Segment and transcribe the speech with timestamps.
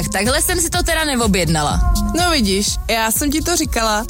[0.00, 1.94] Tak takhle jsem si to teda neobjednala.
[2.16, 4.04] No vidíš, já jsem ti to říkala.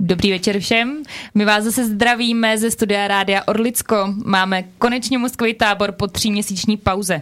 [0.00, 1.02] Dobrý večer všem.
[1.34, 4.14] My vás zase zdravíme ze studia Rádia Orlicko.
[4.24, 7.20] Máme konečně mozkový tábor po tříměsíční pauze.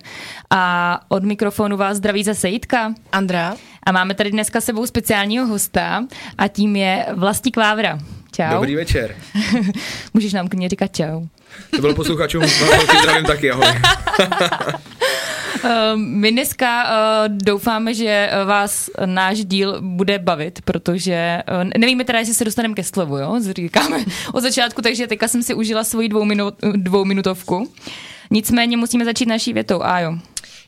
[0.50, 2.94] A od mikrofonu vás zdraví zase Jitka.
[3.12, 3.56] Andrá.
[3.82, 6.04] A máme tady dneska sebou speciálního hosta
[6.38, 7.98] a tím je Vlastík Vávra.
[8.32, 8.54] Čau.
[8.54, 9.16] Dobrý večer.
[10.14, 11.26] Můžeš nám klidně říkat čau.
[11.70, 12.42] To bylo posluchačům,
[13.00, 13.66] zdravím taky, ahoj.
[15.64, 22.18] Uh, My dneska uh, doufáme, že vás náš díl bude bavit, protože uh, nevíme teda,
[22.18, 23.36] jestli se dostaneme ke slovu, jo?
[23.56, 27.72] Říkáme od začátku, takže teďka jsem si užila svoji dvou minut, dvouminutovku.
[28.30, 29.82] Nicméně musíme začít naší větou.
[29.82, 30.14] A jo.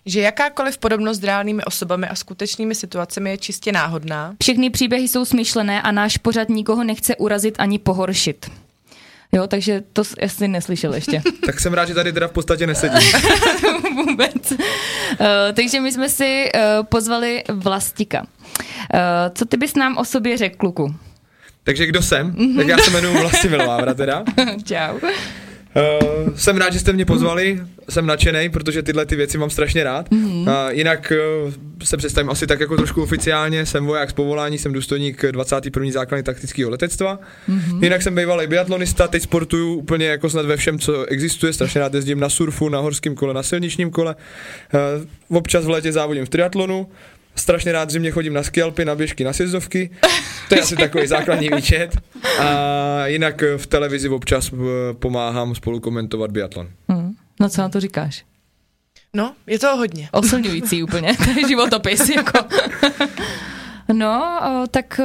[0.07, 4.35] Že jakákoliv podobnost s reálnými osobami a skutečnými situacemi je čistě náhodná.
[4.43, 8.51] Všechny příběhy jsou smyšlené a náš pořad nikoho nechce urazit ani pohoršit.
[9.37, 11.23] Jo, takže to jsi asi neslyšel ještě.
[11.47, 13.13] Tak jsem rád, že tady teda v podstatě nesedím.
[13.95, 14.51] Vůbec.
[14.51, 14.57] Uh,
[15.55, 18.21] takže my jsme si uh, pozvali Vlastika.
[18.21, 18.27] Uh,
[19.35, 20.95] co ty bys nám o sobě řekl, kluku?
[21.65, 22.37] Takže kdo jsem?
[22.57, 24.25] Tak já se jmenuji Vlastimil Vávra teda.
[24.65, 24.99] Čau.
[25.77, 29.85] Uh, jsem rád, že jste mě pozvali, jsem nadšený, protože tyhle ty věci mám strašně
[29.85, 30.11] rád.
[30.11, 30.41] Mm-hmm.
[30.41, 31.13] Uh, jinak
[31.47, 31.53] uh,
[31.85, 35.91] se představím asi tak jako trošku oficiálně, jsem voják z povolání, jsem důstojník 21.
[35.93, 37.19] základny taktického letectva.
[37.49, 37.85] Mm-hmm.
[37.85, 41.95] Jinak jsem bývalý biatlonista, teď sportuju úplně jako snad ve všem, co existuje, strašně rád
[41.95, 44.17] jezdím na surfu, na horském kole, na silničním kole.
[45.29, 46.89] Uh, občas v létě závodím v triatlonu,
[47.37, 49.91] strašně rád zimně chodím na skialpy, na běžky, na sjezdovky.
[50.49, 51.97] To je asi takový základní výčet.
[52.39, 54.57] A jinak v televizi občas eh,
[54.95, 56.69] pomáhám spolu komentovat biatlon.
[56.89, 57.13] Hmm.
[57.41, 58.25] No co na to říkáš?
[59.15, 60.09] No, je to hodně.
[60.13, 62.09] Oslňující úplně, to je životopis.
[62.09, 62.39] Jako.
[63.93, 64.41] no,
[64.71, 65.01] tak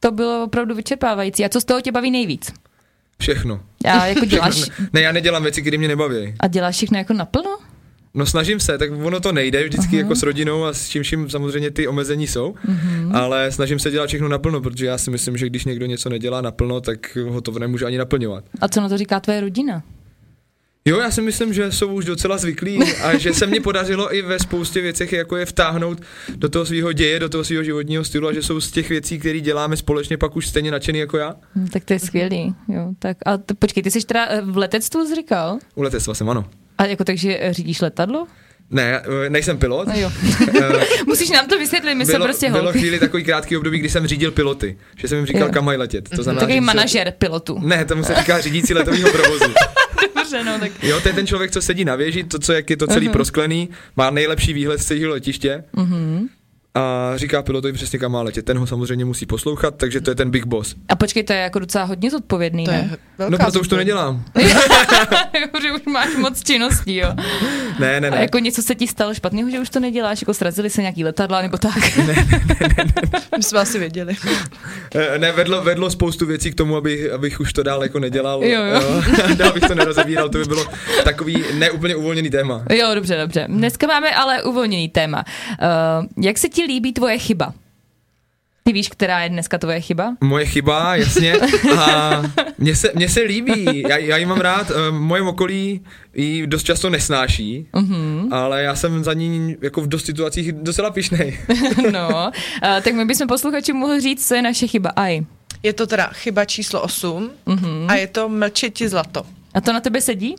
[0.00, 1.44] to bylo opravdu vyčerpávající.
[1.44, 2.52] A co z toho tě baví nejvíc?
[3.20, 3.60] Všechno.
[3.84, 4.54] A jako děláš...
[4.54, 4.86] Všechno.
[4.92, 6.34] Ne, já nedělám věci, které mě nebaví.
[6.40, 7.58] A děláš všechno jako naplno?
[8.16, 9.98] No snažím se, tak ono to nejde vždycky uh-huh.
[9.98, 13.16] jako s rodinou a s čím vším samozřejmě ty omezení jsou, uh-huh.
[13.16, 16.40] ale snažím se dělat všechno naplno, protože já si myslím, že když někdo něco nedělá
[16.40, 18.44] naplno, tak ho to nemůže ani naplňovat.
[18.60, 19.82] A co na to říká tvoje rodina?
[20.84, 24.22] Jo, já si myslím, že jsou už docela zvyklí a že se mně podařilo i
[24.22, 26.00] ve spoustě věcech jako je vtáhnout
[26.36, 29.18] do toho svého děje, do toho svého životního stylu a že jsou z těch věcí,
[29.18, 31.34] které děláme společně, pak už stejně nadšený jako já.
[31.54, 32.88] Hmm, tak to je skvělý, jo.
[32.98, 35.58] Tak a t- počkej, ty jsi teda v letectvu jsi říkal?
[35.74, 36.44] U letectva jsem, ano.
[36.78, 38.26] A jako takže řídíš letadlo?
[38.70, 39.88] Ne, nejsem pilot.
[39.88, 40.12] No jo.
[41.06, 42.62] Musíš nám to vysvětlit, my jsme prostě holky.
[42.62, 45.52] Bylo chvíli takový krátký období, kdy jsem řídil piloty, že jsem jim říkal, jo.
[45.52, 46.08] kam mají letět.
[46.08, 47.12] To znamená, Takový manažer se...
[47.12, 47.58] pilotu.
[47.58, 49.44] Ne, tomu se říká řídící letového provozu.
[50.16, 50.72] Dobře, no tak.
[50.82, 53.08] Jo, to je ten člověk, co sedí na věži, to, co jak je to celý
[53.08, 53.12] uh-huh.
[53.12, 55.64] prosklený, má nejlepší výhled z celého letiště.
[55.76, 56.28] Uh-huh
[56.76, 58.44] a říká pilotovi přesně kam má letět.
[58.44, 60.74] Ten ho samozřejmě musí poslouchat, takže to je ten big boss.
[60.88, 62.98] A počkej, to je jako docela hodně zodpovědný, to ne?
[63.18, 64.24] Je no proto už to nedělám.
[65.62, 67.08] že už máš moc činností, jo.
[67.78, 68.16] Ne, ne, ne.
[68.16, 71.04] A jako něco se ti stalo špatného, že už to neděláš, jako srazili se nějaký
[71.04, 71.96] letadla nebo tak.
[71.96, 72.14] ne, ne,
[72.60, 73.20] ne, ne, ne.
[73.36, 74.16] My jsme asi věděli.
[75.18, 78.44] ne, vedlo, vedlo spoustu věcí k tomu, abych, abych už to dál jako nedělal.
[78.44, 78.74] Jo, jo.
[78.74, 79.02] jo.
[79.36, 80.64] dál bych to nerozebíral, to by bylo
[81.04, 82.64] takový neúplně uvolněný téma.
[82.70, 83.46] Jo, dobře, dobře.
[83.48, 85.24] Dneska máme ale uvolněný téma.
[85.50, 87.54] Uh, jak se ti líbí tvoje chyba?
[88.66, 90.16] Ty víš, která je dneska tvoje chyba?
[90.20, 91.34] Moje chyba, jasně.
[91.78, 92.22] A
[92.58, 95.80] mně se, mně se líbí, já, já ji mám rád, moje okolí
[96.14, 98.28] ji dost často nesnáší, uh-huh.
[98.34, 101.38] ale já jsem za ní jako v dost situacích docela pišnej.
[101.92, 102.30] no, a,
[102.60, 104.90] tak my bychom posluchačům mohli říct, co je naše chyba.
[104.90, 105.24] Aj.
[105.62, 107.86] Je to teda chyba číslo 8 uh-huh.
[107.88, 109.26] a je to mlčeti zlato.
[109.54, 110.36] A to na tebe sedí?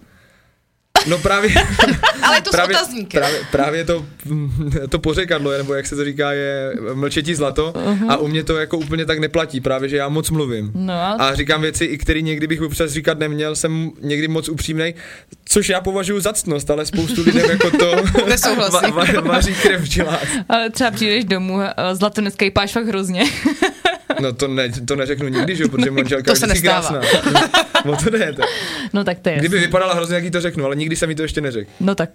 [1.08, 1.52] No právě.
[2.22, 2.90] Ale to právě, s.
[3.12, 4.06] Právě, právě to,
[4.90, 8.12] to pořekadlo, nebo jak se to říká, je mlčetí zlato uh-huh.
[8.12, 10.72] a u mě to jako úplně tak neplatí, právě že já moc mluvím.
[10.76, 11.22] No.
[11.22, 14.94] A říkám věci, i které někdy bych občas říkat neměl, jsem někdy moc upřímnej,
[15.46, 17.92] což já považuji za ctnost, ale spoustu lidem jako to
[18.56, 20.06] va, va, vaří krev v.
[20.50, 21.60] Ale třeba přijdeš domů,
[21.94, 23.24] zlato dneska jípáš fakt hrozně.
[24.22, 27.00] No to, ne, to neřeknu nikdy, že protože manželka to se nestává.
[27.00, 27.22] krásná.
[27.86, 28.42] No, to ne, to.
[28.94, 29.38] No tak to je.
[29.38, 31.72] Kdyby vypadala hrozně, jak to řeknu, ale nikdy jsem mi to ještě neřekl.
[31.80, 32.10] No tak,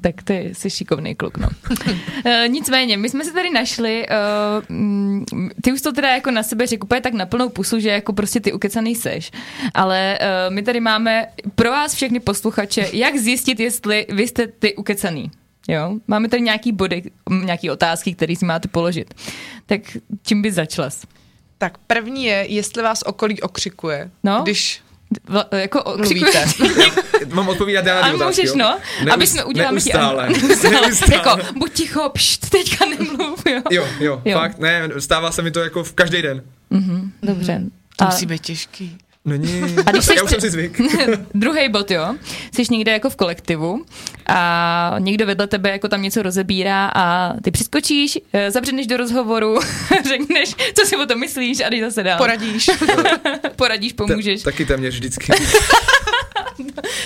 [0.00, 1.48] tak ty jsi šikovný kluk, no.
[1.70, 5.26] uh, nicméně, my jsme se tady našli, uh,
[5.62, 8.12] ty už to teda jako na sebe řekl úplně tak na plnou pusu, že jako
[8.12, 9.30] prostě ty ukecaný seš,
[9.74, 14.74] ale uh, my tady máme pro vás všechny posluchače, jak zjistit, jestli vy jste ty
[14.74, 15.30] ukecaný.
[15.68, 17.02] Jo, máme tady nějaký body,
[17.44, 19.14] nějaký otázky, které si máte položit.
[19.66, 19.80] Tak
[20.22, 20.90] čím by začala?
[21.58, 24.10] Tak první je, jestli vás okolí okřikuje.
[24.24, 24.40] No?
[24.42, 24.80] Když
[25.28, 26.44] V, jako mluvíte.
[27.34, 28.54] Mám odpovídat já na otázky, můžeš, jo?
[28.56, 30.28] no, Neust, aby jsme udělali neustále.
[30.34, 30.80] ti neustále.
[30.86, 31.14] neustále.
[31.14, 33.62] Jako, buď ticho, pšt, teďka nemluv, jo.
[33.70, 34.38] Jo, jo, Jo.
[34.38, 36.42] fakt, ne, stává se mi to jako v každý den.
[36.70, 37.62] Mhm, dobře.
[37.96, 38.98] to A, musí být těžký.
[39.30, 39.76] Není.
[39.86, 40.80] A když já jsi už jsem si zvyk.
[41.34, 42.14] Druhý bod, jo.
[42.54, 43.84] Jsi někde jako v kolektivu
[44.26, 49.58] a někdo vedle tebe jako tam něco rozebírá a ty přiskočíš, eh, zabředneš do rozhovoru,
[50.08, 52.18] řekneš, co si o tom myslíš a jdeš zase dál.
[52.18, 52.70] Poradíš.
[53.56, 54.42] Poradíš, pomůžeš.
[54.42, 55.32] Ta, taky téměř vždycky.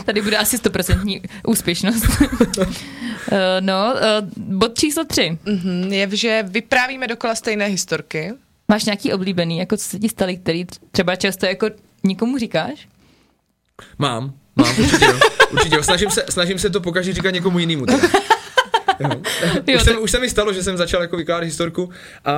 [0.05, 2.05] Tady bude asi 100% úspěšnost.
[3.33, 4.03] Eh, no, eh,
[4.37, 5.39] bod číslo tři.
[5.45, 8.33] Mhm, je, že vyprávíme dokola stejné historky.
[8.69, 11.67] Máš nějaký oblíbený, jako co se ti staly, který třeba často jako
[12.05, 12.89] nikomu říkáš?
[13.99, 15.19] Mám, mám, určitě jo.
[15.53, 15.83] Určitě jo.
[15.83, 17.87] Snažím se, snažím se to pokaždé říkat někomu jinému.
[17.87, 18.09] Teda.
[19.01, 19.11] Jo.
[19.67, 21.91] Jo, už, se, tak- už se mi stalo, že jsem začal jako vykládat historku
[22.25, 22.35] a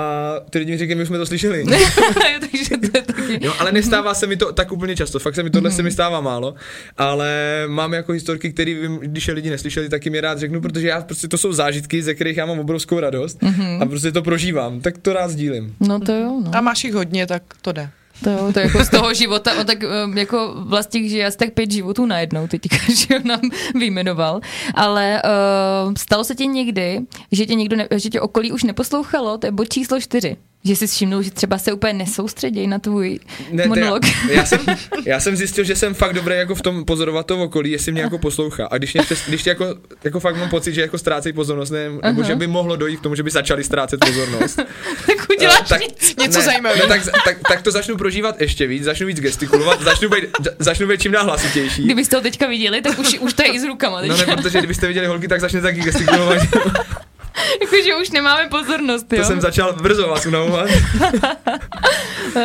[0.50, 1.64] ty lidi mi říkají, my už jsme to slyšeli.
[2.40, 3.38] Takže to je taky...
[3.46, 5.90] Jo, ale nestává se mi to tak úplně často, fakt se mi tohle se mi
[5.90, 6.54] stává málo,
[6.98, 10.60] ale mám jako historky, které vím, když je lidi neslyšeli, tak jim je rád řeknu,
[10.60, 13.38] protože já prostě to jsou zážitky, ze kterých já mám obrovskou radost
[13.80, 15.74] a prostě to prožívám, tak to rád sdílím.
[15.80, 16.50] No to jo, no.
[16.54, 17.90] A máš jich hodně, tak to jde.
[18.24, 19.78] To, jo, to jako z toho života, no, tak
[20.14, 23.40] jako vlastně žije asi tak pět životů najednou, teďka, že ho nám
[23.74, 24.40] vyjmenoval.
[24.74, 27.00] Ale uh, stalo se ti někdy,
[27.32, 30.36] že tě, někdo ne, že tě okolí už neposlouchalo, to je bod číslo čtyři.
[30.66, 33.18] Že jsi všimnul, že třeba se úplně nesoustředějí na tvůj
[33.50, 34.02] Ne, monolog.
[34.06, 34.60] Já, já, jsem,
[35.06, 38.02] já jsem zjistil, že jsem fakt dobrý jako v tom pozorovat to okolí, jestli mě
[38.02, 38.66] jako poslouchá.
[38.66, 39.74] A když, mě, přes- když jako,
[40.04, 43.02] jako fakt mám pocit, že jako ztrácejí pozornost, ne, nebo že by mohlo dojít k
[43.02, 44.56] tomu, že by začali ztrácet pozornost.
[45.06, 46.14] tak uděláš tak, nic.
[46.20, 46.82] Něco zajímavého.
[46.82, 50.24] No, tak, tak, tak, to začnu prožívat ještě víc, začnu víc gestikulovat, začnu být,
[50.58, 51.84] začnu být čím dál hlasitější.
[51.84, 54.00] Kdybyste ho teďka viděli, tak už, už to je i s rukama.
[54.02, 54.30] No Teďka.
[54.30, 56.38] ne, protože kdybyste viděli holky, tak začne taky gestikulovat.
[57.60, 59.24] Jakože už nemáme pozornost, To jo.
[59.24, 60.68] jsem začal brzo vás unavovat.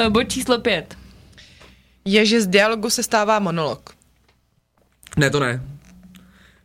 [0.10, 0.96] Bod číslo pět.
[2.06, 3.90] Je, že z dialogu se stává monolog.
[5.18, 5.62] Ne, to ne.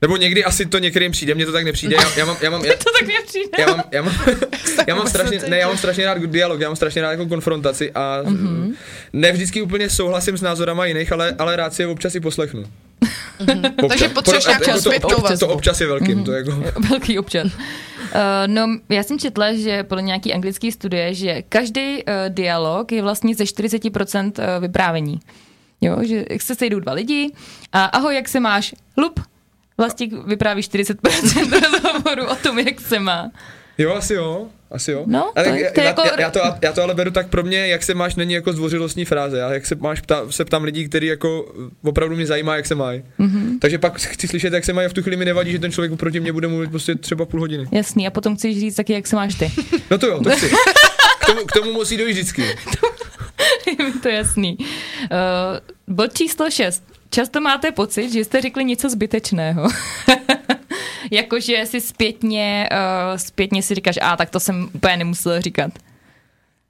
[0.02, 1.96] Nebo někdy asi to některým přijde, mně to tak nepřijde.
[1.96, 3.50] Já, já mám, já mám, já, To tak mě přijde.
[3.58, 4.14] já mám, já mám,
[4.87, 7.93] já mám strašně, ne, já mám strašně rád dialog, já mám strašně rád jako konfrontaci
[7.93, 8.75] a mm-hmm.
[9.12, 12.64] ne vždycky úplně souhlasím s názorama jiných, ale, ale rád si je občas i poslechnu.
[13.40, 13.88] Mm-hmm.
[13.88, 15.46] Takže potřebuješ nějakou to, zpětnou to, vazbu.
[15.46, 16.24] to občas je velkým, mm-hmm.
[16.24, 16.62] to je jako...
[16.90, 17.46] Velký občan.
[17.46, 17.52] Uh,
[18.46, 23.34] no, já jsem četla, že podle nějaký anglický studie, že každý uh, dialog je vlastně
[23.34, 25.20] ze 40% uh, vyprávění.
[25.80, 27.32] Jo, že se sejdou dva lidi
[27.72, 28.74] a ahoj, jak se máš?
[28.96, 29.20] Lup.
[29.78, 33.30] Vlastník vypráví 40% rozhovoru o tom, jak se má.
[33.78, 35.02] Jo, asi jo, asi jo.
[35.06, 37.11] No, ale to je- já, to já, jako- já, já, to, já to ale beru
[37.11, 39.38] tak pro mě, jak se máš, není jako zdvořilostní fráze.
[39.38, 41.52] Já jak se máš, ptá, se ptám lidí, kteří jako
[41.84, 43.02] opravdu mě zajímá, jak se mají.
[43.19, 43.28] Mhm.
[43.55, 43.58] Mm-hmm.
[43.61, 45.73] Takže pak chci slyšet, jak se mají a v tu chvíli mi nevadí, že ten
[45.73, 47.67] člověk oproti mě bude mluvit prostě třeba půl hodiny.
[47.73, 49.50] Jasný, a potom chceš říct taky, jak se máš ty.
[49.90, 50.50] No to jo, to chci.
[51.23, 52.43] K tomu, k tomu musí dojít vždycky.
[53.78, 54.56] Je mi to jasný.
[54.58, 56.82] Uh, bod číslo 6.
[57.11, 59.69] Často máte pocit, že jste řekli něco zbytečného.
[61.10, 65.70] Jakože si zpětně, uh, zpětně si říkáš, a tak to jsem úplně nemusel říkat.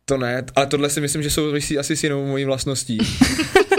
[0.08, 2.98] To ne, ale tohle si myslím, že souvisí asi s jinou mojí vlastností.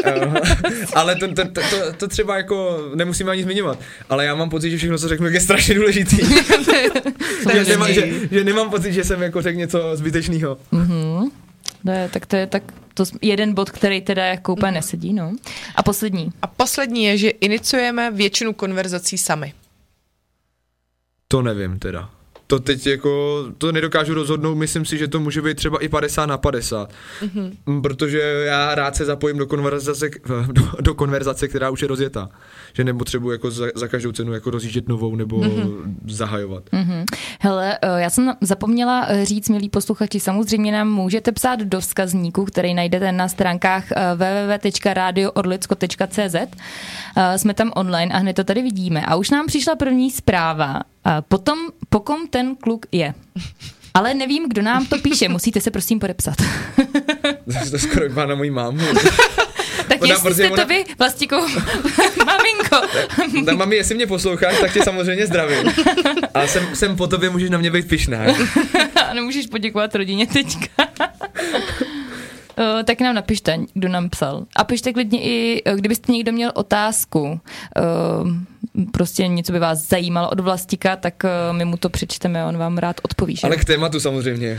[0.03, 3.79] Eh, ale to, to, to, to, to třeba jako nemusíme ani zmiňovat.
[4.09, 6.17] Ale já mám pocit, že všechno, co řeknu, je strašně důležitý.
[7.53, 10.57] že, nemám, že, že nemám pocit, že jsem jako řekl něco zbytečného.
[10.71, 11.29] Mhm.
[11.91, 12.63] Je, tak to je tak
[12.93, 15.35] to je jeden bod, který teda jako úplně nesedí, no.
[15.75, 16.29] A poslední.
[16.41, 19.53] A poslední je, že iniciujeme většinu konverzací sami.
[21.27, 22.09] To nevím teda.
[22.47, 26.25] To teď jako, to nedokážu rozhodnout, myslím si, že to může být třeba i 50
[26.25, 26.91] na 50.
[27.21, 27.81] Mm-hmm.
[27.81, 30.09] Protože já rád se zapojím do konverzace,
[30.51, 32.29] do, do konverzace, která už je rozjetá.
[32.73, 35.95] Že nepotřebuji jako za, za každou cenu jako rozjíždět novou nebo mm-hmm.
[36.07, 36.63] zahajovat.
[36.71, 37.05] Mhm.
[37.39, 42.45] Hele, eh, já jsem zapomněla eh, říct, milí posluchači, samozřejmě nám můžete psát do vzkazníku,
[42.45, 46.35] který najdete na stránkách eh, www.radioorlicko.cz.
[47.37, 49.05] Jsme tam online a hned to tady vidíme.
[49.05, 50.81] A už nám přišla první zpráva.
[51.27, 51.59] Potom,
[51.89, 53.13] po kom ten kluk je.
[53.93, 56.35] Ale nevím, kdo nám to píše, musíte se prosím podepsat.
[57.71, 58.79] to skoro vypadá na mojí mámu.
[59.87, 61.35] tak Ona- jestli protože jste to ona- vy, Vlastíko,
[62.25, 62.87] maminko,
[63.45, 65.71] Ta mami, jestli mě posloucháš, tak tě samozřejmě zdravím.
[66.33, 68.17] A jsem, jsem po tobě, můžeš na mě být pišná.
[69.09, 70.87] a nemůžeš poděkovat rodině teďka.
[72.59, 74.45] Uh, tak nám napište, kdo nám psal.
[74.55, 78.31] A pište klidně i, kdybyste někdo měl otázku, uh,
[78.85, 82.57] prostě něco by vás zajímalo od Vlastika, tak uh, my mu to přečteme a on
[82.57, 83.35] vám rád odpoví.
[83.35, 83.47] Že?
[83.47, 84.57] Ale k tématu samozřejmě.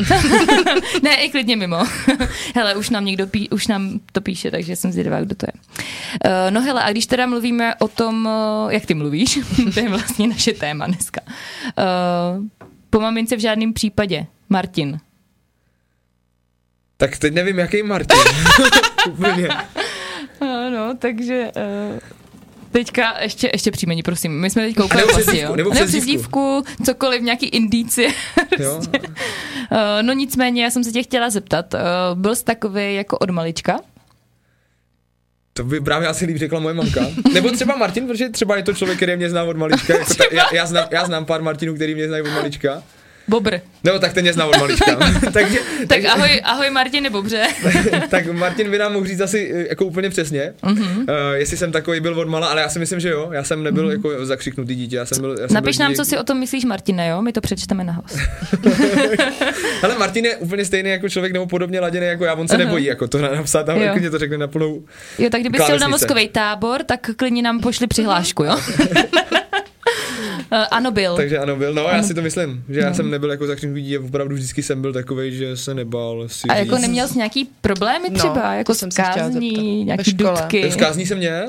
[1.02, 1.78] ne, i klidně mimo.
[2.54, 5.52] hele, už nám někdo pí, už nám to píše, takže jsem zvědavá, kdo to je.
[5.52, 9.38] Uh, no hele, a když teda mluvíme o tom, uh, jak ty mluvíš,
[9.74, 11.20] to je vlastně naše téma dneska.
[11.26, 12.44] Uh,
[12.90, 14.26] po mamince v žádném případě.
[14.48, 15.00] Martin.
[16.96, 18.18] Tak teď nevím, jaký Martin.
[19.08, 19.48] Úplně.
[20.40, 21.98] Ano, takže uh,
[22.72, 24.40] teďka ještě, ještě příjmení, prosím.
[24.40, 25.42] My jsme teď koukali nebo vlastně, jo.
[25.42, 26.00] nebo nebo přezdívku.
[26.00, 28.10] přezdívku, cokoliv, nějaký indicie.
[28.58, 28.80] Jo?
[28.80, 31.80] Uh, no nicméně, já jsem se tě chtěla zeptat, uh,
[32.18, 33.80] byl jsi takový jako od malička?
[35.52, 37.00] To by právě asi líp řekla moje mamka.
[37.34, 39.98] Nebo třeba Martin, protože třeba je to člověk, který mě zná od malička.
[39.98, 42.82] Jako ta, já, já, znám, já znám pár Martinů, který mě znají od malička.
[43.28, 43.56] Bobr.
[43.84, 44.96] No tak ten mě zná od malička.
[45.32, 47.42] takže, Tak takže, ahoj, ahoj Martine Bobře.
[48.10, 50.76] tak Martin by nám mohl říct asi eh, jako úplně přesně, Mhm.
[50.76, 50.98] uh-huh.
[51.00, 53.28] uh, jestli jsem takový byl od mala, ale já si myslím, že jo.
[53.32, 53.90] Já jsem nebyl uh-huh.
[53.90, 54.96] jako zakřiknutý dítě.
[54.96, 57.08] Já jsem byl, já jsem Napiš byl nám, dítě- co si o tom myslíš, Martine,
[57.08, 57.22] jo?
[57.22, 58.16] My to přečteme na hlas.
[59.82, 62.64] Ale Martin je úplně stejný jako člověk nebo podobně laděný jako já, on se Aha.
[62.64, 64.82] nebojí jako to napsat, tam jako mě to řekne na plnou.
[65.18, 68.56] Jo, tak kdyby chtěl na mozkový tábor, tak klidně nám pošli přihlášku, jo?
[70.52, 71.16] Eh, ano, byl.
[71.16, 71.74] Takže ano, byl.
[71.74, 74.82] No, já si to myslím, že já jsem nebyl jako zakřiknutý dítě, opravdu vždycky jsem
[74.82, 78.56] byl takový, že se nebál si A jako neměl jsi nějaký problémy No, třeba, to
[78.56, 80.30] jako jsem skázní, nějaký škole.
[80.30, 80.70] dudky.
[80.70, 81.48] V kázní jsem měl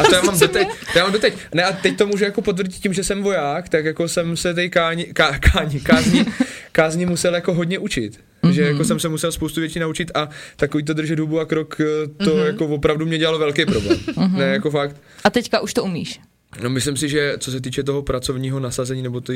[0.00, 0.68] a to já mám doteď.
[0.92, 1.34] To já mám doteď.
[1.54, 4.54] Ne, a teď to můžu jako potvrdit tím, že jsem voják, tak jako jsem se
[4.54, 6.26] tej káni, ká, káni, kázní,
[6.72, 8.20] kázní musel jako hodně učit.
[8.42, 8.50] Mm-hmm.
[8.50, 11.76] Že jako jsem se musel spoustu věcí naučit a takový to držet hubu a krok,
[11.80, 11.84] eh,
[12.24, 12.46] to mm-hmm.
[12.46, 13.98] jako opravdu mě dělalo velký problém.
[13.98, 14.36] Mm-hmm.
[14.36, 14.96] Ne, jako fakt.
[15.24, 16.20] A teďka už to umíš.
[16.62, 19.32] No myslím si, že co se týče toho pracovního nasazení nebo té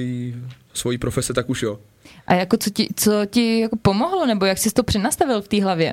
[0.75, 1.79] svojí profese, tak už jo.
[2.27, 5.63] A jako co ti, co ti jako pomohlo, nebo jak jsi to přenastavil v té
[5.63, 5.93] hlavě?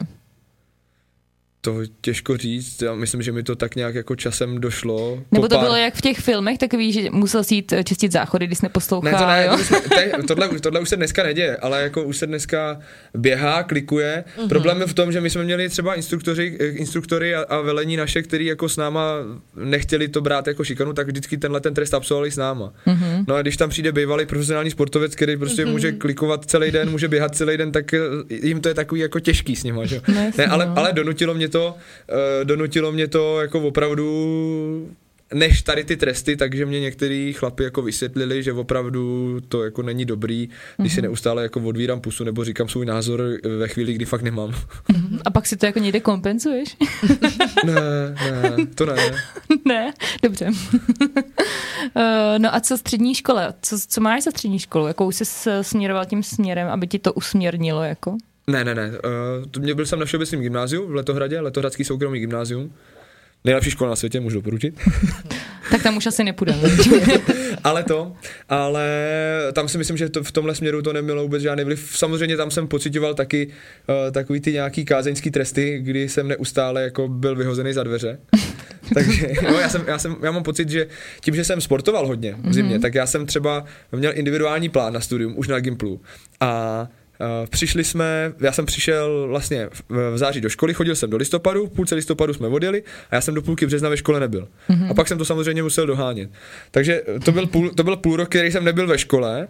[1.63, 5.23] To těžko říct, já myslím, že mi to tak nějak jako časem došlo.
[5.31, 8.11] Nebo to pár- bylo jak v těch filmech, takový, že musel si jít eh, čistit
[8.11, 9.57] záchody, když jsi neposlouchal, Ne, to ne, jo?
[9.57, 12.79] to jsme, te, tohle, tohle už se dneska neděje, ale jako už se dneska
[13.13, 14.23] běhá, klikuje.
[14.27, 14.45] Mhm.
[14.45, 14.49] Mm-hmm.
[14.49, 17.97] Problém je v tom, že my jsme měli třeba instruktoři, eh, instruktory a, a velení
[17.97, 19.03] naše, který jako s náma
[19.55, 22.73] nechtěli to brát jako šikanu, tak vždycky tenhle ten trest absolvovali s náma.
[22.85, 22.97] Mhm.
[23.01, 23.25] Mm-hmm.
[23.27, 25.71] No a když tam přijde bývalý profesionální sportovec, který prostě mm-hmm.
[25.71, 27.99] může klikovat celý den, může běhat celý den, tak eh,
[28.29, 29.95] jim to je takový jako těžký s nima, že?
[29.95, 30.01] jo.
[30.07, 30.77] No ne, ale, no.
[30.77, 34.89] ale donutilo mě to, uh, donutilo mě to jako opravdu
[35.33, 40.05] než tady ty tresty, takže mě některý chlapi jako vysvětlili, že opravdu to jako není
[40.05, 40.95] dobrý, když Mhm.
[40.95, 43.23] si neustále jako odvírám pusu nebo říkám svůj názor
[43.59, 44.55] ve chvíli, kdy fakt nemám.
[45.25, 46.77] A pak si to jako někde kompenzuješ?
[47.65, 47.73] ne,
[48.31, 48.95] ne, to ne.
[49.65, 49.93] ne,
[50.23, 50.47] dobře.
[51.95, 53.53] Eh, no a co střední škola?
[53.61, 54.87] Co, co máš za střední školu?
[54.87, 55.23] Jakou jsi
[55.61, 57.83] směroval tím směrem, aby ti to usměrnilo?
[57.83, 58.17] Jako?
[58.51, 58.89] Ne, ne, ne.
[58.89, 62.73] Uh, to mě byl jsem na Všeobecném gymnáziu v Letohradě, Letohradský soukromý gymnázium.
[63.43, 64.79] Nejlepší škola na světě, můžu doporučit.
[65.71, 66.69] Tak tam už asi nepůjdeme.
[67.63, 68.13] ale to,
[68.49, 68.87] ale
[69.53, 71.91] tam si myslím, že to, v tomhle směru to nemělo vůbec žádný vliv.
[71.95, 77.07] Samozřejmě tam jsem pocitoval taky uh, takový ty nějaký kázeňský tresty, kdy jsem neustále jako
[77.07, 78.19] byl vyhozený za dveře.
[78.93, 80.87] Takže jo, já, jsem, já, jsem, já mám pocit, že
[81.21, 82.81] tím, že jsem sportoval hodně v zimě, mm-hmm.
[82.81, 86.01] tak já jsem třeba měl individuální plán na studium už na Gimplu
[86.39, 86.87] a
[87.49, 91.67] přišli jsme, já jsem přišel vlastně v, v září do školy, chodil jsem do listopadu,
[91.67, 94.47] v půlce listopadu jsme odjeli a já jsem do půlky března ve škole nebyl.
[94.69, 94.91] Mm-hmm.
[94.91, 96.29] A pak jsem to samozřejmě musel dohánět.
[96.71, 99.47] Takže to byl půl, to byl půl rok, který jsem nebyl ve škole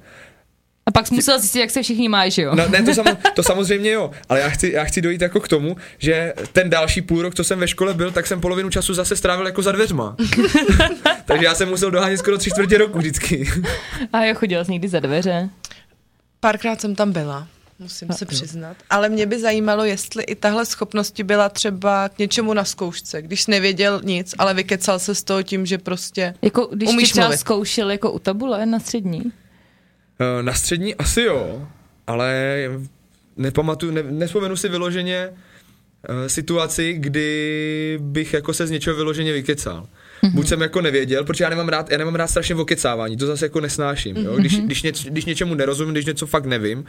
[0.86, 2.56] A pak jsi musel zjistit, jak se všichni mají, že jo?
[2.56, 5.48] No, ne, to, samo, to samozřejmě jo, ale já chci, já chci dojít jako k
[5.48, 8.94] tomu, že ten další půl rok, co jsem ve škole byl, tak jsem polovinu času
[8.94, 10.16] zase strávil jako za dveřma.
[11.26, 13.50] Takže já jsem musel dohánět skoro tři čtvrtě roku vždycky.
[14.14, 15.50] A jo, chodila jsi někdy za dveře.
[16.40, 17.48] Párkrát jsem tam byla,
[17.82, 18.78] musím se přiznat.
[18.90, 23.22] Ale mě by zajímalo, jestli i tahle schopnost ti byla třeba k něčemu na zkoušce,
[23.22, 26.34] když jsi nevěděl nic, ale vykecal se z toho tím, že prostě...
[26.42, 27.38] Jako když Umíš tě třeba mluvit.
[27.38, 29.22] zkoušel jako u tabule na střední.
[30.20, 31.68] Eh, Na střední asi jo,
[32.08, 32.34] ale
[33.38, 39.88] nepamatuju, ne, nespomenu si vyloženě eh, situaci, kdy bych jako se z něčeho vyloženě vykecal.
[40.24, 40.32] Mm-hmm.
[40.32, 43.46] Buď jsem jako nevěděl, protože já nemám rád, já nemám rád strašně okecávání, to zase
[43.46, 44.18] jako nesnáším.
[44.18, 44.36] Jo?
[44.38, 46.86] Když, když, něč, když něčemu nerozumím, když něco fakt nevím,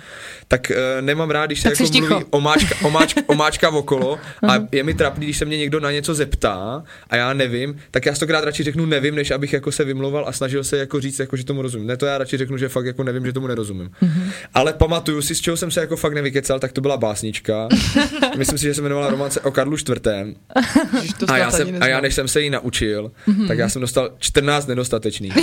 [0.48, 4.82] tak uh, nemám rád, když se Tak jako mluví omáčka, omáčka, omáčka okolo a je
[4.82, 8.44] mi trapný, když se mě někdo na něco zeptá a já nevím, tak já stokrát
[8.44, 11.44] radši řeknu nevím, než abych jako se vymlouval a snažil se jako říct, jako, že
[11.44, 11.86] tomu rozumím.
[11.86, 13.90] Ne, to já radši řeknu, že fakt jako nevím, že tomu nerozumím.
[14.02, 14.32] Mm-hmm.
[14.54, 17.68] Ale pamatuju si, z čeho jsem se jako fakt nevykecal, tak to byla básnička.
[18.36, 20.06] Myslím si, že se jmenovala romance o Karlu IV.
[21.28, 23.48] A já, jsem, a já než jsem se jí naučil, mm-hmm.
[23.48, 25.36] tak já jsem dostal 14 nedostatečných.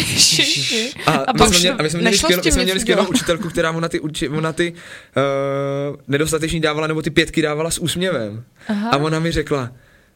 [1.05, 2.79] A, A my jsme, měli, a my jsme měli, nešlo s skvělou, my jsme měli
[2.79, 4.74] skvělou učitelku, která ona ty, uči, ona ty
[5.91, 8.43] uh, nedostateční dávala, nebo ty pětky dávala s úsměvem.
[8.67, 8.89] Aha.
[8.89, 9.71] A ona mi řekla,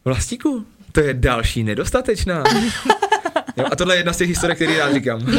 [0.05, 2.43] Vlastíku, to je další nedostatečná.
[3.57, 5.21] jo, a tohle je jedna z těch historiek, které rád říkám.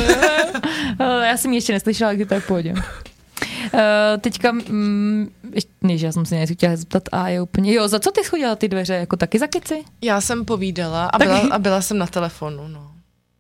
[1.01, 2.73] Eh, Já jsem ji ještě neslyšela, kdy to je v pohodě.
[2.73, 3.81] Uh,
[4.21, 8.01] teďka, mm, ještě, než já jsem se něco chtěla zeptat, a je úplně, jo, za
[8.01, 9.85] co ty schodila ty dveře, jako taky za keci?
[10.03, 12.91] Já jsem povídala a byla, a byla jsem na telefonu, no.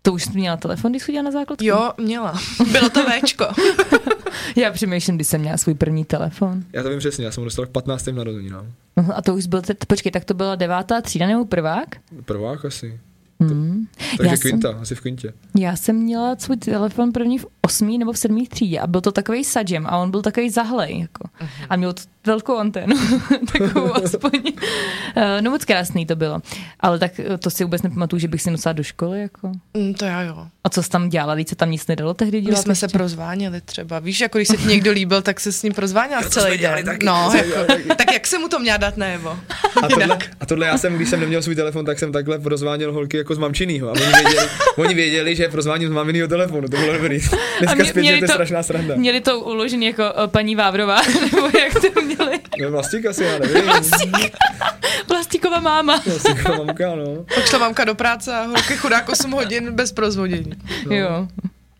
[0.02, 1.64] To už jsi měla telefon, když jsi chodila na základku?
[1.64, 2.40] Jo, měla.
[2.72, 3.46] Bylo to Včko.
[4.56, 6.64] Já přemýšlím, když jsem měla svůj první telefon.
[6.72, 8.06] Já to vím přesně, já jsem ho dostal k 15.
[8.06, 8.66] narozeninám.
[8.96, 11.88] No, a to už byl, te- počkej, tak to byla devátá třída nebo prvák?
[12.24, 13.00] Prvák asi.
[13.40, 13.86] Hmm.
[14.16, 15.32] Takže Já jsem- kvinta, asi v kvintě.
[15.58, 19.12] Já jsem měla svůj telefon první v osmý nebo v sedmý třídě a byl to
[19.12, 21.00] takový sadžem a on byl takový zahlej.
[21.00, 21.28] Jako.
[21.68, 22.96] A mělo to velkou anténu,
[23.52, 24.40] takovou aspoň.
[25.16, 26.40] Eh, no moc krásný to bylo.
[26.80, 29.20] Ale tak eh, to si vůbec nepamatuju, že bych si nosila do školy.
[29.22, 29.52] Jako.
[29.74, 30.46] Mm, to já jo.
[30.64, 31.34] A co jsi tam dělala?
[31.34, 32.62] Víc se tam nic nedalo tehdy My dělat?
[32.62, 32.98] jsme se ještě?
[32.98, 33.98] prozváněli třeba.
[33.98, 36.68] Víš, jako když se ti někdo líbil, tak se s ním prozváněla to celý jsme
[36.76, 36.84] den.
[36.84, 37.82] taky, no, jsme jako, taky.
[37.88, 39.38] tak jak se mu to měla dát najevo?
[39.82, 42.92] A tohle, a tohle já jsem, když jsem neměl svůj telefon, tak jsem takhle prozváněl
[42.92, 43.88] holky jako z mamčinýho.
[43.88, 46.68] A oni věděli, oni věděli že prozváním z maminýho telefonu.
[46.68, 47.18] To bylo dobrý.
[47.58, 48.94] Dneska mě- zpět, měli že to je to- strašná sranda.
[48.96, 51.00] Měli to uložený jako eh, paní Vávrová,
[51.32, 52.40] nebo jak to měli?
[52.62, 53.70] No, vlastík asi, já nevím.
[55.06, 56.02] Plastíková máma.
[56.06, 57.24] Vlastík mamka, no.
[57.34, 60.52] Pak šla mamka do práce a holky chudák 8 hodin bez prozvodění.
[60.86, 60.96] No.
[60.96, 61.28] Jo.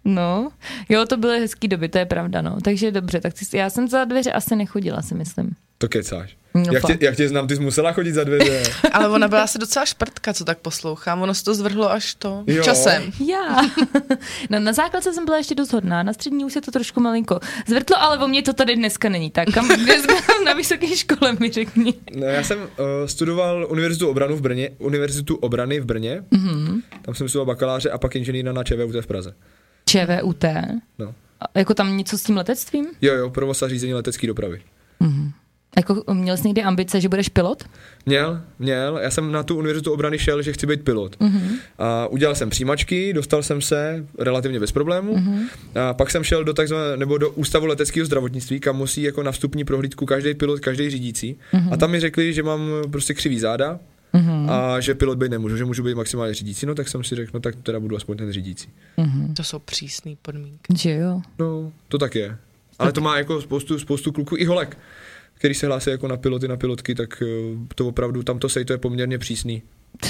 [0.05, 0.50] No,
[0.88, 2.57] jo, to byly hezký doby, to je pravda, no.
[2.64, 5.50] Takže dobře, tak ty, já jsem za dveře asi nechodila, si myslím.
[5.79, 6.37] To kecáš.
[6.56, 8.62] No jak, tě, jak tě znám, ty jsi musela chodit za dveře.
[8.92, 11.23] Ale ona byla asi docela šprtka, co tak poslouchám.
[11.23, 12.62] Ono se to zvrhlo až to Jo.
[12.64, 13.02] časem.
[13.28, 13.61] Já.
[14.50, 17.40] No, na základce jsem byla ještě dost hodná, na střední už se to trošku malinko
[17.68, 19.49] zvrtlo, ale o mě to tady dneska není tak.
[19.54, 21.94] Kam dneska na vysoké škole mi řekni.
[22.16, 22.66] No, já jsem uh,
[23.06, 26.23] studoval univerzitu obranu v Brně, univerzitu obrany v Brně.
[26.32, 26.82] Mm-hmm.
[27.02, 29.34] Tam jsem studoval bakaláře a pak inženýra na ČVUT v Praze.
[29.88, 30.44] ČVUT.
[30.99, 31.14] No.
[31.40, 32.87] A Jako tam něco s tím letectvím?
[33.02, 34.62] Jo, jo, provoz a řízení letecké dopravy.
[35.76, 37.64] Jako měl jsi někdy ambice, že budeš pilot?
[38.07, 38.99] Měl, měl.
[38.99, 41.16] Já jsem na tu univerzitu obrany šel, že chci být pilot.
[41.16, 41.59] Mm-hmm.
[41.78, 45.16] A udělal jsem přijímačky, dostal jsem se relativně bez problémů.
[45.16, 45.47] Mm-hmm.
[45.88, 49.33] A pak jsem šel do takzvané, nebo do ústavu leteckého zdravotnictví, kam musí jako na
[49.33, 51.37] vstupní prohlídku každý pilot, každý řídící.
[51.52, 51.73] Mm-hmm.
[51.73, 53.78] A tam mi řekli, že mám prostě křivý záda.
[54.14, 54.50] Mm-hmm.
[54.50, 57.31] A že pilot být nemůžu, že můžu být maximálně řídící, no tak jsem si řekl,
[57.35, 58.69] no tak teda budu aspoň ten řídící.
[59.37, 60.76] To jsou přísné podmínky.
[60.78, 61.21] Že jo.
[61.38, 62.37] No, to tak je.
[62.78, 64.78] Ale to má jako spoustu, spoustu kluků i holek,
[65.45, 67.27] který se hlásí jako na piloty, na pilotky, tak eh,
[67.75, 69.63] to opravdu, tam to sej, to je poměrně přísný.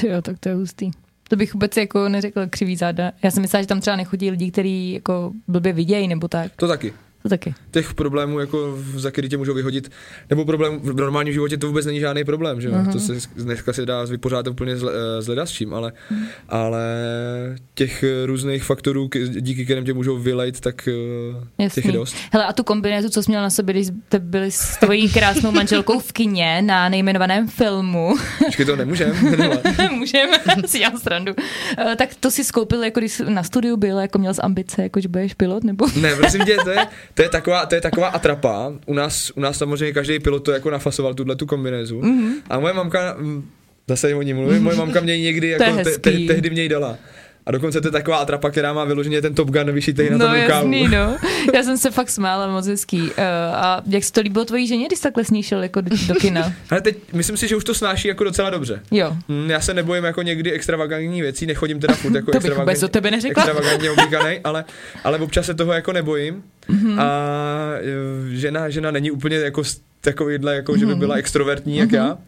[0.09, 0.91] Jo, tak to je hustý.
[1.29, 3.13] To bych vůbec jako neřekla křivý záda.
[3.23, 6.53] Já jsem myslela, že tam třeba nechodí lidi, kteří jako blbě vidějí nebo tak.
[6.57, 6.93] To taky.
[7.25, 7.55] To taky.
[7.71, 9.91] těch problémů, jako, za který tě můžou vyhodit,
[10.31, 12.75] nebo problém v normálním životě to vůbec není žádný problém, že jo?
[12.75, 12.93] Mhm.
[12.93, 15.93] To se dneska se dá vypořádat úplně s, eh, s ledasčím, ale,
[16.49, 16.83] ale
[17.75, 19.09] těch eh, různých faktorů,
[19.41, 21.83] díky kterým tě můžou vylejt, tak eh, Jasný.
[21.83, 22.17] těch je dost.
[22.33, 25.53] Hele, a tu kombinézu, co jsi měla na sobě, když jste byli s tvojí krásnou
[25.53, 29.31] manželkou v kině na nejmenovaném filmu, Počkej, to nemůžem?
[29.39, 29.57] Nemá.
[29.91, 31.33] můžeme si dělat srandu,
[31.79, 34.83] Eh, tak to si skoupil, jako když jsi na studiu byl, jako měl z ambice,
[34.83, 35.87] jako že budeš pilot, nebo?
[36.01, 38.73] Ne, prosím tě, to je, to je, taková, to je taková atrapa.
[38.87, 42.01] U nás, u nás samozřejmě každý pilot to jako nafasoval, tuhle tu kombinézu.
[42.01, 42.11] Mhm.
[42.29, 42.35] Mm-hmm.
[42.51, 43.51] A moje mamka, mm,
[43.89, 46.97] zase o ní mluvím, moje mamka mě někdy jako te, te, tehdy mě ji dala.
[47.47, 50.27] A dokonce to je taková atrapa, která má vyloženě ten Top Gun vyšitej na no
[50.27, 50.73] tom rukávu.
[50.73, 51.17] jasný, no.
[51.55, 53.01] Já jsem se fakt smála, moc hezký.
[53.01, 53.09] Uh,
[53.55, 56.15] a jak se to líbilo tvojí ženě, když takhle s ní šel jako do, do
[56.15, 56.53] kina?
[56.71, 58.81] Ale teď myslím si, že už to snáší jako docela dobře.
[58.91, 59.17] Jo.
[59.29, 62.83] Hm, Já se nebojím jako někdy extravagantní věcí, nechodím teda furt jako To bych vůbec
[62.83, 63.43] o tebe neřekla.
[63.43, 64.65] extravagantně oblíkanej, ale,
[65.05, 66.43] ale občas se toho jako nebojím.
[66.69, 66.97] Mhm.
[66.97, 67.01] Mm-hmm.
[67.01, 67.09] A
[68.33, 69.63] e, žena, žena není úplně jako
[70.01, 70.81] takovýhle, jako, Mhm.
[70.81, 72.19] že by byla extrovertní jak já.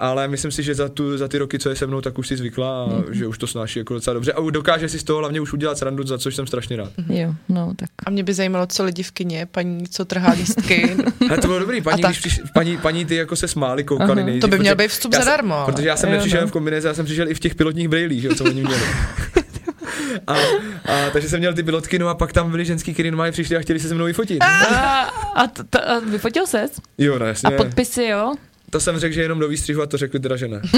[0.00, 2.28] Ale myslím si, že za, tu, za ty roky, co je se mnou, tak už
[2.28, 3.04] si zvykla a Mhm.
[3.14, 4.32] že už to snáší jako docela dobře.
[4.32, 6.92] A dokáže si z toho hlavně už udělat srandu, za což jsem strašně rád.
[7.08, 7.90] Jo, no tak.
[8.06, 10.96] A mě by zajímalo, co lidi v kině, paní, co trhá lístky.
[11.28, 14.10] Ale to bylo dobrý, paní, A když přiš, paní, paní ty jako se smáli, koukali
[14.12, 14.24] Aha.
[14.24, 15.62] nejdřív, To by měl být vstup zadarmo.
[15.66, 16.46] Protože já jsem Jo, nepřišel no.
[16.46, 18.80] v kombinezi, já jsem přišel i v těch pilotních brejlích, že, jo, co oni měli.
[20.26, 23.32] A, a, takže jsem měl ty pilotky, no a pak tam byli ženský, kteří normálně
[23.32, 24.42] přišli a chtěli se se mnou vyfotit.
[24.42, 25.02] A,
[25.34, 26.72] a, t, t, a vyfotil ses?
[26.98, 27.48] Jo, no jasně.
[27.48, 28.34] A podpisy, jo?
[28.70, 30.60] To jsem řekl, že jenom do výstřihu a to řekli teda, že ne.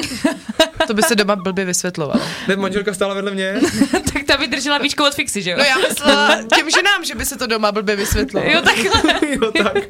[0.86, 2.20] To by se doma blbě vysvětlovalo.
[2.48, 3.60] Ne, manželka stála vedle mě.
[4.12, 5.56] tak ta vydržela výšku od fixy, že jo?
[5.58, 8.52] No já myslela těm ženám, že by se to doma blbě vysvětlovalo.
[8.52, 9.20] Jo, takhle.
[9.34, 9.84] jo, tak.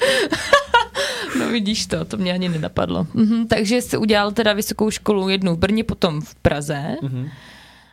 [1.38, 3.06] No vidíš to, to mě ani nenapadlo.
[3.14, 6.96] Mhm, takže jsi udělal teda vysokou školu jednu v Brně, potom v Praze.
[7.02, 7.28] Mhm.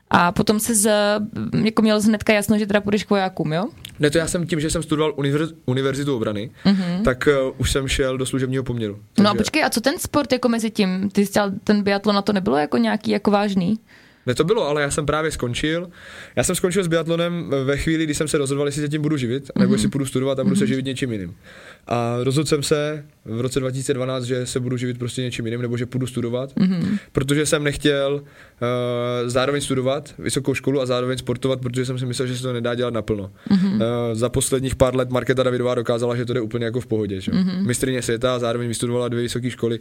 [0.10, 0.92] A potom se z,
[1.64, 3.66] jako měl hnedka jasno, že teda půjdeš k vojákům, jo?
[4.00, 7.04] Ne, to já jsem tím, že jsem studoval univerz, univerzitu obrany, Mhm.
[7.04, 9.00] tak uh, už jsem šel do služebního poměru.
[9.20, 11.10] No a počkej, a co ten sport jako mezi tím?
[11.10, 13.80] Ty jsi dělal ten biatlon, na to nebylo jako nějaký jako vážný?
[14.26, 15.90] Ne, to bylo, ale já jsem právě skončil.
[16.36, 19.18] Já jsem skončil s biatlonem ve chvíli, kdy jsem se rozhodoval, jestli se tím budu
[19.18, 21.36] živit, nebo jestli půjdu studovat a budu se živit něčím jiným.
[21.88, 25.78] A rozhodl jsem se v roce 2012, že se budu živit prostě něčím jiným, nebo
[25.78, 26.54] že půjdu studovat,
[27.12, 32.28] protože jsem nechtěl uh, zároveň studovat vysokou školu a zároveň sportovat, protože jsem si myslel,
[32.28, 33.32] že se to nedá dělat naplno.
[33.52, 33.80] Uh,
[34.14, 37.22] za posledních pár let Markéta Davidová dokázala, že to jde úplně jako v pohodě.
[37.22, 37.32] Že?
[37.68, 39.80] Mistrině světa a zároveň vystudovala dvě vysoké školy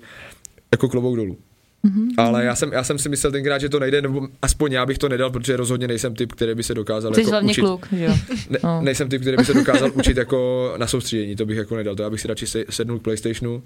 [0.73, 1.39] jako klobouk dolů.
[1.85, 2.09] Mm-hmm.
[2.17, 4.99] Ale já jsem, já jsem si myslel tenkrát, že to nejde, nebo aspoň já bych
[4.99, 7.61] to nedal, protože rozhodně nejsem typ, který by se dokázal Jsi jako hlavně učit.
[7.61, 8.15] kluk, že jo?
[8.51, 8.81] Ne, No.
[8.83, 12.03] Nejsem typ, který by se dokázal učit jako na soustředění, to bych jako nedal, to
[12.03, 13.63] já bych si radši se- sednul k Playstationu.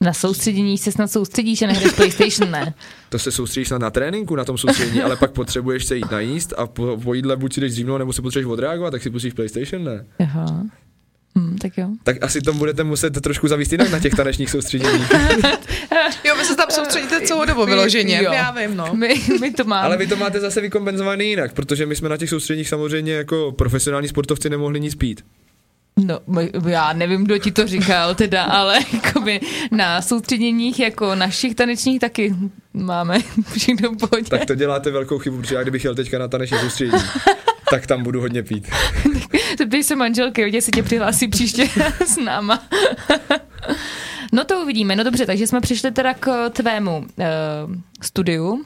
[0.00, 2.74] Na soustředění se snad soustředíš a nehraješ PlayStation, ne?
[3.08, 6.52] To se soustředíš na, na tréninku, na tom soustředění, ale pak potřebuješ se jít najíst
[6.56, 9.32] a po, po jídle buď si jdeš dřívnout, nebo si potřebuješ odreagovat, tak si pustíš
[9.32, 10.04] PlayStation, ne?
[10.18, 10.62] Aha.
[11.40, 11.88] Hmm, tak jo.
[12.02, 15.12] Tak asi to budete muset trošku zavíst jinak na těch tanečních soustředěních.
[16.24, 18.22] Jo, vy se tam soustředíte celou dobu vyloženě.
[18.22, 18.32] Jo.
[18.32, 18.94] Já vím, no.
[18.94, 19.82] My, my to máme.
[19.82, 23.52] Ale vy to máte zase vykompenzovaný jinak, protože my jsme na těch soustředěních samozřejmě jako
[23.52, 25.24] profesionální sportovci nemohli nic pít.
[26.06, 26.20] No,
[26.68, 32.34] já nevím, kdo ti to říkal teda, ale jakoby na soustředěních jako našich tanečních taky
[32.72, 33.18] máme
[33.56, 34.30] všechno v pohodě.
[34.30, 37.02] Tak to děláte velkou chybu, protože já kdybych jel teďka na taneční soustředění,
[37.70, 38.68] tak tam budu hodně pít.
[39.70, 41.68] Zeptej se manželky, hodně si tě přihlásí příště
[42.06, 42.62] s náma.
[44.32, 44.96] no to uvidíme.
[44.96, 47.04] No dobře, takže jsme přišli teda k tvému uh,
[48.02, 48.64] studiu.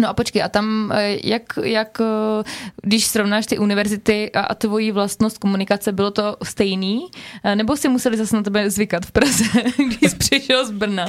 [0.00, 2.44] No a počkej, a tam eh, jak, jak eh,
[2.82, 7.06] když srovnáš ty univerzity a, a tvoji vlastnost komunikace, bylo to stejný?
[7.54, 9.44] Nebo si museli zase na tebe zvykat v Praze,
[9.86, 11.06] když jsi přišel z Brna?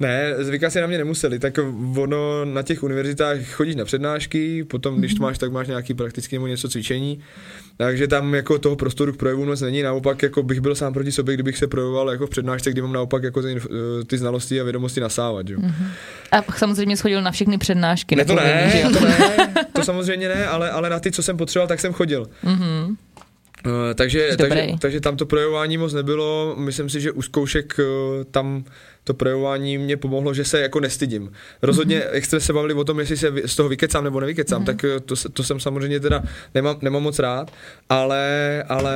[0.00, 1.58] Ne, zvykat si na mě nemuseli, tak
[1.96, 6.36] ono na těch univerzitách chodíš na přednášky, potom když to máš, tak máš nějaký praktický
[6.36, 7.20] nebo něco cvičení,
[7.76, 11.12] takže tam jako toho prostoru k projevu moc není, naopak jako bych byl sám proti
[11.12, 14.60] sobě, kdybych se projevoval jako v přednášce, kdy mám naopak jako ty, inf- ty znalosti
[14.60, 15.58] a vědomosti nasávat, jo.
[16.32, 18.16] A samozřejmě schodil na všechny přednášky.
[18.16, 18.90] Ne, to ne, jo?
[18.92, 22.26] to ne, to samozřejmě ne, ale, ale na ty, co jsem potřeboval, tak jsem chodil.
[22.42, 22.96] Mhm.
[23.66, 27.84] Uh, takže, takže, takže tam to projevování moc nebylo, myslím si, že u zkoušek uh,
[28.30, 28.64] tam
[29.08, 31.32] to projevování mě pomohlo, že se jako nestydím.
[31.62, 32.14] Rozhodně, mm-hmm.
[32.14, 34.66] jak jste se bavili o tom, jestli se z toho vykecám nebo nevykecám, mm-hmm.
[34.66, 36.22] tak uh, to, to jsem samozřejmě teda
[36.54, 37.50] nemám, nemám moc rád,
[37.88, 38.94] ale, ale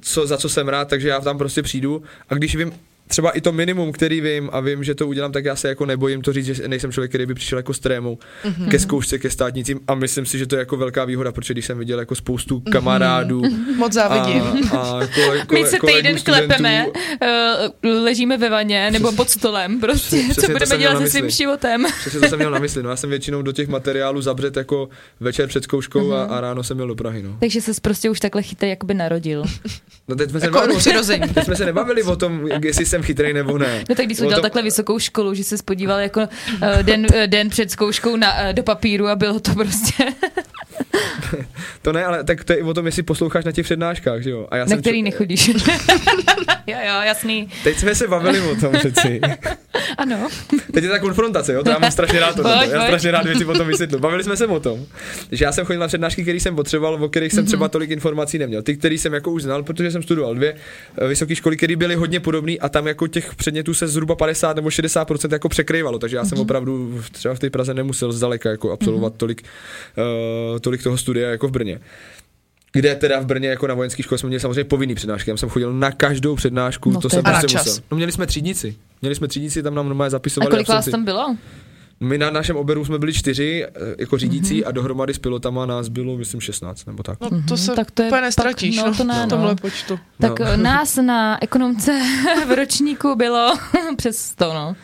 [0.00, 2.72] co, za co jsem rád, takže já tam prostě přijdu a když vím,
[3.08, 5.86] třeba i to minimum, který vím a vím, že to udělám, tak já se jako
[5.86, 8.68] nebojím to říct, že nejsem člověk, který by přišel jako s trémou mm-hmm.
[8.68, 11.66] ke zkoušce, ke státnicím a myslím si, že to je jako velká výhoda, protože když
[11.66, 13.42] jsem viděl jako spoustu kamarádů
[13.76, 14.42] Moc závidím.
[14.72, 19.30] a, a kole, kole, My se týden studentů, klepeme, uh, ležíme ve vaně nebo pod
[19.30, 21.36] stolem, prostě, Přesně co budeme dělat na se svým mysli.
[21.36, 21.86] životem.
[22.00, 24.88] Přesně to jsem měl na mysli, no já jsem většinou do těch materiálů zabřet jako
[25.20, 27.36] večer před zkouškou a, a ráno jsem měl do Prahy, no.
[27.40, 29.42] Takže se prostě už takhle chytej jakoby narodil.
[30.08, 31.28] no teď jsme, se Jako nebavili, přirození.
[31.34, 33.84] teď jsme se nebavili o tom, jestli jsem chytrý nebo ne.
[33.88, 36.82] No tak když jsi O udělal tom- takhle vysokou školu, že jsi spodíval jako uh,
[36.82, 40.04] den, uh, den před zkouškou na, uh, do papíru a bylo to prostě,
[41.82, 44.30] To ne, ale tak to je i o tom, jestli posloucháš na těch přednáškách, že
[44.30, 44.46] jo.
[44.50, 45.48] A já na jsem který ču- nechodíš.
[46.66, 47.48] jo, jo, jasný.
[47.64, 49.20] Teď jsme se bavili o tom přeci.
[49.98, 50.28] Ano.
[50.72, 52.42] Teď je ta konfrontace, jo, to já mám strašně rád to.
[52.42, 52.82] Pojď, Já pojď.
[52.82, 53.98] strašně rád věci potom vysvětlu.
[53.98, 54.86] Bavili jsme se o tom,
[55.32, 58.38] že já jsem chodil na přednášky, které jsem potřeboval, o kterých jsem třeba tolik informací
[58.38, 58.62] neměl.
[58.62, 60.54] Ty, který jsem jako už znal, protože jsem studoval dvě
[60.98, 64.56] eh, vysoké školy, které byly hodně podobné a tam jako těch předmětů se zhruba 50
[64.56, 68.50] nebo 60 jako překrývalo, takže já jsem opravdu v- třeba v té Praze nemusel zdaleka
[68.50, 69.42] jako absolvovat tolik,
[70.52, 71.80] uh, tolik toho studia jako v Brně.
[72.72, 75.30] Kde teda v Brně jako na vojenské škole jsme měli samozřejmě povinný přednášky.
[75.30, 77.66] Já jsem chodil na každou přednášku, No to jsem A na prostě čas.
[77.66, 77.82] musel.
[77.90, 78.76] No měli jsme třídnici.
[79.02, 80.90] Měli jsme třídnici, tam nám normálně A zapisovali kolik vás absenci.
[80.90, 81.36] tam bylo?
[82.00, 84.68] My na našem oberu jsme byli čtyři eh, jako řídící mm-hmm.
[84.68, 87.20] a dohromady s pilotama nás bylo, myslím, 16 nebo tak.
[87.20, 89.26] No to se tak to je úplně pak- nestratíš, no, no, to ne, v no.
[89.28, 89.98] tomhle počtu.
[90.20, 90.46] Tak No.
[90.46, 90.56] no.
[90.62, 92.00] nás na ekonomce
[92.48, 93.54] v ročníku bylo
[93.96, 94.74] přes 100, no.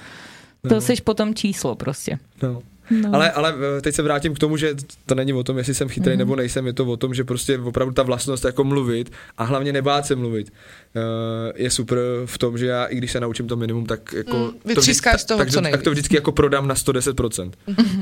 [0.63, 0.75] To No.
[0.75, 0.81] no.
[0.81, 2.19] seš potom číslo prostě.
[2.43, 2.63] No.
[2.91, 3.11] No.
[3.15, 4.75] Ale, ale eh, teď se vrátím k tomu, že
[5.07, 6.19] to není o tom, jestli jsem chytrý mm-hmm.
[6.19, 9.73] nebo nejsem, je to o tom, že prostě opravdu ta vlastnost jako mluvit a hlavně
[9.73, 10.53] nebát se mluvit
[10.97, 14.37] eh, je super v tom, že já i když se naučím to minimum, tak jako
[14.37, 17.51] Mm, to vždy- z toho tak, co tak to vždycky jako prodám na 110%.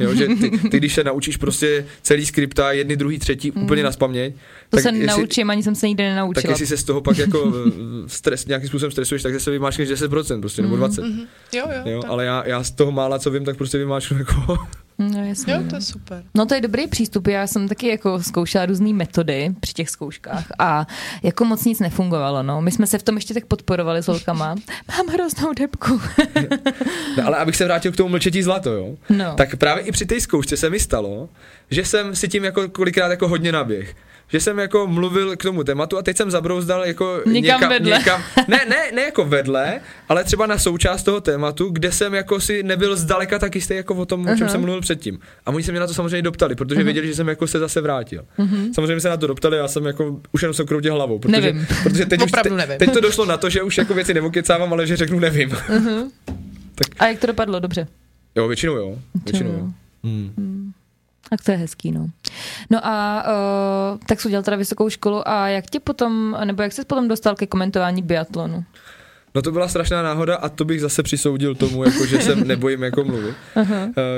[0.00, 3.92] jo, že ty, ty, když se naučíš prostě celý skripta, jedny, druhý, třetí, úplně na
[3.92, 6.50] spaměť, To tak se jestli- naučím, ani jsem se nikdy tak nenaučila.
[6.52, 7.70] jestli se z toho pak jako eh,
[8.06, 11.02] stres, nějakým způsobem stresuješ, tak se vymáčkneš 10% prostě, nebo 20.
[11.02, 11.20] Mhm.
[11.52, 12.10] Jo, jo, Jo, tak.
[12.10, 14.56] ale já, já z toho mála, co vím, tak prostě vymáčknu jako
[14.98, 15.68] No, jasně, jo, no.
[15.70, 16.24] to je super.
[16.34, 20.44] No to je dobrý přístup, já jsem taky jako zkoušela různé metody při těch zkouškách
[20.58, 20.86] a
[21.22, 22.60] jako moc nic nefungovalo, no.
[22.60, 24.54] My jsme se v tom ještě tak podporovali s holkama.
[24.96, 26.00] Mám hroznou depku.
[27.16, 28.96] No, ale abych se vrátil k tomu mlčetí zlato, jo.
[29.10, 29.34] No.
[29.36, 31.28] Tak právě i při té zkoušce se mi stalo,
[31.70, 33.94] že jsem si tím jako kolikrát jako hodně naběh.
[34.28, 37.98] Že jsem jako mluvil k tomu tématu a teď jsem zabrouzdal jako Někam vedle.
[37.98, 42.40] Někam, ne, ne, ne jako vedle, ale třeba na součást toho tématu, kde jsem jako
[42.40, 45.18] si nebyl zdaleka tak jistý jako o tom, o čem jsem mluvil předtím.
[45.46, 47.80] A oni se mě na to samozřejmě doptali, protože věděli, že jsem jako se zase
[47.80, 48.24] vrátil.
[48.74, 51.66] Samozřejmě se na to doptali, já jsem jako už jenom jsem kroutil hlavou, protože, Nevím.
[51.82, 52.78] protože teď, už, te, nevím.
[52.78, 55.50] teď to došlo na to, že už jako věci nevokecávám, ale že řeknu nevím.
[56.98, 57.60] A jak to dopadlo?
[57.60, 57.86] Dobře.
[58.36, 58.98] Jo, většinou jo.
[59.24, 59.58] Většinou jo.
[59.58, 59.68] jo.
[60.04, 60.72] Hmm.
[61.30, 62.06] Tak to je hezký, no.
[62.70, 63.24] No a
[63.92, 67.08] uh, tak jsi udělal teda vysokou školu a jak tě potom, nebo jak jsi potom
[67.08, 68.64] dostal ke komentování biatlonu?
[69.34, 72.82] No to byla strašná náhoda a to bych zase přisoudil tomu, jako že se nebojím
[72.82, 73.34] jako mluvit.
[73.56, 73.64] Uh,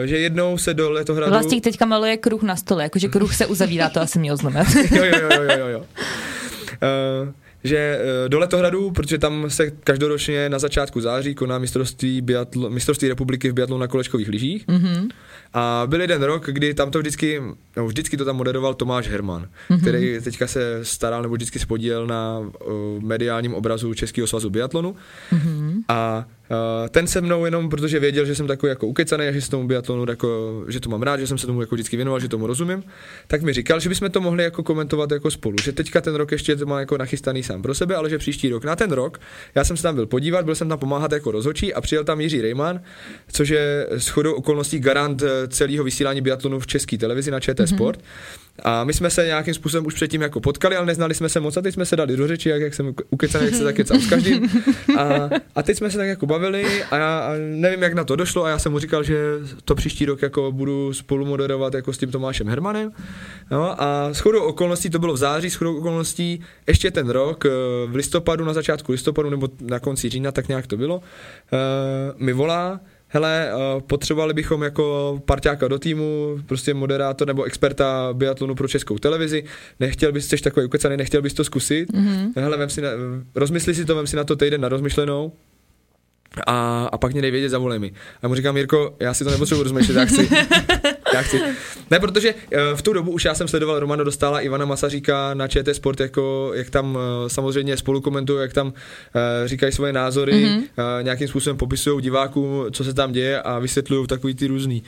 [0.05, 1.33] že jednou se do letohradu...
[1.33, 4.67] Vlastník teďka maluje kruh na stole, jakože kruh se uzavírá, to asi měl znamenat.
[4.91, 5.79] jo, jo, jo, jo, jo, jo.
[5.79, 7.33] Uh,
[7.65, 13.09] že eh, do Letohradu, protože tam se každoročně na začátku září koná mistrovství, biatlo, mistrovství
[13.09, 14.67] republiky v biatlu na kolečkových lyžích.
[14.67, 15.09] Mm-hmm.
[15.53, 17.43] A byl jeden rok, kdy tam to vždycky,
[17.77, 19.81] no vždycky to tam moderoval Tomáš Herman, mm-hmm.
[19.81, 22.49] který teďka se staral nebo vždycky spodíl na uh,
[23.03, 24.97] mediálním obrazu Českého svazu biatlonu.
[25.33, 25.83] Mm-hmm.
[25.89, 26.27] A
[26.89, 29.67] ten se mnou jenom, protože věděl, že jsem takový jako ukecaný a že se tomu
[29.67, 32.47] biatlonu, jako, že to mám rád, že jsem se tomu jako vždycky věnoval, že tomu
[32.47, 32.85] rozumím,
[33.27, 36.33] tak mi říkal, že bychom to mohli jako komentovat jako spolu, že teďka ten rok
[36.33, 39.21] ještě to má jako nachystaný sám pro sebe, ale že příští rok na ten rok,
[39.55, 42.21] já jsem se tam byl podívat, byl jsem tam pomáhat jako rozhočí a přijel tam
[42.21, 42.81] Jiří Rejman,
[43.33, 47.95] což je shodou okolností garant eh, celého vysílání biatlonu v české televizi na ČT mm-hmm.
[48.63, 51.57] A my jsme se nějakým způsobem už předtím jako potkali, ale neznali jsme se moc
[51.57, 54.09] a teď jsme se dali do řeči, jak, jak jsem ukecaný, jak se tak s
[54.09, 54.49] každým.
[54.99, 58.17] A, a, teď jsme se tak jako bavili a já a nevím, jak na to
[58.17, 59.17] došlo a já jsem mu říkal, že
[59.65, 62.93] to příští rok jako budu spolu moderovat jako s tím Tomášem Hermanem.
[63.51, 67.47] No, a s chodou okolností, to bylo v září, s chodou okolností ještě ten rok,
[67.47, 67.51] eh,
[67.87, 71.03] v listopadu, na začátku listopadu nebo na konci října, tak nějak to bylo, uh,
[72.17, 72.81] mi volá,
[73.11, 78.99] hele, uh, potřebovali bychom jako parťáka do týmu, prostě moderátor nebo experta biatlonu pro českou
[78.99, 79.45] televizi,
[79.81, 82.33] nechtěl bys, jsi takový ukecaný, nechtěl bys to zkusit, mm-hmm.
[82.37, 82.91] hele, vem si na,
[83.35, 85.33] rozmysli si to, vem si na to týden na rozmyšlenou,
[86.47, 87.93] a, a pak mě dej vědět, zavolej mi.
[88.23, 90.29] A mu říkám, Jirko, já si to nepotřebuji rozmýšlet, já chci.
[91.15, 91.41] já chci.
[91.91, 95.49] Ne, protože uh, v tu dobu už já jsem sledoval Romano Dostala Ivana Masaříka na
[95.49, 98.73] ČT Sport, jako, jak tam uh, samozřejmě spolu komentují, jak tam uh,
[99.45, 101.03] říkají svoje názory, mm-hmm.
[101.03, 104.81] nějakým způsobem popisují divákům, co se tam děje a vysvětlují takový ty různé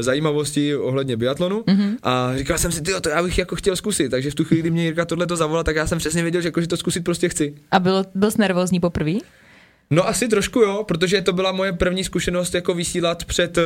[0.00, 1.60] zajímavosti ohledně biatlonu.
[1.60, 1.96] Mm-hmm.
[2.02, 4.62] A říkal jsem si, ty to já bych jako chtěl zkusit, takže v tu chvíli,
[4.62, 6.76] kdy mě Jirka tohle to zavolal, tak já jsem přesně věděl, že, jako, že to
[6.76, 7.54] zkusit prostě chci.
[7.70, 9.12] A byl, byl jsi nervózní poprvé?
[9.94, 13.62] No asi trošku jo, protože to byla moje první zkušenost jako vysílat před uh,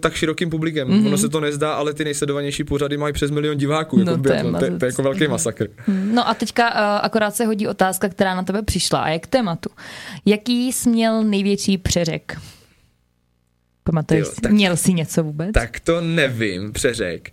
[0.00, 0.88] tak širokým publikem.
[0.88, 1.06] Mm-hmm.
[1.06, 3.98] Ono se to nezdá, ale ty nejsledovanější pořady mají přes milion diváků.
[3.98, 5.30] Jako No, to je to, je, to je jako velký Mhm.
[5.30, 5.66] masakr.
[5.88, 9.26] No a teďka uh, akorát se hodí otázka, která na tebe přišla a je k
[9.26, 9.70] tématu.
[10.26, 12.38] Jaký jsi měl největší přeřek?
[13.84, 15.50] Pamatuješ tak- Měl jsi něco vůbec?
[15.52, 17.30] Tak to nevím, přeřek.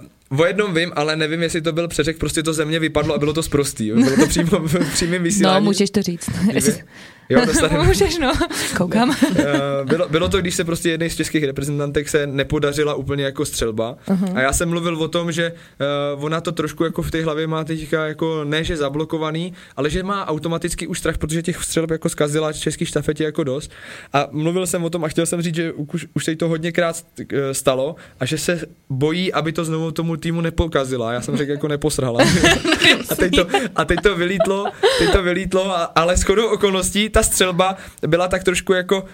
[0.00, 0.06] Uh,
[0.40, 3.18] O jednom vím, ale nevím, jestli to byl přeřek, prostě to ze mě vypadlo a
[3.18, 3.86] bylo to zprostý.
[3.86, 3.96] jo.
[3.96, 5.64] Bylo to přímo v přímém vysílání.
[5.64, 6.30] No, můžeš to říct.
[7.32, 8.32] Jo, snad můžeš, no.
[8.76, 9.16] Koukám.
[9.42, 13.44] Eh, bylo, bylo to, když se prostě jednej z českých reprezentantek se nepodařila úplně jako
[13.44, 13.96] střelba.
[14.08, 14.36] Uh-huh.
[14.36, 15.52] A já jsem mluvil o tom, že
[16.14, 19.90] uh, ona to trošku jako v té hlavě má teďka jako ne, že zablokovaný, ale
[19.90, 23.70] že má automaticky už strach, protože těch střelb jako zkazila český štafetě jako dost.
[24.12, 26.48] A mluvil jsem o tom a chtěl jsem říct, že už, už se jí to
[26.48, 31.12] hodněkrát eh, stalo a že se bojí, aby to znovu tomu týmu nepokazila.
[31.12, 32.20] Já jsem řekl jako neposrhala.
[33.10, 34.64] a, teď to, a teď to vylítlo,
[34.98, 39.06] teď to vylítlo, a, ale shodou okolností ta střelba byla tak trošku jako uh,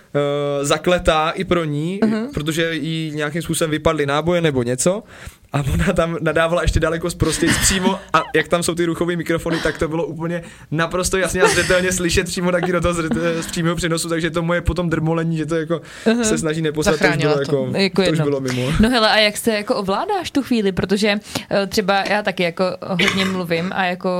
[0.62, 2.32] zakletá i pro ní, uh-huh.
[2.34, 5.02] protože jí nějakým způsobem vypadly náboje nebo něco.
[5.52, 9.58] A ona tam nadávala ještě daleko zprostěji přímo a jak tam jsou ty ruchové mikrofony,
[9.62, 12.94] tak to bylo úplně naprosto jasně a zřetelně slyšet přímo taky do toho
[13.42, 16.20] z přímého přenosu, takže to moje potom drmolení, že to jako uh-huh.
[16.22, 17.40] se snaží neposlat, to už bylo, to.
[17.40, 18.62] jako, Jako to už bylo mimo.
[18.80, 21.14] No hele, a jak se jako ovládáš tu chvíli, protože
[21.50, 24.10] eh, třeba já taky jako hodně mluvím a jako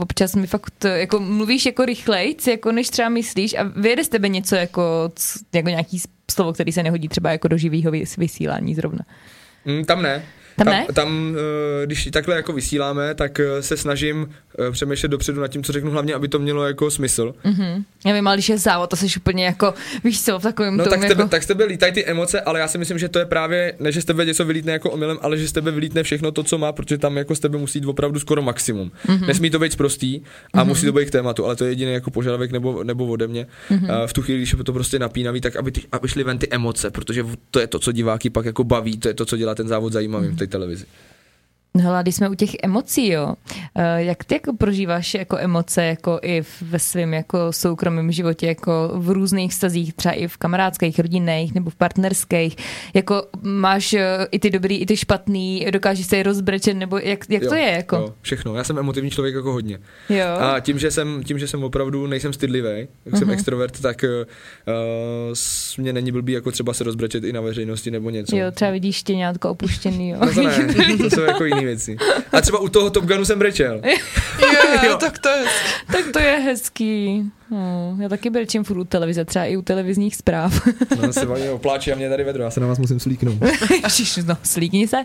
[0.00, 4.08] občas mi fakt eh, jako mluvíš jako rychlejc, jako než třeba myslíš a vyjede z
[4.08, 5.12] tebe něco jako,
[5.52, 9.00] jako nějaký slovo, který se nehodí třeba jako do živého vys- vysílání zrovna.
[9.64, 10.22] Mm, tam ne.
[10.58, 10.86] Tam ne?
[10.86, 11.36] Tam, tam,
[11.82, 15.72] eh, když takhle jako vysíláme, tak eh, se snažím eh, přemýšlet dopředu nad tím, co
[15.72, 17.34] řeknu, hlavně, aby to mělo jako smysl.
[17.44, 17.84] Mhm.
[18.06, 20.84] Já vím, ale když je závod, to jsi úplně jako, víš co, v takovém No
[20.84, 21.14] tom tak jako...
[21.14, 23.74] tebe, tak z tebe lítají ty emoce, ale já si myslím, že to je právě,
[23.80, 26.42] ne že z tebe něco vylítne jako omylem, ale že z tebe vylítne všechno to,
[26.42, 28.90] co má, protože tam jako z tebe musí jít opravdu skoro maximum.
[29.06, 29.26] Mm-hmm.
[29.26, 30.20] Nesmí to být prostý
[30.52, 30.66] a mm-hmm.
[30.66, 33.46] musí to být k tématu, ale to je jediný jako požadavek nebo, nebo ode mě.
[33.70, 34.06] Mm-hmm.
[34.06, 36.48] v tu chvíli, když je to prostě napínavý, tak aby, ty, aby šly ven ty
[36.50, 39.54] emoce, protože to je to, co diváky pak jako baví, to je to, co dělá
[39.54, 40.86] ten závod zajímavým v té
[41.80, 43.34] Hele, když jsme u těch emocí, jo,
[43.74, 48.90] eh, jak ty jako prožíváš jako emoce jako i ve svém jako soukromém životě, jako
[48.94, 52.56] v různých vztazích, třeba i v kamarádských, rodinných nebo v partnerských,
[52.94, 57.30] jako máš eh, i ty dobrý, i ty špatný, dokážeš se je rozbrečet, nebo jak,
[57.30, 57.96] jak to je, jako?
[57.96, 58.54] Jo, všechno.
[58.54, 59.78] Já jsem emotivní člověk jako hodně.
[60.08, 60.26] Jo.
[60.40, 63.18] A tím, že jsem, tím, že jsem opravdu nejsem stydlivý, jak uh-huh.
[63.18, 65.34] jsem extrovert, tak uh,
[65.78, 68.36] mě není blbý jako třeba se rozbrečet i na veřejnosti nebo něco.
[68.36, 70.18] Jo, třeba vidíš štěňátko opuštěný, jo.
[70.20, 71.96] No to ne, to jsou jako jiné věci.
[72.32, 73.80] A třeba u toho Top Gunu jsem brečel.
[74.84, 75.44] Jo, tak to je
[75.92, 77.22] tak to je hezký.
[77.50, 80.68] No, já taky brečím furt u televize, třeba i u televizních zpráv.
[81.02, 83.38] No, se oni opláči a mě tady vedro, já se na vás musím slíknout.
[83.84, 84.96] Ježiš, no, slíkni se.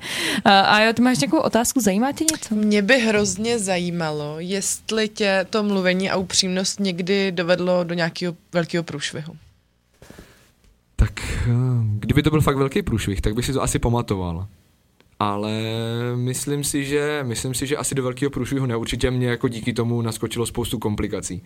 [0.46, 2.56] A, a jo, ty máš nějakou otázku, zajímá tě něco?
[2.56, 8.84] Mě by hrozně zajímalo, jestli tě to mluvení a upřímnost někdy dovedlo do nějakého velkého
[8.84, 9.36] průšvihu.
[10.96, 11.52] Tak eh,
[12.00, 14.48] kdyby to byl fakt velký průšvih, tak bych si to asi pamatoval.
[15.24, 15.52] Ale
[16.16, 20.02] myslím si, že myslím si, že asi do velkého průšvihu neurčitě mě jako díky tomu
[20.02, 21.44] naskočilo spoustu komplikací.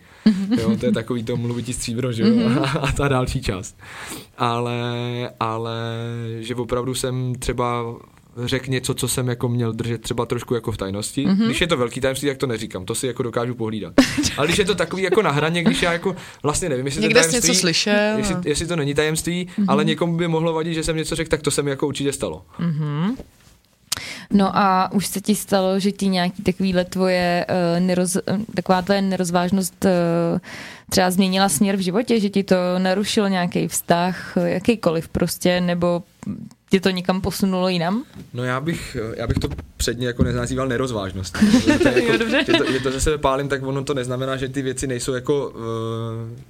[0.60, 3.78] jo, to je takový to mluvití stříbro, že jo, a ta další část.
[4.38, 4.80] Ale,
[5.40, 5.80] ale
[6.40, 7.84] že opravdu jsem třeba
[8.44, 11.26] řekl něco, co jsem jako měl držet třeba trošku jako v tajnosti.
[11.26, 11.44] Mm-hmm.
[11.44, 13.94] Když je to velký tajemství, tak to neříkám, to si jako dokážu pohlídat.
[14.36, 17.22] Ale když je to takový jako na hraně, když já jako vlastně nevím, jestli Někde
[17.22, 18.18] to jsi něco slyšel.
[18.18, 19.64] Jestli, jestli, to není tajemství, mm-hmm.
[19.68, 22.12] ale někomu by mohlo vadit, že jsem něco řekl, tak to se mi jako určitě
[22.12, 22.44] stalo.
[22.60, 23.16] Mm-hmm.
[24.30, 28.16] No a už se ti stalo, že ti nějaký takovýhle tvoje uh, neroz,
[28.54, 29.90] taková tvoje nerozvážnost uh,
[30.90, 36.02] třeba změnila směr v životě, že ti to narušilo nějaký vztah, jakýkoliv prostě, nebo
[36.70, 38.04] tě to někam posunulo jinam?
[38.34, 41.38] No já bych, já bych to předně jako nenazýval nerozvážnost.
[41.82, 44.62] to jako, že, to, že to, že se pálím, tak ono to neznamená, že ty
[44.62, 45.54] věci nejsou jako, uh,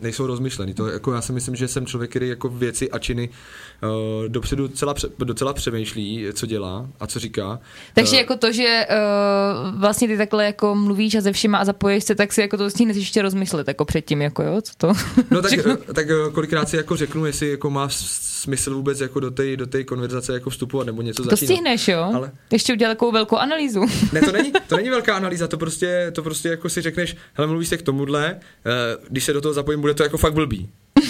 [0.01, 0.75] nejsou rozmyšlený.
[0.75, 3.35] To jako já si myslím, že jsem člověk, který jako věci a činy uh,
[4.29, 7.61] dopředu docela, docela přemýšlí, co dělá a co říká.
[7.95, 11.65] Takže uh, jako to, že uh, vlastně ty takhle jako mluvíš a ze všema a
[11.65, 14.93] zapojíš se, tak si jako to stihneš ještě rozmyslet jako předtím, jako jo, co to?
[15.31, 15.53] No tak,
[15.95, 20.33] tak kolikrát si jako řeknu, jestli jako má smysl vůbec jako do té do konverzace
[20.33, 21.41] jako vstupovat nebo něco začínat.
[21.41, 22.11] To stihneš, jo?
[22.15, 22.31] Ale...
[22.53, 23.87] Ještě udělat takovou velkou analýzu.
[24.13, 27.47] Ne, to není, to není velká analýza, to prostě, to prostě jako si řekneš, hele,
[27.47, 28.37] mluvíš se k tomuhle,
[28.67, 30.69] eh, když se do toho zapojím, bude to jako fakt blbý.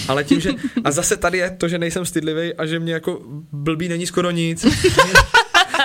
[0.08, 0.50] Ale tím, že,
[0.84, 4.30] a zase tady je to, že nejsem stydlivý a že mě jako blbý není skoro
[4.30, 4.66] nic.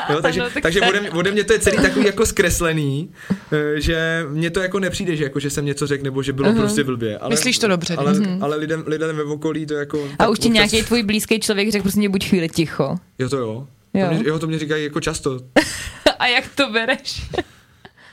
[0.10, 3.12] Jo, takže no, tak takže ode, mě, ode mě to je celý takový jako zkreslený,
[3.52, 6.50] eh, že mně to jako nepřijde, že, jako, že jsem něco řekl, nebo že bylo
[6.50, 6.58] uh-huh.
[6.58, 7.18] prostě blbě.
[7.18, 7.96] Ale, Myslíš to dobře.
[7.96, 8.38] Ale, uh-huh.
[8.42, 10.10] ale lidem, lidem ve okolí to jako...
[10.20, 10.54] A už ti občas...
[10.54, 12.96] nějaký tvůj blízký člověk řekl prostě buď chvíli ticho.
[13.20, 13.68] Jo to jo.
[13.94, 14.08] Jo.
[14.08, 15.40] To mě, jo, to mě říkají jako často.
[16.20, 17.22] A jak to bereš?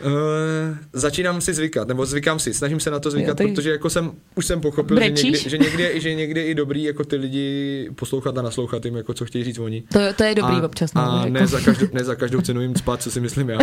[0.05, 3.55] Uh, začínám si zvykat, nebo zvykám si, snažím se na to zvykat, jo, ty...
[3.55, 6.83] protože jako jsem, už jsem pochopil, že někdy, že, někdy je, že někdy i dobrý
[6.83, 9.83] jako ty lidi poslouchat a naslouchat jim, jako co chtějí říct oni.
[9.93, 10.95] To, to je dobrý a, občas.
[10.95, 13.59] No, a ne za, každou, ne za každou cenu jim spát, co si myslím já.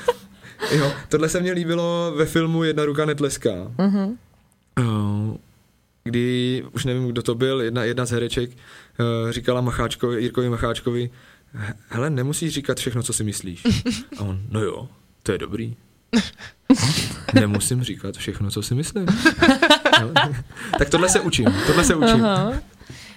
[0.78, 3.72] jo, tohle se mně líbilo ve filmu Jedna ruka netleská.
[3.78, 4.16] Uh-huh.
[4.80, 5.36] Uh,
[6.04, 11.10] kdy, už nevím, kdo to byl, jedna, jedna z hereček uh, říkala Macháčkovi, Jirkovi Macháčkovi,
[11.88, 13.62] hele, nemusíš říkat všechno, co si myslíš.
[14.18, 14.88] A on, no jo,
[15.26, 15.76] to je dobrý.
[17.34, 19.06] Nemusím říkat všechno, co si myslím.
[20.78, 22.24] tak tohle se učím, tohle se učím.
[22.24, 22.52] Aha.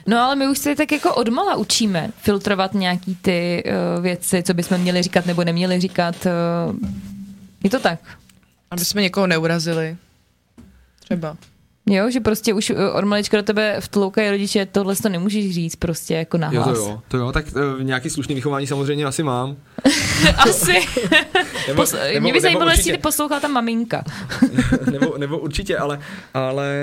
[0.08, 4.54] No ale my už se tak jako odmala učíme filtrovat nějaký ty uh, věci, co
[4.54, 6.16] bychom měli říkat nebo neměli říkat.
[6.26, 6.76] Uh,
[7.64, 8.00] je to tak?
[8.72, 9.98] Aby jsme někoho neurazili.
[11.00, 11.38] Třeba.
[11.90, 15.76] Jo, že prostě už eh, od malička do tebe vtloukají rodiče, tohle to nemůžeš říct
[15.76, 19.24] prostě jako na Jo, to jo, to jo, tak uh, nějaký slušný vychování samozřejmě asi
[19.24, 19.58] mám.
[20.38, 20.74] asi.
[21.68, 24.04] nebo, Pos- nebo, mě by zajímalo, jestli ty poslouchala ta maminka.
[24.92, 26.00] nebo, nebo určitě, ale,
[26.34, 26.76] ale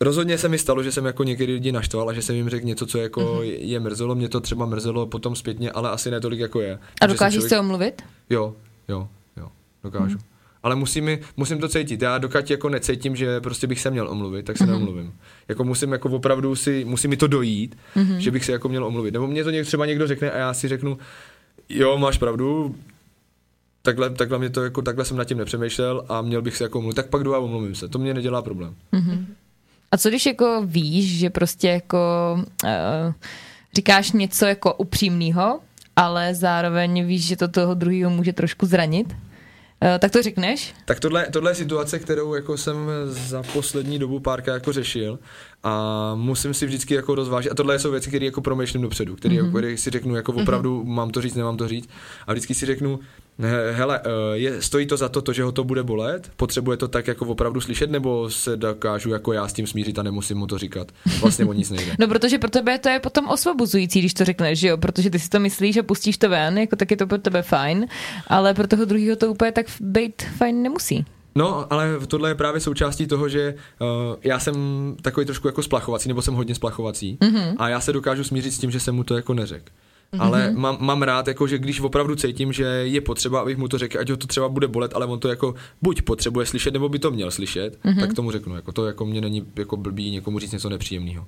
[0.00, 2.66] rozhodně se mi stalo, že jsem jako někdy lidi naštval a že jsem jim řekl
[2.66, 3.56] něco, co jako mm-hmm.
[3.58, 6.78] je mrzelo, mě to třeba mrzelo potom zpětně, ale asi ne tolik jako je.
[7.00, 7.48] A dokážeš člověk...
[7.48, 8.02] se omluvit?
[8.30, 8.54] Jo,
[8.88, 9.48] jo, jo,
[9.82, 10.18] dokážu.
[10.18, 10.33] Mm
[10.64, 12.02] ale musím, musím to cítit.
[12.02, 14.68] Já dokud jako necítím, že prostě bych se měl omluvit, tak se mm-hmm.
[14.68, 15.12] neomluvím.
[15.48, 18.16] Jako musím jako opravdu si, musí mi to dojít, mm-hmm.
[18.16, 19.10] že bych se jako měl omluvit.
[19.10, 20.98] Nebo mě to někdo, třeba někdo řekne a já si řeknu,
[21.68, 22.74] jo, máš pravdu,
[23.82, 26.78] takhle, takhle, mě to jako, takhle jsem nad tím nepřemýšlel a měl bych se jako
[26.78, 27.88] omluvit, tak pak jdu a omluvím se.
[27.88, 28.74] To mě nedělá problém.
[28.92, 29.24] Mm-hmm.
[29.92, 31.98] A co když jako víš, že prostě jako
[32.64, 33.12] uh,
[33.74, 35.60] říkáš něco jako upřímného,
[35.96, 39.14] ale zároveň víš, že to toho druhého může trošku zranit?
[39.82, 40.74] Eh, tak to řekneš?
[40.84, 45.18] Tak tohle, tohle je situace, kterou jako jsem za poslední dobu párka jako řešil
[45.62, 49.34] a musím si vždycky jako rozvážit, a tohle jsou věci, které jako promýšlím dopředu, které
[49.34, 49.66] mm-hmm.
[49.66, 50.94] jako, si řeknu jako opravdu mm-hmm.
[50.94, 51.88] mám to říct, nemám to říct
[52.26, 53.00] a vždycky si řeknu,
[53.72, 56.30] hele, eh, je, stojí to za to, to, že ho to bude bolet?
[56.36, 60.02] Potřebuje to tak jako opravdu slyšet, nebo se dokážu jako já s tím smířit a
[60.02, 60.92] nemusím mu to říkat?
[61.20, 61.92] Vlastně o nic nejde.
[61.98, 64.76] no, protože pro tebe to je potom osvobozující, když to řekneš, že jo?
[64.76, 67.42] Protože ty si to myslíš a pustíš to ven, jako tak je to pro tebe
[67.42, 67.86] fajn,
[68.26, 71.04] ale pro toho druhého to úplně tak být fajn nemusí.
[71.34, 73.88] No, ale tohle je právě součástí toho, že uh,
[74.22, 74.54] já jsem
[75.02, 77.54] takový trošku jako splachovací, nebo jsem hodně splachovací mm-hmm.
[77.58, 79.72] a já se dokážu smířit s tím, že jsem mu to jako neřekl.
[80.14, 80.22] Mm-hmm.
[80.22, 83.78] Ale mám, mám rád, jako, že když opravdu cítím, že je potřeba, abych mu to
[83.78, 86.88] řekl, ať ho to třeba bude bolet, ale on to jako buď potřebuje slyšet, nebo
[86.88, 88.00] by to měl slyšet, mm-hmm.
[88.00, 88.56] tak tomu řeknu.
[88.56, 91.26] Jako to jako mě není jako blbý někomu říct něco nepříjemného.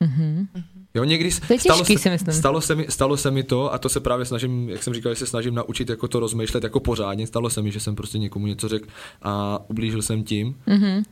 [0.00, 0.46] Mm-hmm.
[0.94, 3.78] Jo, někdy to stalo, těžký, se, si stalo, se mi, stalo se mi to a
[3.78, 6.80] to se právě snažím, jak jsem říkal, že se snažím naučit jako to rozmýšlet jako
[6.80, 7.26] pořádně.
[7.26, 8.88] Stalo se mi, že jsem prostě někomu něco řekl
[9.22, 10.56] a ublížil jsem tím.
[10.68, 11.02] Mm-hmm.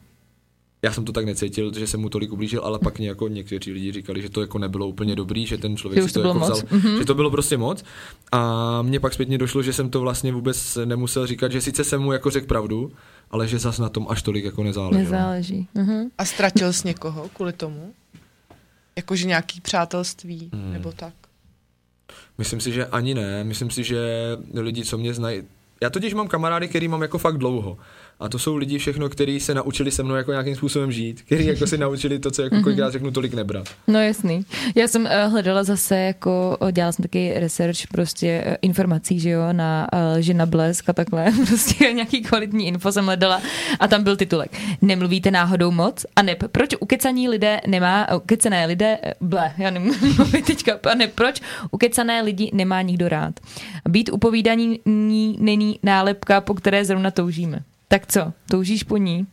[0.85, 3.93] Já jsem to tak necítil, že jsem mu tolik ublížil, ale pak jako někteří lidi
[3.93, 6.41] říkali, že to jako nebylo úplně dobrý, že ten člověk že si to, to jako
[6.41, 6.99] vzal, mm-hmm.
[6.99, 7.85] že to bylo prostě moc.
[8.33, 12.03] A mně pak zpětně došlo, že jsem to vlastně vůbec nemusel říkat, že sice jsem
[12.03, 12.93] mu jako řekl pravdu,
[13.31, 15.05] ale že zas na tom až tolik jako nezáleží.
[15.05, 15.69] Nezáleží.
[15.77, 16.11] Mm-hmm.
[16.19, 17.95] A ztratil jsi někoho kvůli tomu?
[18.97, 20.73] Jakože nějaký přátelství hmm.
[20.73, 21.15] nebo tak?
[22.39, 23.45] Myslím si, že ani ne.
[23.45, 23.99] Myslím si, že
[24.55, 25.43] lidi, co mě znají,
[25.81, 27.79] já totiž mám kamarády, který mám jako fakt dlouho.
[28.21, 31.47] A to jsou lidi všechno, kteří se naučili se mnou jako nějakým způsobem žít, kteří
[31.47, 33.69] jako si naučili to, co jako kolikrát řeknu, tolik nebrat.
[33.87, 34.47] No jasný.
[34.75, 39.31] Já jsem uh, hledala zase jako, uh, dělala jsem taky research prostě uh, informací, že
[39.31, 43.41] jo, na uh, že na blesk a takhle, prostě nějaký kvalitní info jsem hledala
[43.81, 44.51] a tam byl titulek.
[44.83, 46.07] Nemluvíte náhodou moc?
[46.17, 51.07] A ne, proč ukecaní lidé nemá, ukecené lidé, ble, já nemůžu mluvit teďka, a ne,
[51.07, 51.41] proč
[51.71, 53.41] ukecané lidi nemá nikdo rád?
[53.89, 54.81] Být upovídaní
[55.39, 57.63] není nálepka, po které zrovna toužíme.
[57.95, 59.27] Tak co, toužíš po ní?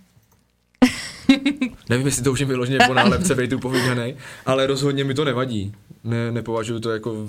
[1.89, 5.75] Nevím, jestli toužím vyloženě po nálepce být upovídaný, ale rozhodně mi to nevadí.
[6.03, 7.27] Ne, nepovažuji to jako...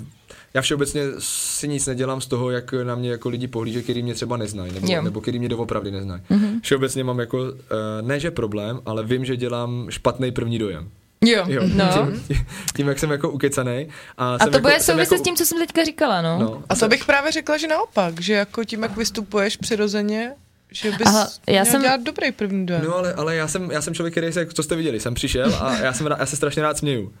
[0.53, 4.13] Já všeobecně si nic nedělám z toho, jak na mě jako lidi pohlíže, který mě
[4.13, 6.21] třeba neznají, nebo, nebo který mě doopravdy neznají.
[6.31, 6.59] Mm-hmm.
[6.61, 10.89] Všeobecně mám jako, eh, ne že problém, ale vím, že dělám špatný první dojem.
[11.25, 12.11] Jo, jo no.
[12.27, 13.87] tím, tím, jak jsem jako ukecený.
[14.17, 15.17] A, a to jako, bude souviset jako...
[15.17, 16.39] s tím, co jsem teďka říkala, no.
[16.39, 16.63] no.
[16.69, 20.31] A to bych právě řekla, že naopak, že jako tím, jak vystupuješ přirozeně,
[20.73, 21.81] že bys Aha, já měl jsem...
[21.81, 22.81] dělat dobrý první den.
[22.85, 25.55] No ale, ale já, jsem, já jsem člověk, který se, co jste viděli, jsem přišel
[25.61, 27.13] a já, jsem, já se strašně rád směju.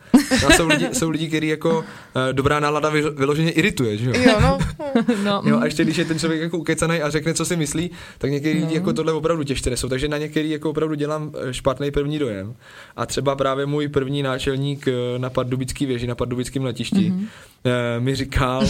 [0.47, 1.85] A jsou lidi, jsou lidi kteří jako uh,
[2.31, 4.13] dobrá nálada vyloženě irituje, že jo?
[4.15, 4.57] Jo, no.
[5.23, 5.41] no.
[5.45, 8.31] Jo, a ještě když je ten člověk jako ukecaný a řekne, co si myslí, tak
[8.31, 8.65] některý no.
[8.65, 9.89] lidi jako tohle opravdu těžce nesou.
[9.89, 12.55] Takže na některý jako opravdu dělám eh, špatný první dojem.
[12.95, 17.17] A třeba právě můj první náčelník eh, na Pardubický věži, na Pardubickém letišti, mm-hmm.
[17.17, 18.69] uh, mi říkal, uh,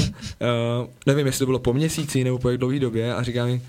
[1.05, 3.61] nevím, jestli to bylo po měsíci nebo po jak dlouhé době, a říká mi,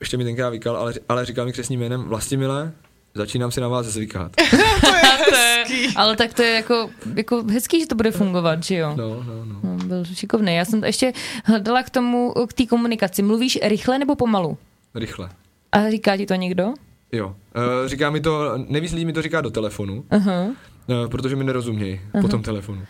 [0.00, 2.72] ještě mi tenkrát vykal, ale, ale říkal mi křesním jménem Vlastimile,
[3.14, 4.32] začínám si na vás zvykat.
[4.80, 5.02] to je
[5.68, 5.96] hezký.
[5.96, 8.94] ale tak to je jako, jako hezký, že to bude fungovat, že jo?
[8.96, 9.60] No, no, no.
[9.62, 10.54] no byl šikovný.
[10.54, 11.12] Já jsem ještě
[11.44, 13.22] hledala k tomu, k té komunikaci.
[13.22, 14.58] Mluvíš rychle nebo pomalu?
[14.94, 15.30] Rychle.
[15.72, 16.74] A říká ti to někdo?
[17.12, 17.26] Jo.
[17.26, 20.48] Uh, říká mi to, nevíc lidí mi to říká do telefonu, uh-huh.
[20.48, 22.22] uh, protože mi nerozumějí uh-huh.
[22.22, 22.82] po tom telefonu.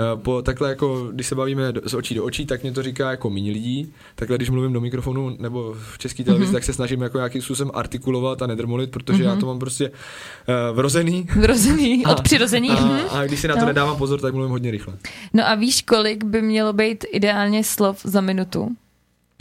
[0.00, 3.10] Eh, po takhle jako, když se bavíme z očí do očí, tak mě to říká
[3.10, 3.92] jako méně lidí.
[4.14, 6.54] Takhle, když mluvím do mikrofonu nebo v české televizi, mm-hmm.
[6.54, 9.26] tak se snažím jako nějakým způsobem artikulovat a nedrmolit, protože mm-hmm.
[9.26, 9.40] já mhm.
[9.40, 11.26] to mám prostě uh, vrozený.
[11.36, 12.70] Vrozený, od přirození.
[12.70, 13.00] A, mhm.
[13.10, 13.66] a když si na to no.
[13.66, 14.94] nedávám pozor, tak mluvím hodně rychle.
[15.32, 18.76] No a víš, kolik by mělo být ideálně slov za minutu?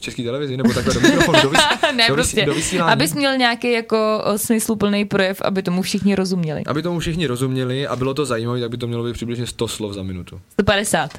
[0.03, 2.91] České televizi, nebo takhle do mikrofonu, do, vys- ne, do, prostě, do vysílání.
[2.91, 6.63] Abys měl nějaký jako smysluplný projev, aby tomu všichni rozuměli.
[6.65, 9.67] Aby tomu všichni rozuměli a bylo to zajímavé, tak by to mělo být přibližně 100
[9.67, 10.41] slov za minutu.
[10.51, 11.11] 150.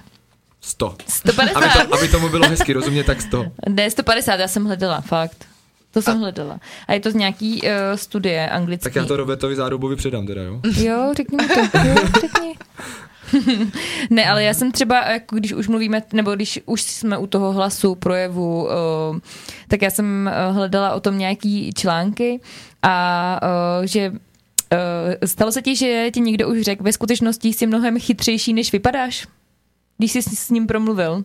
[0.60, 0.96] 100.
[1.08, 1.56] 150.
[1.56, 3.46] Aby, to, aby tomu bylo hezky rozumět, tak 100.
[3.68, 5.46] Ne, 150, já jsem hledala, fakt.
[5.90, 6.18] To jsem a...
[6.18, 6.60] hledala.
[6.88, 8.84] A je to z nějaký uh, studie anglické.
[8.84, 10.60] Tak já to Robertovi Zárubovi předám teda, jo?
[10.76, 11.78] Jo, řekni mi to.
[11.78, 12.54] Jo, řekni.
[14.10, 17.52] ne, ale já jsem třeba, jako když už mluvíme, nebo když už jsme u toho
[17.52, 18.70] hlasu, projevu, uh,
[19.68, 22.40] tak já jsem eh, hledala o tom nějaký články
[22.82, 23.40] a
[23.84, 24.12] že
[25.24, 29.26] stalo se ti, že ti někdo už řekl, ve skutečnosti jsi mnohem chytřejší, než vypadáš,
[29.98, 31.24] když jsi s ním promluvil.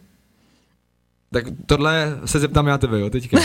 [1.31, 3.39] Tak tohle se zeptám já tebe, jo, teďka.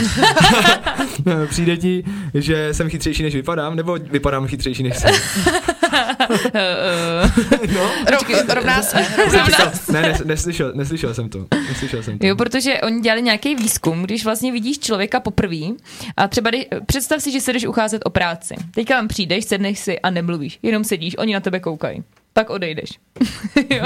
[1.49, 5.15] Přijde ti, že jsem chytřejší, než vypadám, nebo vypadám chytřejší, než jsem?
[7.75, 8.97] No, Rov, rovná se.
[9.93, 11.47] Ne, ne, neslyšel, neslyšel jsem to.
[11.69, 12.27] Neslyšel jsem to.
[12.27, 15.67] Jo, protože oni dělali nějaký výzkum, když vlastně vidíš člověka poprvé
[16.17, 18.55] a třeba kdy, představ si, že se jdeš ucházet o práci.
[18.75, 22.05] Teďka tam přijdeš, sedneš si a nemluvíš, jenom sedíš, oni na tebe koukají
[22.35, 22.91] pak odejdeš.
[23.71, 23.85] jo?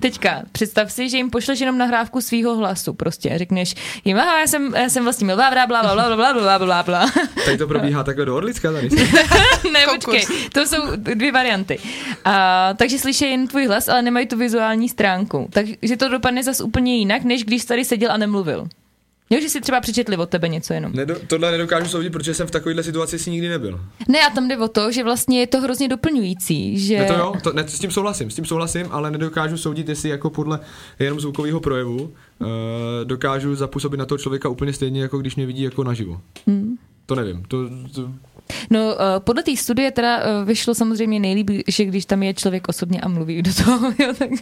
[0.00, 3.74] Teďka, představ si, že jim pošleš jenom nahrávku svého hlasu, prostě řekneš
[4.04, 6.82] jim, aha, já jsem, já jsem vlastně bla, bla, bla, bla, bla, bla, bla, bla,
[6.82, 7.10] bla.
[7.44, 8.88] Tady to probíhá takhle do Orlicka tady.
[9.72, 11.78] ne, počkej, to jsou dvě varianty.
[12.24, 15.48] A, takže slyší jen tvůj hlas, ale nemají tu vizuální stránku.
[15.50, 18.68] Takže to dopadne zase úplně jinak, než když tady seděl a nemluvil.
[19.30, 20.92] Jo, že si třeba přečetli od tebe něco jenom.
[20.92, 23.80] Nedo, tohle nedokážu soudit, protože jsem v takovéhle situaci si nikdy nebyl.
[24.08, 26.78] Ne, a tam jde o to, že vlastně je to hrozně doplňující.
[26.78, 26.98] Že...
[26.98, 30.08] Ne to jo, to, ne, s tím souhlasím, s tím souhlasím, ale nedokážu soudit, jestli
[30.08, 30.60] jako podle
[30.98, 32.48] jenom zvukového projevu uh,
[33.04, 36.20] dokážu zapůsobit na toho člověka úplně stejně, jako když mě vidí jako naživo.
[36.46, 36.78] Hmm.
[37.06, 37.42] To nevím.
[37.48, 38.12] To, to,
[38.70, 42.68] No, uh, podle té studie teda uh, vyšlo samozřejmě nejlíp, že když tam je člověk
[42.68, 44.36] osobně a mluví do toho, jo, tak uh,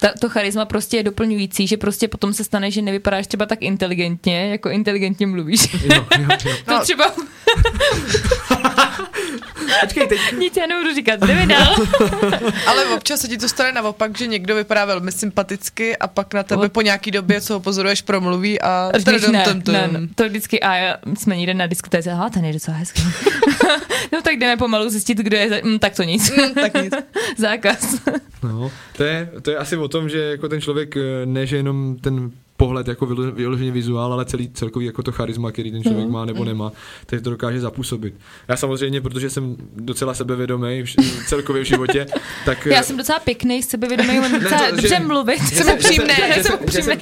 [0.00, 3.62] ta, to charisma prostě je doplňující, že prostě potom se stane, že nevypadáš třeba tak
[3.62, 5.74] inteligentně, jako inteligentně mluvíš.
[5.74, 6.54] Jo, jo, jo.
[6.64, 7.12] to třeba...
[9.80, 10.20] Počkej, teď...
[10.38, 11.76] Nic já nebudu říkat, jdeme dál.
[12.66, 16.42] Ale občas se ti to stane naopak, že někdo vypadá velmi sympaticky a pak na
[16.42, 18.90] tebe po nějaký době, co ho pozoruješ, promluví a...
[19.06, 23.02] Ne, ne, ne, to vždycky, a jsme někde na diskutéze, aha, ten je docela hezký.
[24.12, 26.36] no tak jdeme pomalu zjistit, kdo je, mm, tak to nic.
[26.36, 26.94] Mm, tak nic.
[27.36, 27.96] Zákaz.
[28.42, 31.56] no, to je, to je asi o tom, že jako ten člověk, eh, ne že
[31.56, 35.82] jenom ten pohled jako vylo- vyloženě vizuál, ale celý celkový jako to charisma, který ten
[35.82, 36.12] člověk Mhm.
[36.12, 36.72] má nebo nemá,
[37.06, 38.14] takže to dokáže zapůsobit.
[38.48, 40.96] Já samozřejmě, protože jsem docela sebevědomý v,
[41.26, 42.06] celkově v životě,
[42.44, 45.38] tak Já jsem docela pěkný, sebevědomý, umím docela to, že- dobře mluvit.
[45.40, 46.92] že Jsem jsem- upřímný, jsem- upřímný.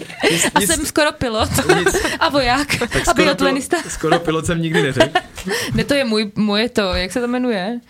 [0.55, 1.49] A nic- jsem skoro pilot.
[1.79, 2.69] nic, A voják.
[2.79, 3.77] tak A skoro, biatlonista.
[3.77, 5.19] pilot, skoro pilot jsem nikdy neřekl.
[5.75, 7.81] Ne, to je můj, moje to, jak se to jmenuje?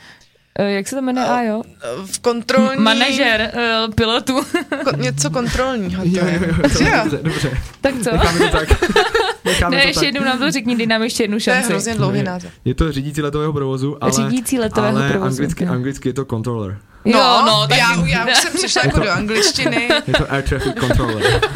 [0.58, 1.26] Eh, Jak se to jmenuje?
[1.26, 1.62] A jo.
[2.06, 2.82] V kontrolní...
[2.82, 3.52] Manažer
[3.86, 4.40] uh, pilotu.
[4.84, 6.32] Ko, něco kontrolního to Jo, je.
[6.34, 6.90] jo, jo, Že jo?
[7.04, 7.58] dobře, dobře.
[7.80, 8.12] tak co?
[8.12, 8.68] Necháme to tak.
[9.44, 10.04] Necháme Ne, to ještě tak.
[10.06, 11.68] jednou nám to řekni, dej nám ještě jednu To je šanci.
[11.68, 12.52] hrozně dlouhý název.
[12.64, 16.78] Je to řídící letového provozu, ale, Řídící letového ale provozu, anglicky, anglicky je to controller.
[17.04, 17.78] Jo, no, tak...
[17.78, 19.88] já, já už jsem přišla jako to- do angličtiny.
[20.06, 21.40] Je to air traffic controller.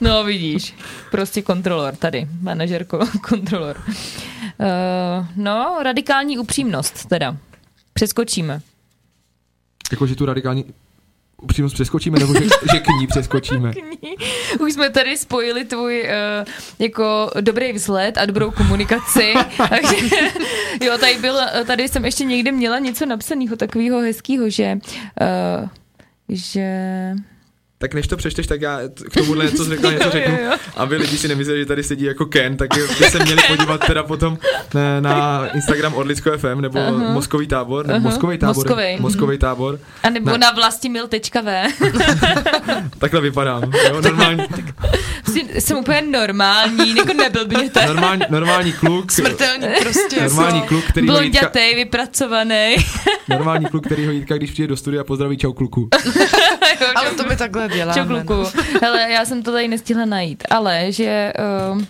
[0.00, 0.74] No, vidíš.
[1.10, 2.26] Prostě kontrolor tady.
[2.42, 3.76] Manažer ko- kontrolor.
[3.86, 7.36] Uh, no, radikální upřímnost teda.
[7.94, 8.60] Přeskočíme.
[9.92, 10.64] Jako, že tu radikální
[11.42, 13.72] upřímnost přeskočíme, nebo že, že k ní přeskočíme.
[14.60, 16.46] Už jsme tady spojili tvůj uh,
[16.78, 19.34] jako dobrý vzhled a dobrou komunikaci.
[19.68, 19.96] Takže
[20.82, 21.36] jo, tady, byl,
[21.66, 24.78] tady jsem ještě někde měla něco napsaného takového hezkého, že
[25.60, 25.68] uh,
[26.28, 27.14] že...
[27.78, 30.52] Tak než to přečteš, tak já k tomuhle něco řeknu, něco řeknu, jo, jo.
[30.76, 32.68] aby lidi si nemysleli, že tady sedí jako Ken, tak
[32.98, 34.38] by se měli podívat teda potom
[34.74, 37.12] na, na Instagram Odlisko FM, nebo Aha.
[37.12, 38.08] Moskový tábor, nebo Aha.
[38.10, 38.96] Moskový tábor, Moskovej.
[39.00, 40.38] Moskový tábor, A nebo Ne.
[40.38, 41.64] na vlastimil.v.
[42.98, 44.62] takhle vypadám, jo, normální, Prostě
[45.58, 47.86] jsem úplně normální, jako neblbněte.
[47.86, 50.20] normální, normální kluk, Smrtelný prostě.
[50.20, 50.68] normální jako.
[50.68, 52.76] kluk, který ho Jitka, Blondětej, vypracovaný.
[53.28, 55.88] normální kluk, který ho Jitka, když přijde do studia, pozdraví čau kluku.
[56.96, 58.02] Ale to my takhle děláme.
[58.02, 58.50] Čau, kluku.
[58.82, 61.32] Hele, já jsem to tady nestihla najít, ale že...
[61.72, 61.82] Uh,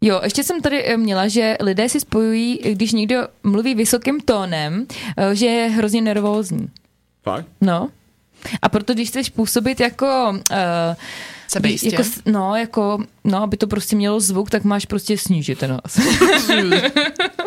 [0.00, 4.86] Jo, ještě jsem tady eh, měla, že lidé si spojují, když někdo mluví vysokým tónem,
[5.16, 6.68] eh, že je hrozně nervózní.
[7.22, 7.46] Fakt?
[7.60, 7.88] No.
[8.62, 10.32] A proto, když chceš působit jako...
[10.52, 10.56] Uh,
[11.48, 11.88] Sebejistě.
[11.92, 15.98] jako, no, jako, no, aby to prostě mělo zvuk, tak máš prostě snížit ten hlas.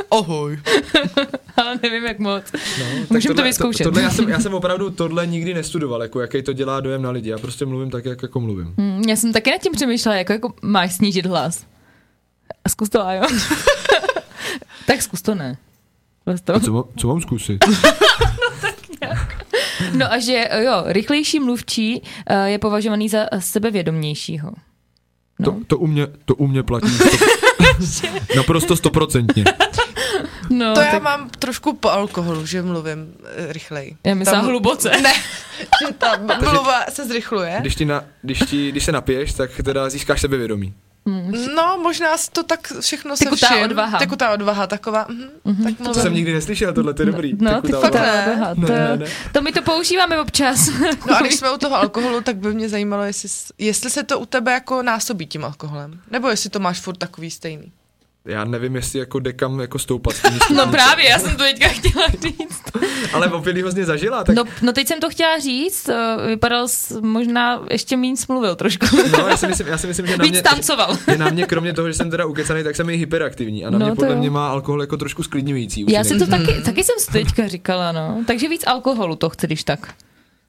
[0.09, 0.59] Ohoj.
[1.57, 2.43] Ale nevím, jak moc.
[2.79, 3.83] No, tak Můžeme to vyzkoušet.
[3.83, 7.09] tohle já, jsem, já jsem opravdu tohle nikdy nestudoval, jako jaký to dělá dojem na
[7.11, 7.29] lidi.
[7.29, 8.73] Já prostě mluvím tak, jak jako mluvím.
[8.77, 11.65] Hmm, já jsem taky nad tím přemýšlela, jako, jako máš snížit hlas.
[12.65, 13.23] A zkus to, a jo.
[14.87, 15.57] tak zkus to ne.
[16.21, 16.59] Zkus to.
[16.59, 17.65] Co, má- co mám zkusit?
[19.93, 24.51] No a že jo, rychlejší mluvčí eh, je považovaný za sebevědomějšího.
[25.39, 25.45] No.
[25.51, 26.87] To, to, u mě, to u mě platí.
[27.85, 29.43] Sto, naprosto stoprocentně.
[30.49, 33.95] no, To já tak mám trošku po alkoholu, že mluvím eh, rychleji.
[34.05, 34.91] já myslím Tam- hluboce.
[35.01, 35.13] Ne,
[35.87, 36.17] že ta
[36.51, 37.57] mluva se zrychluje.
[37.61, 40.73] Když, ti na, když, ti, když se napiješ, tak teda získáš sebevědomí.
[41.55, 43.63] No, možná to tak všechno se Tekutá všim.
[43.63, 43.99] odvaha.
[43.99, 45.05] Tekutá odvaha, taková.
[45.45, 46.01] Mhm, tak To mluvím.
[46.03, 47.33] jsem nikdy neslyšel, tohle to je dobrý.
[47.39, 48.15] No, Tekutá ty fakt odvaha.
[48.15, 48.31] ne.
[48.33, 49.05] odvaha, Ne, to, ne, ne.
[49.31, 50.69] to my to používáme občas.
[51.07, 54.19] No a když jsme u toho alkoholu, tak by mě zajímalo, jestli, jestli se to
[54.19, 55.99] u tebe jako násobí tím alkoholem.
[56.11, 57.71] Nebo jestli to máš furt takový stejný.
[58.25, 60.13] Já nevím, jestli jako dekam jako stoupat.
[60.15, 62.61] s tím No právě, já jsem to teďka chtěla říct.
[63.13, 66.93] Ale opět hrozně zažila, tak No, no teď jsem to chtěla říct, eh, vypadal jsi,
[67.01, 68.85] možná ještě méně smluvil trošku.
[69.11, 70.97] no, já, si myslím, já si myslím, že na Víc mě, tancoval.
[71.11, 73.65] že na mě, kromě toho, že jsem teda ukecaný, tak jsem i hyperaktivní.
[73.65, 74.17] A na No, mě podle jo.
[74.19, 75.85] mě má alkohol jako trošku sklidňující.
[75.89, 78.23] Já si to taky, taky jsem si teďka říkala, no.
[78.27, 79.93] Takže víc alkoholu to chci, když tak.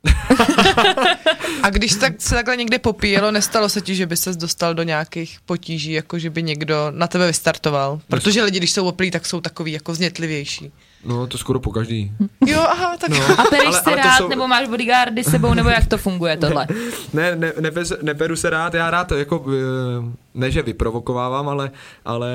[1.62, 4.82] A když tak se takhle někde popíjelo, nestalo se ti, že by ses dostal do
[4.82, 8.00] nějakých potíží, jako že by někdo na tebe vystartoval?
[8.08, 10.72] Protože lidi, když jsou oplí, tak jsou takový jako vznětlivější.
[11.04, 12.12] No, to skoro po každý.
[12.46, 13.40] Jo, aha, tak No.
[13.40, 16.36] A pereš se ale rád, jsou- nebo máš bodyguardy s sebou, nebo jak to funguje
[16.36, 16.66] tohle?
[17.14, 21.70] Ne, ne, neperu, neperu se rád, já rád jako, eh, ne že vyprovokovávám, ale,
[22.04, 22.30] ale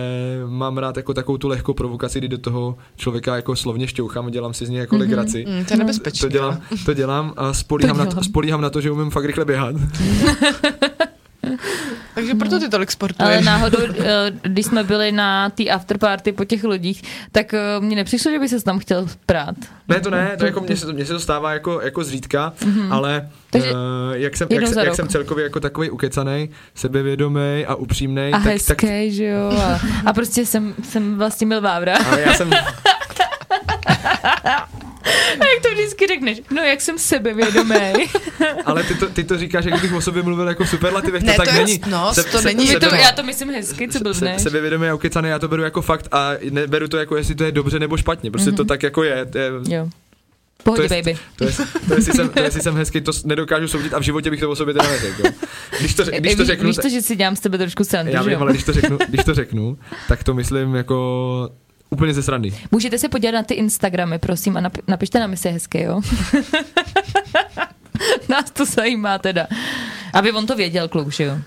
[0.48, 4.30] mám rád jako takovou tu lehkou provokaci, kdy do toho člověka jako slovně šťouchám a
[4.30, 5.46] dělám si z něj jako legraci.
[5.50, 6.28] Mm, to je nebezpečné.
[6.28, 8.24] To dělám, to dělám a spolíhám, To na to, dělám.
[8.24, 9.76] spolíhám na to, že umím fakt rychle běhat.
[12.18, 13.46] Takže proto ty tolik Ale sportuješ.
[13.46, 17.02] náhodou, eh, když jsme byli na té afterparty po těch lodích,
[17.32, 19.56] tak eh, mně nepřišlo, že by se tam chtěl prát.
[19.88, 22.54] Ne, to ne, to jako mně se, to- mně se to stává jako, jako zřídka,
[22.90, 23.30] ale Mhm.
[23.52, 23.78] Takže uh,
[24.14, 28.52] jak, jsem, jak, jak jsem celkově jako takový ukecanej, sebevědomý a upřímný, A tak, tak,
[28.54, 29.52] hezké, že jo.
[29.62, 31.98] A, a prostě jsem, jsem vlastně byl Vávra.
[31.98, 32.50] ale já jsem,
[35.40, 36.42] A jak to vždycky řekneš?
[36.52, 37.76] No, jak jsem sebevědomý.
[38.66, 41.28] ale ty to, ty to říkáš, jak kdybych o sobě mluvil jako v superlativech, to
[41.28, 41.82] Ne, tak to je- není.
[41.90, 44.42] no, to není- My to, já to myslím hezky, co se, blbneš.
[44.42, 47.52] sebevědomý a ukecaný, já to beru jako fakt a neberu to jako, jestli to je
[47.52, 49.28] dobře nebo špatně, prostě to tak jako je.
[49.36, 49.90] Je Jo.
[50.64, 51.18] Pohodě, to je, baby.
[51.36, 51.52] To je,
[51.88, 54.40] to jestli jsem, to jestli jsem hezký, to s- nedokážu soudit a v životě bych
[54.40, 55.24] to o sobě teda neřekl.
[55.80, 58.24] Když to, když to řeknu, Víš to, že si dělám z tebe trošku srandu, já
[58.24, 61.50] že vím, ale když to řeknu, když to řeknu, tak to myslím jako
[61.90, 62.54] úplně ze srandy.
[62.72, 66.02] Můžete se podívat na ty Instagramy, prosím, a napi- napište nám, jestli je hezké, jo?
[68.30, 69.48] Nás to zajímá teda.
[70.14, 71.38] Aby on to věděl, kluk, že jo?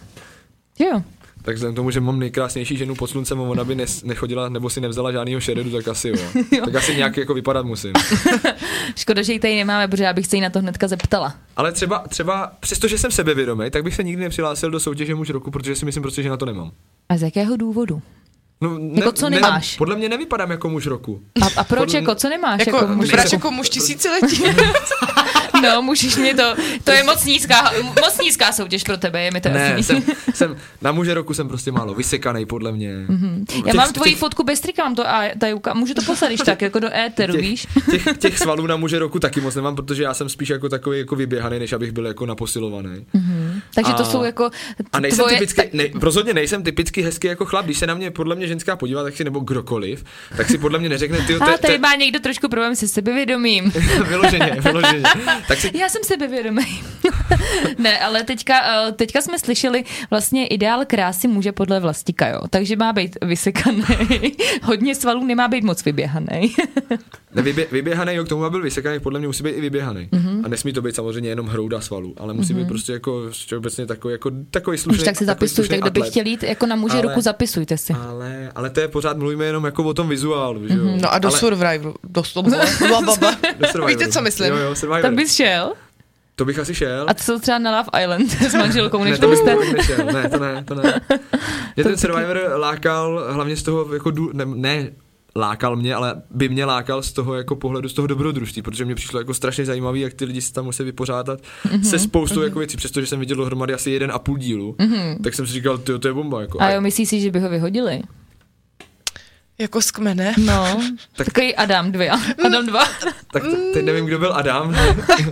[0.79, 1.03] Jo.
[1.43, 4.49] Tak vzhledem k tomu, že mám nejkrásnější ženu pod sluncem a ona by nes, nechodila
[4.49, 6.15] nebo si nevzala žádného šeredu, tak asi jo.
[6.53, 6.65] Jo.
[6.65, 7.93] Tak asi nějak jako vypadat musím.
[8.97, 11.35] Škoda, že ji tady nemáme, protože já bych se jí na to hnedka zeptala.
[11.57, 15.51] Ale třeba, třeba přestože jsem sebevědomý, tak bych se nikdy nepřihlásil do soutěže muž roku,
[15.51, 16.71] protože si myslím prostě, že na to nemám.
[17.09, 18.03] A z jakého důvodu?
[18.61, 19.77] No, ne, Jako co nemáš?
[19.77, 21.21] podle mě nevypadám jako muž roku.
[21.43, 22.61] A, a proč, Podle- jako, co nemáš?
[22.67, 23.29] Jako, Jako, muž roku?
[23.33, 24.43] jako muž tisíciletí.
[25.63, 26.55] No, můžeš mě to,
[26.85, 29.83] to je moc nízká, moc nízká soutěž pro tebe, je mi to Ne, jasný.
[29.83, 30.03] jsem,
[30.35, 33.07] jsem, na muže roku jsem prostě málo vysekaný, podle mě.
[33.09, 33.67] Mm-hmm.
[33.67, 36.63] Já mám tvoji fotku bez trika, mám to a tajuka, můžu to poslat, když tak,
[36.63, 37.67] jako do éteru, víš?
[37.91, 40.69] těch, těch, těch svalů na muže roku taky moc nemám, protože já jsem spíš jako
[40.69, 42.89] takový jako vyběhaný, než abych byl jako naposilovaný.
[43.15, 43.61] Mm-hmm.
[43.75, 44.51] Takže to A- jsou jako
[44.93, 48.11] A nejsem tvoje, typicky, ne, rozhodně nejsem typicky hezký jako chlap, když se na mě
[48.11, 50.05] podle mě ženská podívá, tak si nebo kdokoliv,
[50.37, 53.73] tak si podle mě neřekne, ty A tady má někdo trošku problém se sebevědomím.
[54.09, 55.03] vyloženě, vyloženě.
[55.49, 56.83] Tak si, Já jsem sebevědomý.
[57.79, 62.41] ne, ale teďka, eh, teďka jsme slyšeli vlastně ideál krásy muže podle vlastika, jo.
[62.51, 63.85] Takže má být vysekaný.
[64.63, 66.55] Hodně svalů nemá být moc vyběhaný.
[67.35, 70.09] ne, vybě, vyběhaný, jo, k tomu, aby byl vysekaný, podle mě musí být i vyběhaný.
[70.13, 70.31] Mhm.
[70.31, 70.45] Mm-hmm.
[70.45, 72.57] A nesmí to být samozřejmě jenom hrouda svalů, ale musí mm-hmm.
[72.57, 75.01] být prostě jako obecně takový, jako, takový slušný.
[75.01, 77.21] Už tak se takový zapisuj, tak kdo by chtěl jít jako na muže Ale- ruku,
[77.21, 77.93] zapisujte si.
[77.93, 80.85] Ale, ale to je pořád, mluvíme jenom jako o tom vizuálu, že jo?
[81.03, 81.95] No a do ale, Survivoru.
[82.05, 83.87] Do, do, Survivoru.
[83.87, 84.53] Víte, co myslím?
[84.53, 85.03] Jo, jo, Survivor.
[85.03, 85.73] Tak bys šel?
[86.41, 87.07] To bych asi šel.
[87.09, 89.55] A co třeba na Love Island s manželkou, než ne, to to bych byste...
[89.55, 90.07] vůbec nešel.
[90.07, 91.01] Ne, to ne, to ne.
[91.77, 94.91] Mě ten Survivor lákal hlavně z toho, jako dů, ne, ne,
[95.37, 98.95] lákal mě, ale by mě lákal z toho jako pohledu z toho dobrodružství, protože mě
[98.95, 102.41] přišlo jako strašně zajímavý, jak ty lidi se tam musí vypořádat Mhm, mm-hmm, se spoustou
[102.41, 102.45] mm-hmm.
[102.45, 105.23] jako věcí, přestože jsem viděl dohromady asi jeden a půl dílu, mm-hmm.
[105.23, 106.41] tak jsem si říkal, to je bomba.
[106.41, 106.63] Jako.
[106.63, 108.03] A jo, myslíš si, že by ho vyhodili?
[109.61, 110.35] Jako z kmene.
[110.39, 110.81] No,
[111.17, 112.21] Tak- takový Adam 2.
[112.47, 112.85] Adam 2.
[113.33, 114.77] Tak te- teď nevím, kdo byl Adam.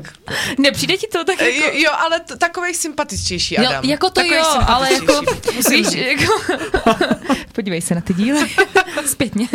[0.58, 1.66] Nepřijde ti to tak jako...
[1.66, 3.84] Jo, jo, ale t- takovej sympatičtější No, Adam.
[3.84, 5.20] jako to Takovej jo, ale jako,
[5.70, 6.32] víš, jako,
[7.52, 8.50] podívej se na ty díly,
[9.06, 9.48] zpětně.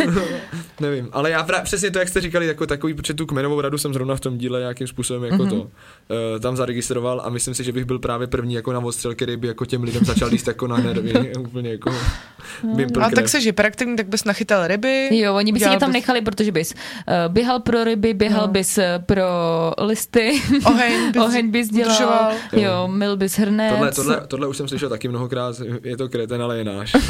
[0.80, 3.78] nevím, ale já pra- přesně to, jak jste říkali, jako takový, protože tu kmenovou radu
[3.78, 5.48] jsem zrovna v tom díle nějakým způsobem jako mm-hmm.
[5.50, 9.14] to uh, tam zaregistroval a myslím si, že bych byl právě první jako na odstřel,
[9.14, 11.94] který by jako těm lidem začal líst jako na nervy, úplně jako
[12.76, 15.08] Wimple A tak se hyperaktivní, tak bys nachytal ryby.
[15.18, 18.46] Jo, oni by si tě tam bys nechali, protože bys uh, běhal pro ryby, běhal
[18.46, 18.48] No.
[18.52, 19.24] bys uh, pro
[19.78, 22.32] listy, Oheň bys oheň bys dělal, udržoval.
[22.52, 23.72] jo, mil bys hrnec.
[23.72, 26.92] Tohle, tohle, tohle už jsem slyšel taky mnohokrát, je to kreten, ale je náš.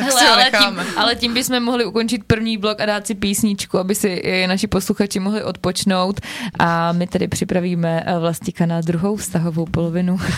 [0.00, 3.94] Hele, ale, tím, ale tím bychom mohli ukončit první blok a dát si písničku, aby
[3.94, 6.20] si eh, naši posluchači mohli odpočnout
[6.58, 10.18] a my tedy připravíme eh, Vlastíka na druhou vztahovou polovinu.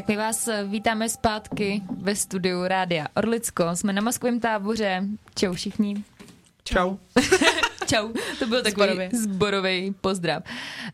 [0.00, 3.64] Tak my vás eh, vítáme zpátky ve studiu Rádia Orlicko.
[3.76, 5.04] Jsme na Moskvém táboře.
[5.34, 6.04] Čau všichni.
[6.64, 6.96] Čau.
[7.86, 9.10] Čau, to byl takový Zborově.
[9.12, 10.42] zborový pozdrav.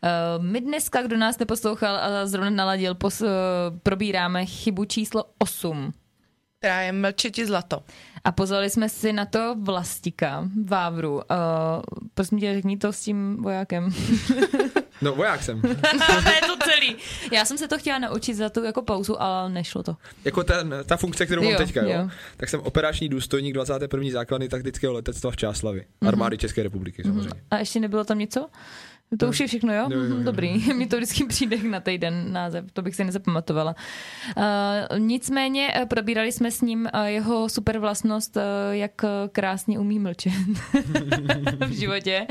[0.03, 3.27] Uh, my dneska, kdo nás neposlouchal a zrovna naladil, pos, uh,
[3.83, 5.93] probíráme chybu číslo 8.
[6.59, 7.83] Která je mlčeti zlato.
[8.23, 11.15] A pozvali jsme si na to Vlastika, Vávru.
[11.15, 11.21] Uh,
[12.13, 13.89] prosím tě, řekni to s tím vojákem.
[15.01, 15.61] No, voják jsem.
[16.25, 16.95] ne, to celý.
[17.31, 19.95] Já jsem se to chtěla naučit za tu jako pauzu, ale nešlo to.
[20.25, 22.09] Jako ten, ta funkce, kterou mám Jo, teďka, jo, jo.
[22.37, 24.09] tak jsem operační důstojník 21.
[24.11, 25.85] základny taktického letectva v Čáslavy.
[26.01, 26.07] Mhm.
[26.07, 27.41] Armády České republiky, samozřejmě.
[27.51, 28.49] A ještě nebylo tam něco?
[29.19, 29.87] To už je všechno, jo?
[29.91, 30.23] Jo, jo, jo.
[30.23, 33.75] Dobrý, mi to vždycky přijde na týden název, to bych si nezapamatovala.
[34.37, 38.37] Uh, nicméně eh, probírali jsme s ním uh, jeho super vlastnost,
[38.71, 40.33] jak eh, krásně umí mlčet
[41.67, 42.27] v životě.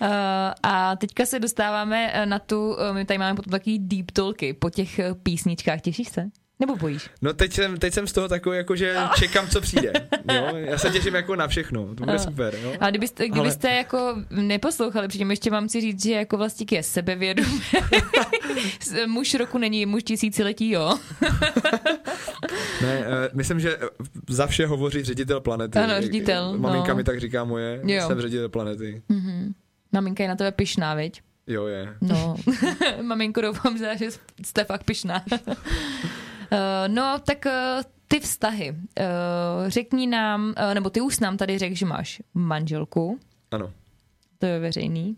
[0.00, 0.08] Uh,
[0.62, 4.70] a teďka se dostáváme eh, na tu, my tady máme potom takový deep talky po
[4.70, 5.80] těch eh, písničkách.
[5.80, 6.30] Těšíš se?
[6.60, 7.10] Nebo bojíš?
[7.22, 9.92] No teď jsem, teď jsem z toho takový, jako že čekám, co přijde.
[10.32, 10.46] Jo?
[10.56, 12.54] Já se těším jako na všechno, to bude A- super.
[12.62, 12.72] Jo?
[12.80, 13.76] A kdybyste, kdybyste Ale...
[13.76, 17.60] jako neposlouchali, přitom ještě mám si říct, že jako vlastník je sebevědomý.
[19.06, 20.98] muž roku není muž tisíciletí, jo.
[22.82, 23.88] Ne, eh, myslím, že eh,
[24.28, 25.78] za vše hovoří ředitel planety.
[25.78, 26.94] Ano, ředitel, Maminka no.
[26.94, 28.06] mi tak říká moje, Jo.
[28.06, 29.02] jsem ředitel planety.
[29.92, 31.22] Maminka je na tebe pyšná, viď?
[31.46, 31.94] Jo, je.
[32.00, 32.36] No,
[33.02, 33.96] maminko, doufám, že
[34.44, 35.24] jste fakt pyšná.
[36.54, 37.52] Uh, no, tak uh,
[38.08, 38.70] ty vztahy.
[38.70, 43.18] Uh, řekni nám, nebo ty už nám tady řekl, že máš manželku,
[43.50, 43.72] Ano.
[44.38, 45.16] to je veřejný,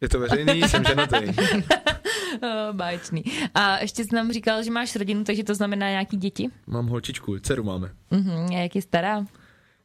[0.00, 1.16] Je to veřejný, jsem ženatý.
[2.72, 3.24] báječný.
[3.54, 6.48] A ještě jsi nám říkal, že máš rodinu, takže to znamená nějaký děti?
[6.66, 7.90] Mám holčičku, dceru máme.
[8.12, 8.56] Uh-huh.
[8.56, 9.24] A jak je stará?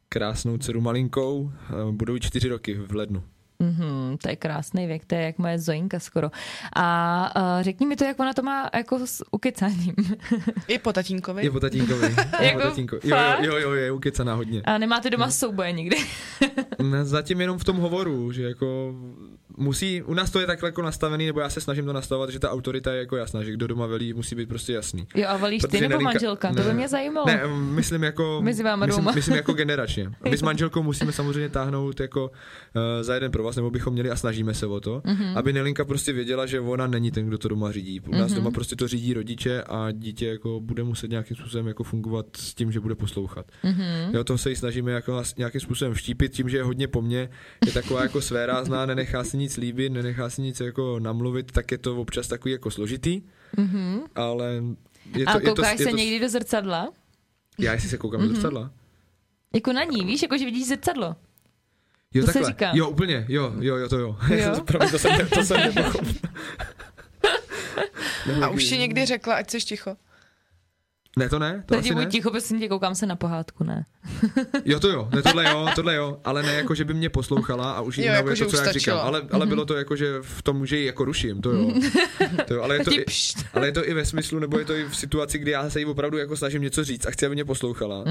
[0.09, 3.23] Krásnou dceru malinkou, eh, budou čtyři roky v lednu.
[3.59, 6.31] Mm-hmm, to je krásný věk, to je jak moje Zoinka skoro.
[6.75, 9.95] A uh, řekni mi to, jak ona to má jako s ukecáním.
[10.67, 11.43] I po tatínkovi.
[11.43, 12.15] Je po tatínkovi.
[12.39, 13.09] Je Jako po tatínkovi.
[13.09, 14.61] Jo, jo, jo, jo, je ukecaná hodně.
[14.61, 15.97] A nemáte doma souboje nikdy?
[17.03, 18.95] Zatím jenom v tom hovoru, že jako
[19.57, 22.39] musí, u nás to je takhle jako nastavený, nebo já se snažím to nastavovat, že
[22.39, 25.07] ta autorita je jako jasná, že kdo doma velí, musí být prostě jasný.
[25.15, 26.53] Jo, a valíš ty Protože nebo Nelinka- manželka?
[26.53, 27.25] To by mě zajímalo.
[27.27, 28.39] Ne, myslím jako...
[28.43, 30.11] Mezi váma myslím, myslím jako generačně.
[30.29, 34.15] My s manželkou musíme samozřejmě táhnout jako uh, za jeden provaz, nebo bychom měli a
[34.15, 35.15] snažíme se o to, Mhm.
[35.15, 35.37] mm-hmm.
[35.37, 37.99] aby Nelinka prostě věděla, že ona není ten, kdo to doma řídí.
[38.01, 38.35] U nás mm-hmm.
[38.35, 42.53] doma prostě to řídí rodiče a dítě jako bude muset nějakým způsobem jako fungovat s
[42.53, 43.45] tím, že bude poslouchat.
[43.63, 43.73] Mhm.
[43.81, 44.15] Mm-hmm.
[44.15, 47.29] Jo, to se jí snažíme jako nějakým způsobem vštípit, tím, že je hodně po mně,
[47.65, 51.77] je taková jako svérázná, nenechá si nic líbit, nenechá si nic jako namluvit, tak je
[51.77, 53.21] to občas takový jako složitý,
[53.57, 54.01] mm-hmm.
[54.15, 55.27] ale je to, Mhm.
[55.27, 56.91] a je to, koukáš je se to, někdy do zrcadla?
[57.59, 58.27] Já jestli se koukám mm-hmm.
[58.27, 58.71] do zrcadla.
[59.53, 61.15] Jako na ní, víš, jako že vidíš zrcadlo.
[62.13, 62.51] Jo, To se takhle.
[62.51, 62.71] říká.
[62.73, 64.17] Jo, úplně, jo, jo, jo, to jo.
[64.35, 64.61] Jo?
[64.65, 66.13] Promiň, to jsem, ne, to jsem nepochopil.
[68.43, 69.97] A už ti někdy řekla, ať jsi ticho.
[71.19, 72.09] Ne, to ne, to Teď asi buď ne.
[72.09, 73.85] ticho, prosím tě, koukám se na pohádku, ne?
[74.65, 77.71] Jo, to jo, ne, tohle jo, tohle jo, ale ne jako, že by mě poslouchala
[77.71, 80.41] a už jí jako, to, co já říkám, ale, ale bylo to jako, že v
[80.41, 81.71] tom, že ji jako ruším, to jo.
[82.47, 83.05] To jo ale, je to i,
[83.53, 85.79] ale je to i ve smyslu, nebo je to i v situaci, kdy já se
[85.79, 88.03] jí opravdu jako snažím něco říct a chci, aby mě poslouchala.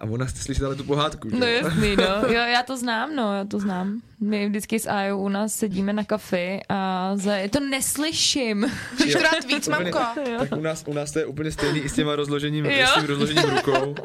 [0.00, 0.26] A ona
[0.66, 1.30] ale tu pohádku.
[1.30, 1.52] že No jo?
[1.52, 2.04] jasný, no.
[2.28, 4.00] Jo, já to znám, no, já to znám.
[4.20, 7.32] My vždycky s Ajou u nás sedíme na kafi a za...
[7.50, 8.66] to neslyším.
[8.98, 9.98] Můžeš to dát víc, Úplně- mamko.
[10.38, 12.86] Tak u nás, u nás to je úplně stejný i s těma rozložením, Jo.
[12.86, 13.94] s tím rozložením rukou.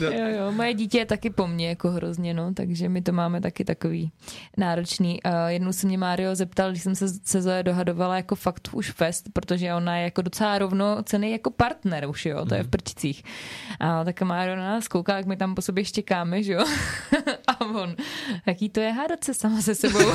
[0.00, 3.40] Jo, jo, moje dítě je taky po mně jako hrozně, no, takže my to máme
[3.40, 4.12] taky takový
[4.56, 5.20] náročný.
[5.26, 8.90] Uh, jednou se mě Mário zeptal, když jsem se se Zoe dohadovala jako fakt už
[8.90, 13.22] fest, protože ona je jako docela rovnocený jako partner už, jo, to je v prčicích.
[13.80, 16.64] A tak Mário na nás kouká, jak my tam po sobě štěkáme, že jo.
[17.46, 17.96] A on,
[18.46, 19.98] jaký to je hádat se sama se sebou.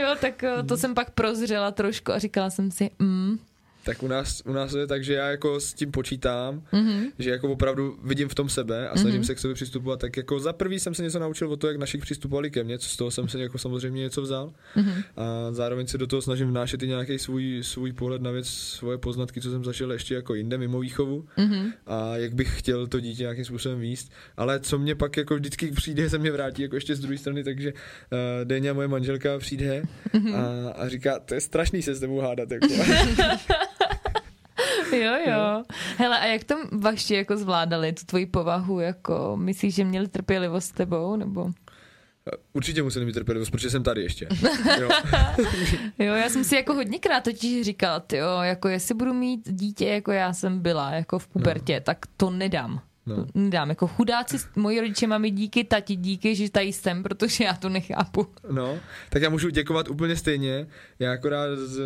[0.00, 3.38] jo, tak eh, to jsem pak prozřela trošku a říkala jsem si, mm,
[3.84, 6.88] Tak u nás, u nás je tak, že já jako s tím počítám, Mhm.
[6.88, 7.10] mm-hmm.
[7.18, 9.24] že jako opravdu vidím v tom sebe a snažím mm-hmm.
[9.24, 10.00] se k sobě přistupovat.
[10.00, 12.78] Tak jako za prvý jsem se něco naučil o to, jak našich přistupovali ke mně,
[12.78, 14.52] co z toho jsem se jako samozřejmě něco vzal.
[14.76, 15.04] Mm-hmm.
[15.16, 18.98] A zároveň se do toho snažím vnášet i nějaký svůj, svůj pohled na věc, svoje
[18.98, 21.24] poznatky, co jsem zažil ještě jako jinde mimo výchovu.
[21.38, 21.72] Mm-hmm.
[21.86, 24.12] A jak bych chtěl to dítě nějakým způsobem výst.
[24.36, 27.44] Ale co mě pak jako vždycky přijde, se mě vrátí jako ještě z druhé strany,
[27.44, 27.78] takže uh,
[28.44, 29.82] Deňa, moje manželka, přijde
[30.14, 30.34] mm-hmm.
[30.34, 32.50] a, a říká, to je strašný se s tebou hádat.
[32.50, 32.66] Jako.
[34.92, 35.62] Jo, jo.
[35.96, 40.68] Hele, a jak to vaši jako zvládali, tu tvoji povahu, jako myslíš, že měli trpělivost
[40.68, 41.50] s tebou, nebo?
[42.52, 44.28] Určitě museli mít trpělivost, protože jsem tady ještě.
[44.80, 44.88] Jo.
[45.98, 50.12] Jo, já jsem si jako hodněkrát totiž říkala, jo, jako jestli budu mít dítě, jako
[50.12, 51.80] já jsem byla, jako v pubertě, no.
[51.80, 52.80] tak to nedám.
[53.16, 53.26] No.
[53.34, 53.68] Nedám.
[53.68, 58.26] Jako chudáci, moji rodiče mami díky, tati díky, že tady jsem, protože já to nechápu.
[58.50, 58.78] No,
[59.10, 60.66] tak já můžu děkovat úplně stejně.
[60.98, 61.80] Já akorát z,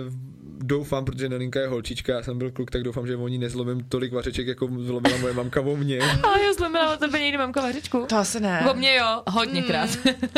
[0.58, 4.12] doufám, protože Nelinka je holčička, já jsem byl kluk, tak doufám, že oni nezlomím tolik
[4.12, 5.98] vařeček, jako zlomila moje mamka o mě.
[6.22, 8.06] A já zlomila o tebe někdy mamka vařečku.
[8.08, 8.66] To asi ne.
[8.70, 9.90] O mě jo, hodněkrát.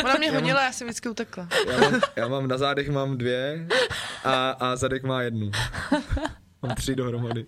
[0.04, 1.48] Ona mě hodila, já jsem vždycky utekla.
[1.70, 3.68] Já mám, já mám na zádech mám dvě
[4.24, 5.50] a, a zadek má jednu.
[6.62, 7.46] Mám tři dohromady.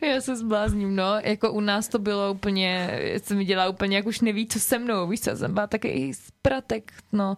[0.00, 1.20] Já se zblázním, no.
[1.24, 4.78] Jako u nás to bylo úplně, se mi dělá úplně, jak už neví, co se
[4.78, 7.36] mnou, víš co, jsem byla taky spratek, no.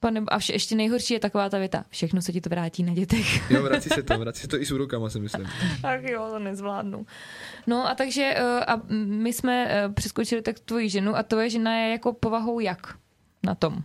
[0.00, 2.94] Pane, a vše, ještě nejhorší je taková ta věta, všechno se ti to vrátí na
[2.94, 3.50] dětech.
[3.50, 5.46] Jo, vrací se to, vrací se to i s úrokama, si myslím.
[5.82, 7.06] tak jo, to nezvládnu.
[7.66, 11.78] No a takže eh, a my jsme eh, přeskočili tak tvoji ženu a tvoje žena
[11.78, 12.94] je jako povahou jak
[13.46, 13.82] na tom?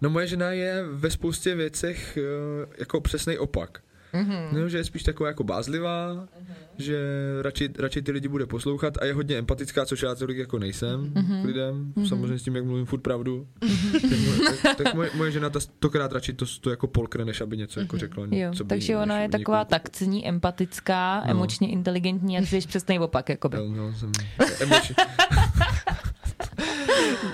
[0.00, 2.22] No moje žena je ve spoustě věcech eh,
[2.78, 3.82] jako přesný opak.
[4.14, 4.52] Mm-hmm.
[4.52, 6.54] No, že je spíš taková jako bázlivá, mm-hmm.
[6.78, 6.98] že
[7.42, 11.04] radši, radši ty lidi bude poslouchat a je hodně empatická, což já tolik jako nejsem
[11.14, 11.42] mm-hmm.
[11.42, 12.08] k lidem, mm-hmm.
[12.08, 13.46] samozřejmě s tím, jak mluvím furt pravdu.
[13.60, 14.00] Mm-hmm.
[14.10, 17.40] tak, moje, tak, tak moje, moje žena ta stokrát radši to, to jako polkne, než
[17.40, 17.82] aby něco mm-hmm.
[17.82, 18.26] jako řekla.
[18.30, 21.30] Jo, co takže ona je někomu- taková takcní, empatická, No.
[21.30, 23.56] emočně inteligentní a ty jsi přesný opak, jakoby.
[23.56, 24.12] Jo, No, jsem
[24.60, 24.94] emoči.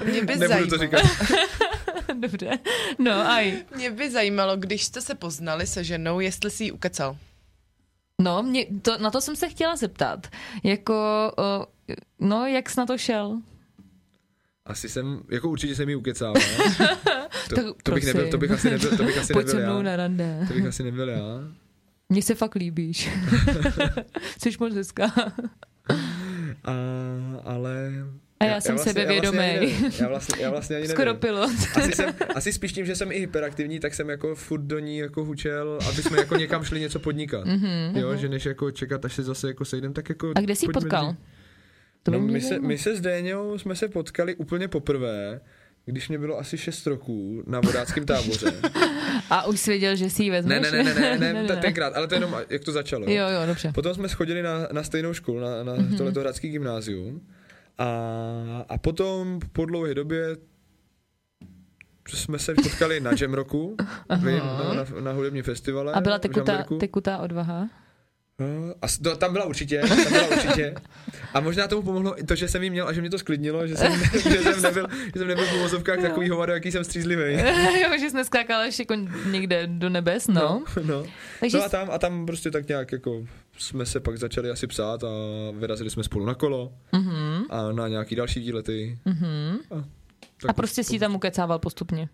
[0.05, 1.03] Mě by, Nebudu to zajímalo, říkat.
[2.21, 2.59] Dobře.
[2.99, 3.65] No, aj.
[3.77, 7.17] mě by zajímalo, když jste se poznali se ženou, jestli si ji ukecal.
[8.23, 10.27] No, mě, to, na to jsem se chtěla zeptat.
[10.65, 10.95] Jako,
[11.39, 11.67] o,
[12.19, 13.41] no, jak jsi na to šel?
[14.65, 16.43] Asi jsem, jako určitě jsem jí ukecával.
[17.49, 19.71] To, Tak to, bych nebyl, to bych asi nebyl, to bych asi Pojď se nebyl
[19.71, 19.83] mnou já.
[19.83, 20.45] na rande.
[20.49, 21.25] To bych asi nebyl já.
[22.09, 23.11] Mně se fakt líbíš.
[24.39, 25.13] Jsi moc hezká.
[26.65, 26.73] A,
[27.45, 27.91] ale...
[28.41, 29.39] A já jsem sebevědomý.
[29.39, 30.95] Já vlastně, ani- já vlastně, já vlastně ani nevím.
[30.97, 31.51] Skoro pilot.
[31.75, 34.99] Asi, jsem, asi spíš tím, že jsem i hyperaktivní, tak jsem jako furt do ní
[34.99, 37.47] jako hučel, aby jsme jako někam šli něco podnikat.
[37.47, 40.33] Mm-hmm, jo, že než jako čekat, až se zase jako sejdem, tak jako...
[40.37, 41.15] A kde jsi potkal?
[42.03, 45.41] To No, my, se, my se s Déňou jsme se potkali úplně poprvé,
[45.85, 48.53] když mě bylo asi 6 roků na vodáckém táboře.
[49.31, 50.73] A už jsi věděl, že si ji ne, vezmeš?
[50.73, 53.05] ne, ne, ne, ne, ne, tenkrát, ale to jenom, jak to začalo.
[53.11, 53.73] Jo, jo, dobře.
[53.75, 55.83] Potom jsme schodili na, na stejnou školu, na, na Mhm.
[55.89, 55.97] mm-hmm.
[55.97, 57.21] tohleto hradský gymnázium.
[57.79, 57.87] A,
[58.69, 60.37] a potom po dlouhé době
[62.09, 63.77] jsme se potkali na Jam Rocku,
[64.19, 65.93] vím, na, na, na hudebním festivale.
[65.93, 67.69] A byla tekutá, tekutá odvaha?
[68.41, 68.47] No,
[68.83, 70.75] A to, tam byla určitě, tam byla určitě.
[71.35, 73.67] A možná tomu pomohlo i to, že jsem jí měl a že mě to sklidnilo,
[73.67, 77.33] že jsem, že jsem nebyl, že jsem nebyl v uvozovkách takový hovado, jaký jsem střízlivý.
[77.83, 78.95] jo, že jsi neskákala ještě jako
[79.31, 80.65] někde do nebes, no.
[80.77, 81.07] No, no.
[81.41, 83.25] Takže no a, tam, a tam prostě tak nějak jako
[83.59, 85.09] jsme se pak začali asi psát a
[85.53, 88.99] vyrazili jsme spolu na kolo Mhm, a na nějaký další výlety.
[89.05, 89.59] mhm.
[89.71, 89.85] A,
[90.49, 92.09] A prostě si tam ukecával postupně.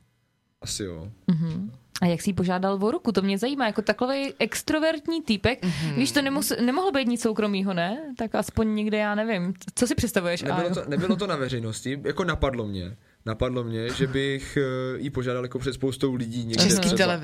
[0.62, 1.08] Asi jo.
[1.26, 1.72] Mhm.
[2.02, 3.12] A jak jsi požádal o ruku?
[3.12, 5.62] To mě zajímá, jako takový extrovertní týpek.
[5.62, 5.94] Mm-hmm.
[5.94, 8.14] Víš, to nemus, nemohlo být nic soukromýho, ne?
[8.18, 9.54] Tak aspoň někde, já nevím.
[9.74, 10.42] Co si představuješ?
[10.42, 12.96] Nebylo to, nebylo to na veřejnosti, jako napadlo mě.
[13.26, 17.18] Napadlo mě, že bych eh, jí požádal jako před spoustou lidí někde Český třeba.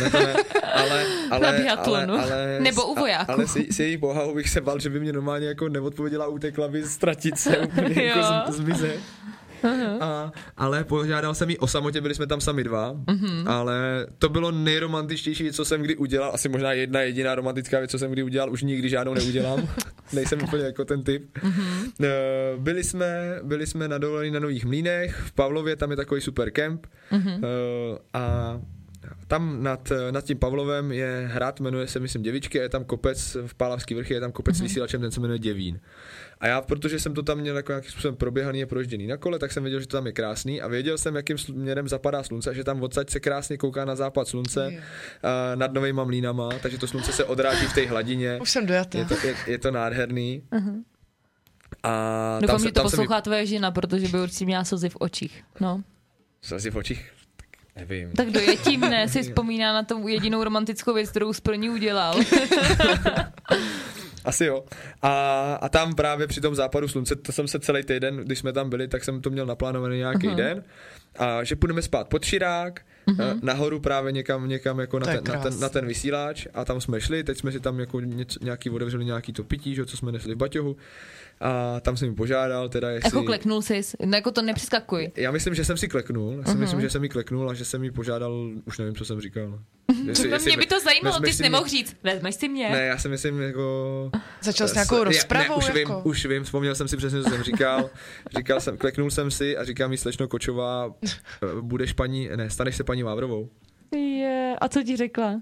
[0.00, 0.34] Ne, ne,
[0.74, 2.14] ale, ale, ale, biatlonu.
[2.14, 3.32] ale, Nebo u vojáků.
[3.32, 6.68] Ale s, s její bohahou bych se bál, že by mě normálně jako neodpověděla utekla
[6.68, 8.60] by ztratit se úplně jako z,
[10.00, 13.50] A, ale požádal jsem jí o samotě, byli jsme tam sami dva, mm-hmm.
[13.50, 17.90] ale to bylo nejromantičtější věc, co jsem kdy udělal, asi možná jedna jediná romantická věc,
[17.90, 19.68] co jsem kdy udělal, už nikdy žádnou neudělám,
[20.12, 21.38] nejsem úplně jako ten typ.
[21.38, 21.92] Mm-hmm.
[22.58, 26.50] Byli jsme, byli jsme na dovolení na Nových Mlínech, v Pavlově, tam je takový super
[26.50, 27.40] kemp mm-hmm.
[28.12, 28.60] a
[29.26, 33.36] tam nad, nad tím Pavlovem je hrad, jmenuje se, myslím, Děvičky, a je tam kopec
[33.46, 34.62] v Pálavský vrchy, je tam kopec mm-hmm.
[34.62, 35.80] vysílačem, ten se jmenuje Děvín.
[36.40, 39.38] A já, protože jsem to tam měl jako nějakým způsobem proběhaný a projížděný na kole,
[39.38, 42.50] tak jsem věděl, že to tam je krásný a věděl jsem, jakým směrem zapadá slunce
[42.50, 44.72] a že tam odsaď se krásně kouká na západ slunce
[45.22, 48.38] a nad novýma mlínama, takže to slunce se odráží v té hladině.
[48.42, 48.98] Už jsem dojatá.
[48.98, 50.42] Je to, je, je to nádherný.
[51.82, 54.88] A Doufám, se- že to se mi- poslouchá tvoje žena, protože by určitě měla slzy
[54.88, 55.44] v očích.
[55.60, 55.82] No.
[56.42, 57.12] Slzy v očích?
[57.36, 58.12] Tak nevím.
[58.12, 62.14] Tak dojetím mne si vzpomíná na tu jedinou romantickou věc, kterou s pro ní udělal.
[64.26, 64.64] Asi jo.
[65.02, 68.52] A, a tam právě při tom západu slunce, to jsem se celý týden, když jsme
[68.52, 70.34] tam byli, tak jsem to měl naplánovaný nějaký uh-huh.
[70.34, 70.64] den.
[71.18, 73.38] A že půjdeme spát pod Širák, uh-huh.
[73.42, 77.00] nahoru právě někam, někam jako na ten, na, ten, na ten vysílač a tam jsme
[77.00, 80.12] šli, teď jsme si tam jako něco, nějaký otevřeli nějaký to pití, že, co jsme
[80.12, 80.76] nesli v baťohu
[81.40, 83.08] a tam jsem jim požádal, teda jestli...
[83.08, 85.10] Jako kleknul jsi, no jako to nepřeskakuj.
[85.16, 86.60] Já myslím, že jsem si kleknul, já si Mhm.
[86.60, 89.58] myslím, že jsem jí kleknul a že jsem jí požádal, už nevím, co jsem říkal.
[90.06, 92.70] Jestli, No, mě by to zajímalo, ty jsi si nemohl mě- říct, vezmeš si mě.
[92.70, 94.10] Ne, já si myslím jako...
[94.42, 95.78] Začal s nějakou rozpravou, ne, už jako?
[95.78, 97.90] vím, už vím, vzpomněl jsem si přesně, co jsem říkal.
[98.36, 101.10] Říkal jsem, kleknul jsem si a říkám jí slečno Kočová, eh,
[101.60, 103.48] budeš paní, ne, staneš se paní Vávrovou.
[103.96, 105.40] Je, a co ti řekla?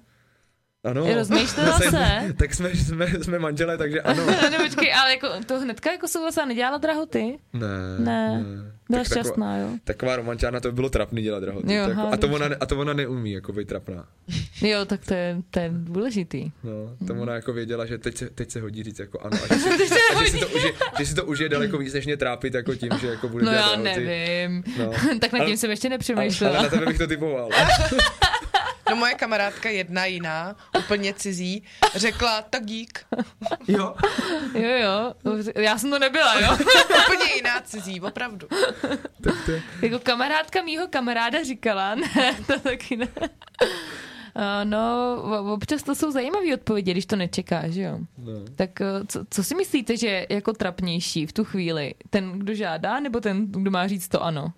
[0.84, 1.14] Ano.
[1.14, 2.34] Rozmýšlela Tak- se?
[2.36, 4.26] Tak jsme, jsme, jsme manželé, takže ano.
[4.50, 7.38] ne, počkej, ale jako to hnedka jako souhlasila, nedělala drahoty?
[7.52, 7.68] Ne.
[7.98, 8.42] Ne.
[8.90, 9.68] Byla Tak taková- šťastná, jo.
[9.84, 11.74] Taková romantiána, to by bylo trapný dělat drahoty.
[11.74, 14.04] Jo, To jako, aha, a, to ona, a to ona neumí, jako být trapná.
[14.62, 16.50] Jo, tak to je, to je důležitý.
[16.64, 19.38] No, to ona jako věděla, že teď se, teď se hodí říct jako ano.
[19.50, 22.06] A že si, a že si, to, užije, že si to užije daleko víc, než
[22.06, 24.04] mě trápit jako tím, že jako bude No dělat já drahoty.
[24.04, 24.64] nevím.
[24.78, 24.90] No.
[25.20, 26.62] tak nad tím Ale- jsem ještě Ale, ale nepřemýšlela.
[26.62, 27.48] na tebe bych to typoval.
[28.90, 31.62] No moje kamarádka jedna jiná, úplně cizí,
[31.94, 33.06] řekla, tak dík.
[33.68, 33.94] Jo.
[34.54, 35.14] Jo, jo,
[35.56, 36.52] já jsem to nebyla, jo.
[37.06, 38.48] Úplně jiná cizí, opravdu.
[39.22, 43.08] Tak to jako kamarádka mýho kamaráda říkala, ne, to taky ne.
[44.36, 47.98] Uh, no, občas to jsou zajímavé odpovědi, když to nečekáš, že jo.
[48.18, 48.32] no.
[48.54, 51.94] Tak eh, co, co si myslíte, že je jako trapnější v tu chvíli?
[52.10, 54.52] Ten, kdo žádá, nebo ten, kdo má říct to ano?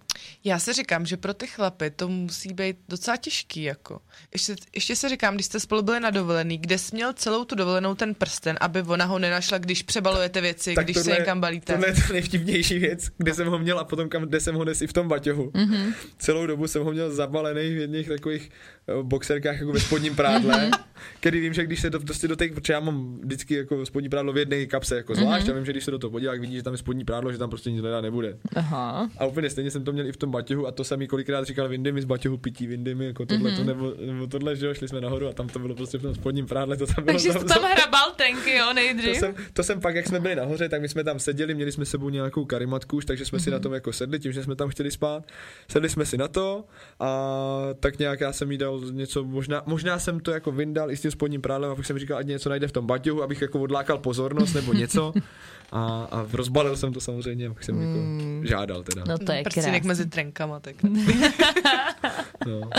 [0.45, 4.01] Já se říkám, že pro ty chlapy to musí být docela těžký, jako.
[4.32, 7.55] Ještě, ještě se říkám, když jste spolu byli na dovolený, kde jsi měl celou tu
[7.55, 11.41] dovolenou ten prsten, aby ona ho nenašla, když přebalujete věci, tak když se tohle- někam
[11.41, 11.72] balíte.
[11.72, 14.64] Tohle je to nejvtipnější věc, kde jsem ho měl a potom kam, kde jsem ho
[14.64, 15.51] nes i v tom baťohu.
[15.55, 15.74] Mhm.
[15.74, 15.95] Mm-hmm.
[16.18, 18.51] Celou dobu jsem ho měl zabalený v jedných takových
[18.99, 20.70] uh, boxerkách jako ve spodním prádle, Mhm.
[21.20, 24.09] který vím, že když se to prostě do těch, protože já mám vždycky jako spodní
[24.09, 25.49] prádlo v jedné kapse jako zvlášť Mhm.
[25.49, 25.53] mm-hmm.
[25.53, 27.32] a vím, že když se do toho podívá, tak vidí, že tam je spodní prádlo,
[27.32, 28.39] že tam prostě nic hledat nebude.
[28.57, 29.11] Aha.
[29.18, 31.45] A úplně stejně jsem to měl i v tom baťohu a to jsem mi kolikrát
[31.45, 33.61] říkal, vyndy mi z baťohu pití, vyndy mi jako tohle, Mhm.
[33.61, 33.64] mm-hmm.
[33.64, 36.03] to nebo, nebo, tohle, že jo, šli jsme nahoru a tam to bylo prostě v
[36.03, 39.16] tom spodním prádle, to tam bylo Takže tam za- hrabal tenky, jo, to nejdřív.
[39.16, 41.85] jsem, to jsem pak, jak jsme byli nahoře, tak my jsme tam seděli, měli jsme
[41.85, 43.43] s sebou nějakou karimatku už, takže jsme mm-hmm.
[43.45, 45.24] si na tom jako sedli, tím, že jsme tam chtěli spát.
[45.70, 46.64] Sedli jsme si na to
[47.01, 50.97] a tak nějak já jsem jí dal něco, možná, možná jsem to jako vyndal i
[50.97, 53.43] s tím spodním prádlem a pak jsem říkal, ať něco najde v tom baťohu, abych
[53.43, 55.12] jako odlákal pozornost nebo něco.
[55.72, 57.99] A, a rozbalil jsem to samozřejmě, pak jsem jako
[58.49, 59.05] žádal teda.
[59.09, 59.81] No to je krásný.
[59.85, 60.76] mezi trenkama, tak.
[62.46, 62.70] No.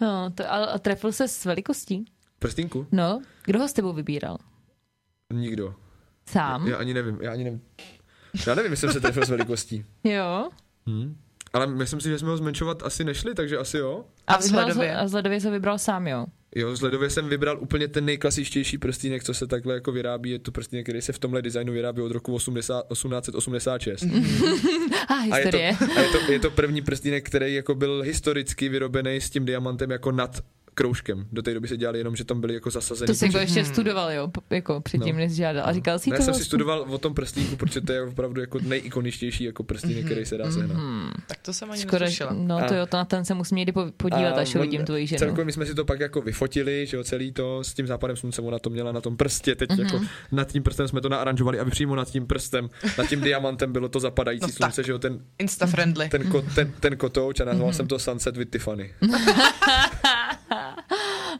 [0.00, 2.04] No, to, a, a trefil se s velikostí?
[2.38, 2.86] Prstínku?
[2.92, 4.38] No, kdo ho s tebou vybíral?
[5.32, 5.74] Nikdo.
[6.28, 6.66] Sám?
[6.68, 7.62] Já ani nevím, já ani nevím.
[8.46, 9.84] Já nevím, jestli jsem se trefil s velikostí.
[10.04, 10.50] Jo.
[10.86, 11.16] Hmm.
[11.52, 14.04] Ale myslím si, že jsme ho zmenšovat asi nešli, takže asi jo.
[14.26, 14.96] A, vzhledově?
[14.96, 16.26] a vzhledově se vybral sám, jo.
[16.56, 20.30] Jo, z ledově jsem vybral úplně ten nejklasičtější prstínek, co se takhle jako vyrábí.
[20.30, 24.02] Je to prstínek, který se v tomhle designu vyrábí od roku 80, 1886.
[25.08, 25.56] A A je to,
[25.96, 29.90] a je, to, je to první prstínek, který jako byl historicky vyrobený s tím diamantem
[29.90, 30.44] jako nad
[30.74, 31.26] kroužkem.
[31.32, 33.06] Do té doby se dělali jenom, že tam byly jako zasazený.
[33.06, 35.20] To jsi jako protože- ještě studoval, jo, jako předtím, No.
[35.20, 35.66] než žádal.
[35.66, 36.22] A říkal si Ne, to?
[36.22, 36.44] já jsem si vlastně?
[36.44, 40.50] studoval o tom prstínku, protože to je opravdu jako nejikoničtější jako prstínek, který se dá
[40.50, 40.76] sehnat.
[41.26, 42.32] Tak to jsem ani Skoro, neslyšela.
[42.38, 44.60] no A- to jo, to na ten se musím někdy po- podívat, A až on-
[44.60, 45.18] uvidím tvoji ženu.
[45.18, 48.16] Celkově my jsme si to pak jako vyfotili, že jo, celý to s tím západem
[48.16, 49.80] slunce, ona to měla na tom prstě, teď Mhm.
[49.80, 50.00] jako
[50.32, 53.88] nad tím prstem jsme to naaranžovali, aby přímo nad tím prstem, nad tím diamantem bylo
[53.88, 54.86] to zapadající No slunce, tak.
[54.86, 56.08] že jo, ten, Insta-friendly.
[56.08, 57.52] ten, ko, ten, ten kotouč a Mhm.
[57.52, 58.90] nazval jsem to Sunset with Tiffany.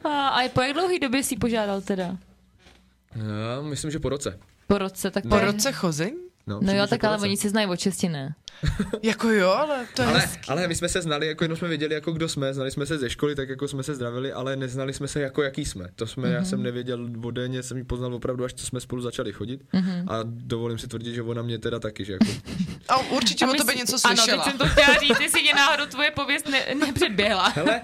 [0.03, 2.17] A, a po jak dlouhý době si požádal teda?
[3.15, 4.39] Já myslím, že po roce.
[4.67, 6.30] Po roce, tak to Po roce chození?
[6.47, 8.35] No, No jo, tak ale oni si znají od česti, ne?
[9.03, 10.49] Jako jo, ale to je Ale, hezký.
[10.49, 12.97] ale my jsme se znali, jako jenom jsme věděli, jako kdo jsme, znali jsme se
[12.97, 15.87] ze školy, tak jako jsme se zdravili, ale neznali jsme se jako jaký jsme.
[15.95, 16.33] To jsme, mm-hmm.
[16.33, 19.61] já jsem nevěděl o denně, jsem ji poznal opravdu, až co jsme spolu začali chodit.
[19.73, 20.03] Mm-hmm.
[20.07, 22.25] A dovolím si tvrdit, že ona mě teda taky, že jako
[22.87, 24.43] A určitě o tobě něco Ano, slyšela.
[24.43, 27.47] teď jsem to chtěla říct, jestli tě náhodou tvoje pověst ne, nepředběhla.
[27.47, 27.81] Hele,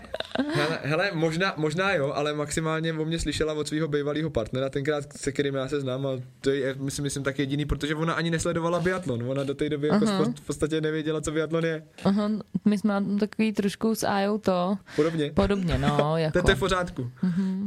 [0.55, 5.18] hele, hele možná, možná jo, ale maximálně o mě slyšela od svého bývalého partnera, tenkrát
[5.18, 6.10] se kterým já se znám a
[6.41, 9.23] to je, myslím, myslím tak jediný, protože ona ani nesledovala biatlon.
[9.31, 10.23] Ona do té doby jako Aha.
[10.35, 11.83] v podstatě nevěděla, co biatlon je.
[12.05, 12.29] Aha,
[12.65, 15.31] my jsme na tom takový trošku s Ajou to Podobně.
[15.33, 16.41] podobně, no, To, jako.
[16.41, 17.11] to je v pořádku.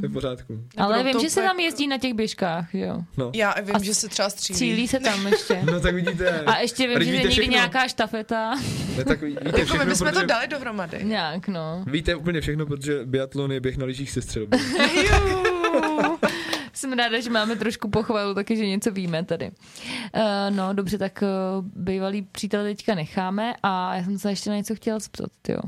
[0.00, 0.60] To je v pořádku.
[0.76, 3.02] Ale Nebudou vím, to že se tam jezdí na těch běžkách, jo.
[3.16, 3.30] No.
[3.34, 4.58] Já vím, A že se třeba střílí.
[4.58, 5.62] Cílí se tam ještě.
[5.72, 6.40] no tak vidíte.
[6.40, 8.54] A ještě vím, že je někdy nějaká štafeta.
[8.98, 11.04] Ne, tak ví- víte Jako všechno, my jsme protože, to dali dohromady.
[11.04, 11.84] Nějak, no.
[11.86, 14.58] Víte úplně všechno, protože biatlon je běh na lyžích se střelbou.
[16.80, 19.50] Jsem ráda, že máme trošku pochvalu, taky, že něco víme tady.
[19.50, 24.56] Uh, no, dobře, tak uh, bývalý přítel teďka necháme a já jsem se ještě na
[24.56, 25.58] něco chtěla zeptat, jo.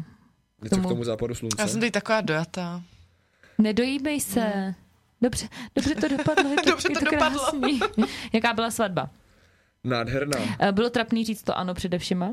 [0.63, 1.63] Něco Tomu- k tomu západu slunce.
[1.63, 2.83] Já jsem teď taková dojatá.
[3.59, 4.75] Nedojíbej se.
[5.23, 6.51] Dobře, dobře to dopadlo.
[6.51, 7.39] Je to, Dobře je to to dopadlo.
[7.41, 7.81] krásný.
[8.33, 9.11] Jaká byla svatba?
[9.85, 10.39] Nádherná.
[10.61, 12.25] Eh, Bylo trapný říct to ano především?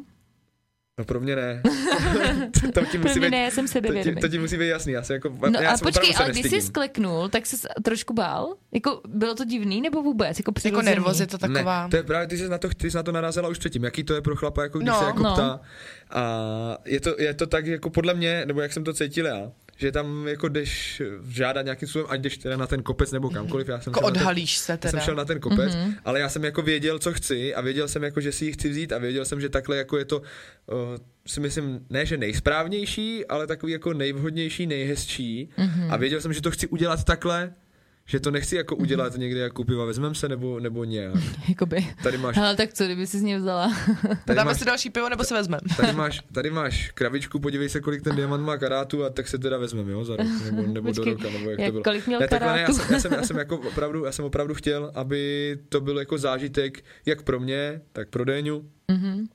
[1.00, 1.62] No pro mě ne.
[2.74, 4.22] to, ti Pro musí mě být, ne, já jsem to, ti, sebevědomý.
[4.22, 4.94] to ti musí být jasný.
[4.94, 8.14] Já se jako, No já a se počkej, ale když jsi skleknul, tak jsi trošku
[8.14, 8.56] bál?
[8.72, 10.28] Jako, bylo to divný nebo vůbec?
[10.28, 10.86] Jako, Jako přirozený?
[10.86, 11.84] nervozita taková.
[11.84, 13.84] Ne, to je právě, ty jsi na to, ty jsi na to narazila už předtím,
[13.84, 15.00] jaký to je pro chlapa, jako když No.
[15.00, 15.34] se jako No.
[15.34, 15.60] ptá.
[16.12, 19.52] A je to, je to tak, jako podle mě, nebo jak jsem to cítil já,
[19.80, 23.68] že tam jako jdeš žádat nějakým způsobem, ať jdeš teda na ten kopec nebo kamkoliv,
[23.68, 24.92] já jsem Jako na ten, odhalíš se já teda.
[24.92, 25.90] jsem šel na ten kopec, Mhm.
[25.92, 25.96] mm-hmm.
[26.06, 28.70] ale já jsem jako věděl, co chci a věděl jsem jako, že si ji chci
[28.70, 30.24] vzít a věděl jsem, že takhle jako je to, uh,
[31.28, 35.68] si myslím, ne, že nejsprávnější, ale takový jako nejvhodnější, nejhezčí Mhm.
[35.70, 35.94] mm-hmm.
[35.94, 37.54] a věděl jsem, že to chci udělat takhle,
[38.10, 41.14] že to nechci jako udělat někde jako piva, vezmem se nebo, nebo nějak.
[41.50, 41.88] Jakoby.
[42.04, 43.74] Tady máš Ale tak co, kdyby si z něj vzala?
[44.26, 45.62] Tady Dáme máš, si další pivo nebo se vezmeme?
[45.78, 49.38] tady, máš, tady máš kravičku, podívej se, kolik ten diamant má karátu a tak se
[49.38, 51.84] teda vezmeme, jo, za rok, nebo, nebo Počkej, do roka, nebo jak, jak to bylo.
[51.84, 52.84] kolik měl ne, takhle ne, já, karátu?
[52.84, 56.18] jsem, já, jsem, já, jsem jako opravdu, já jsem opravdu chtěl, aby to byl jako
[56.18, 58.70] zážitek jak pro mě, tak pro Déňu.
[58.92, 59.28] Mhm.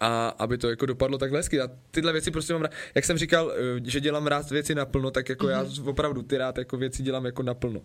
[0.00, 1.56] A aby to jako dopadlo takhle hezky.
[1.56, 2.70] Já tyhle věci prostě mám rád.
[2.94, 5.88] Jak jsem říkal, eh, že dělám rád věci naplno, tak jako já Mhm.
[5.88, 7.80] opravdu ty rád jako věci dělám jako naplno.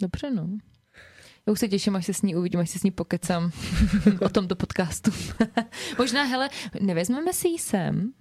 [0.00, 0.48] Dobře, no.
[1.46, 3.50] Já už se těším, až se s ní uvidím, až se s ní pokecám
[4.20, 5.10] o tomto podcastu.
[5.98, 6.48] Možná, hele,
[6.80, 8.12] nevezmeme si ji sem,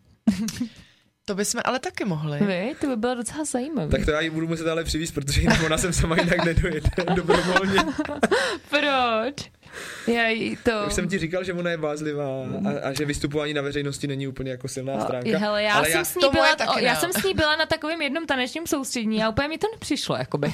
[1.27, 2.39] To bychom ale taky mohli.
[2.45, 2.75] vy?
[2.81, 3.91] To by bylo docela zajímavé.
[3.91, 6.89] Tak to já ji budu muset ale přivízt, protože jinak ona sem sama jinak nedojede
[7.15, 7.79] dobrovolně.
[8.69, 9.51] Proč?
[10.07, 10.71] Já to...
[10.87, 14.27] Už jsem ti říkal, že ona je bázlivá a, a že vystupování na veřejnosti není
[14.27, 15.29] úplně jako silná stránka.
[15.33, 16.99] No, Hele, já, ale jsem s ní byla, o, já ne.
[16.99, 20.53] jsem s ní byla na takovém jednom tanečním soustřední a úplně mi to nepřišlo, jakoby.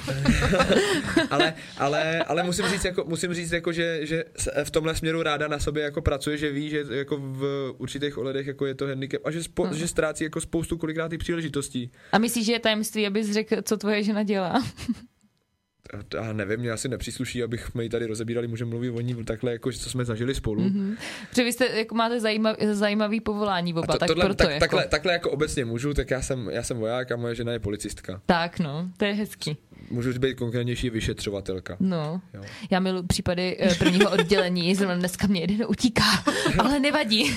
[1.29, 4.23] ale, ale, ale musím říct, jako, musím říct jako, že, že
[4.63, 8.47] v tomhle směru ráda na sobě jako pracuje, že ví, že jako v určitých ohledech
[8.47, 9.73] jako je to handicap a že, spo, No.
[9.73, 11.91] že ztrácí jako spoustu kolikrát i příležitostí.
[12.11, 14.63] A myslíš, že je tajemství, abys řekl, co tvoje žena dělá?
[16.19, 19.51] A, nevím, mě asi nepřísluší, abych my ji tady rozebírali, můžeme mluvit o ní takhle,
[19.51, 20.61] jako, co jsme zažili spolu.
[20.61, 20.97] Mm-hmm.
[21.29, 24.59] Protože vy jste, jako máte zajímav, zajímavý povolání oba, to, tak tohle, proto tak, jako.
[24.59, 27.59] takhle, takhle jako obecně můžu, tak já jsem, já jsem voják a moje žena je
[27.59, 28.21] policistka.
[28.25, 29.57] Tak no, to je hezký.
[29.89, 31.77] Můžu být konkrétnější vyšetřovatelka.
[31.79, 32.41] No, Jo.
[32.69, 36.03] já miluji případy eh, prvního oddělení, zrovna dneska mě jeden utíká,
[36.57, 37.35] ale nevadí.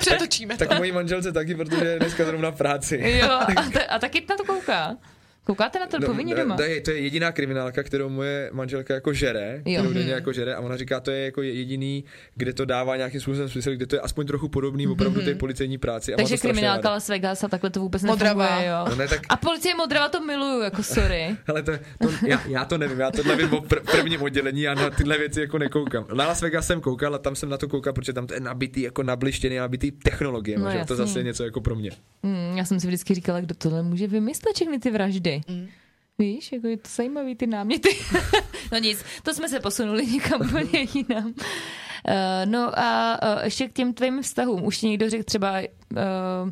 [0.00, 0.66] Přetočíme to.
[0.66, 3.18] Tak mojí manželce taky, protože je dneska zrovna v práci.
[3.22, 4.96] jo, a, ta, a taky na to kouká.
[5.44, 6.56] Koukáte na to no, povinně doma?
[6.56, 9.80] To je, to je jediná kriminálka, kterou moje manželka jako žere, Jo.
[9.82, 13.20] kterou denně jako žere a ona říká, to je jako jediný, kde to dává nějakým
[13.20, 16.14] způsobem smysl, kde to je aspoň trochu podobný opravdu té policejní práci.
[16.14, 16.90] A má Takže kriminálka.
[16.90, 18.84] Las Vegas a takhle to vůbec nefunguje, jo.
[18.90, 21.36] No ne, tak, A policie Modrava to miluju, jako sorry.
[21.46, 21.72] hele, to,
[22.02, 25.18] to, já, já, to nevím, já tohle vím o pr- prvním oddělení, já na tyhle
[25.18, 26.04] věci jako nekoukám.
[26.14, 28.40] Na Las Vegas jsem koukal a tam jsem na to koukal, protože tam to je
[28.40, 30.84] nabitý, jako nablištěný, nabitý technologiemi, No, že?
[30.84, 31.90] to zase je něco jako pro mě.
[32.24, 35.31] Hmm, já jsem si vždycky říkala, kdo tohle může vymyslet všechny ty vraždy.
[35.48, 35.68] Mm.
[36.18, 37.88] Víš, jako je to zajímavý ty náměty.
[38.72, 41.26] no nic, to jsme se posunuli někam úplně jinam.
[41.26, 41.34] Uh,
[42.44, 44.64] no a uh, ještě k těm tvým vztahům.
[44.64, 46.50] Už ti někdo řekl třeba, uh,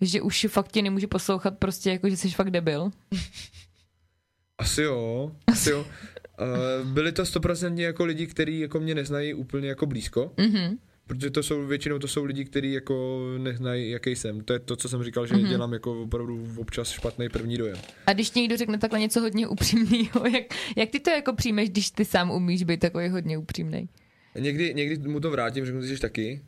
[0.00, 2.90] že už fakt tě nemůže poslouchat prostě jako, že jsi fakt debil?
[4.58, 5.80] Asi jo, asi jo.
[5.80, 10.32] Uh, byli to stoprocentně jako lidi, kteří jako mě neznají úplně jako blízko.
[10.36, 10.78] Mm-hmm.
[11.10, 14.40] Protože to jsou většinou to jsou lidi, kteří jako neznají, jaký jsem.
[14.40, 15.48] To je to, co jsem říkal, že mm-hmm.
[15.48, 17.76] dělám jako opravdu občas špatný první dojem.
[18.06, 20.44] A když někdo řekne takhle něco hodně upřímného, jak,
[20.76, 23.88] jak ty to jako přijmeš, když ty sám umíš být takový hodně upřímný?
[24.38, 26.40] Někdy, někdy mu to vrátím, řeknu, že jsi taky.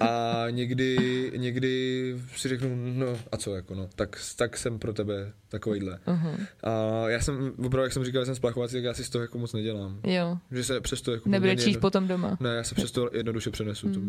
[0.00, 5.32] A někdy, někdy si řeknu, no a co, jako no, tak, tak jsem pro tebe
[5.48, 5.98] takovýhle.
[6.06, 6.46] Uh-huh.
[6.62, 9.22] A já jsem, opravdu, jak jsem říkal, že jsem splachovací, tak já si z toho
[9.22, 10.00] jako moc nedělám.
[10.04, 10.38] Jo.
[10.50, 11.28] Že se přesto jako...
[11.28, 11.80] Nebrečíš jedno...
[11.80, 12.36] potom doma.
[12.40, 13.88] Ne, já se přesto jednoduše přenesu.
[13.88, 13.94] Mm.
[13.94, 14.00] To...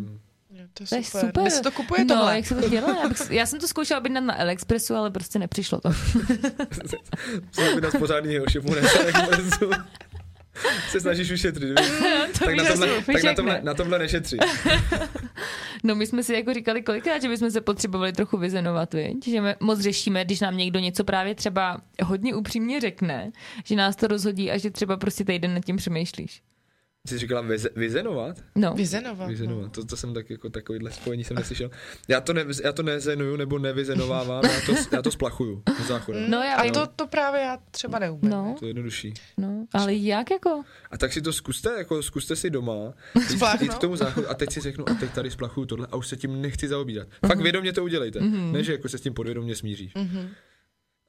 [0.53, 1.21] Jo, to, je To je super.
[1.25, 1.43] super.
[1.43, 2.35] Kde se to kupuje no, tohle?
[2.35, 2.99] jak se to dělá?
[3.01, 5.93] Já, bych, já jsem to zkoušela objednat na AliExpressu, ale prostě nepřišlo to.
[7.51, 8.73] Jsem by nás pořádný ošipu
[10.89, 11.89] se snažíš ušetřit, víš?
[12.39, 14.37] to tak, na tomhle, tak na tomhle, na tomhle nešetří.
[15.83, 19.27] No my jsme si jako říkali kolikrát, že bychom se potřebovali trochu vyzenovat, viď?
[19.27, 23.31] že my moc řešíme, když nám někdo něco právě třeba hodně upřímně řekne,
[23.63, 26.41] že nás to rozhodí a že třeba prostě týden nad tím přemýšlíš.
[27.07, 28.43] Jsi říkala vize, vizenovat?
[28.55, 28.73] No.
[28.73, 29.29] Vyzenovat.
[29.29, 31.69] Vyzenovat, to, to jsem tak jako takovýhle spojení jsem neslyšel.
[32.07, 36.31] Já to, ne, já to nezenuju nebo nevyzenovávám, já to, já to splachuju záchodem.
[36.31, 38.29] No, já A to, to právě já třeba neumím.
[38.31, 39.13] No, To je jednodušší.
[39.37, 40.63] no, ale jak jako?
[40.91, 43.61] A tak si to zkuste, jako zkuste si doma, jít, Spláchnout?
[43.61, 46.07] jít k tomu záchodu a teď si řeknu, a teď tady splachuju tohle a už
[46.07, 47.07] se tím nechci zaobírat.
[47.21, 47.29] Mhm.
[47.29, 48.19] Fakt vědomě to udělejte,
[48.51, 49.93] ne, že jako se s tím podvědomě smíříš.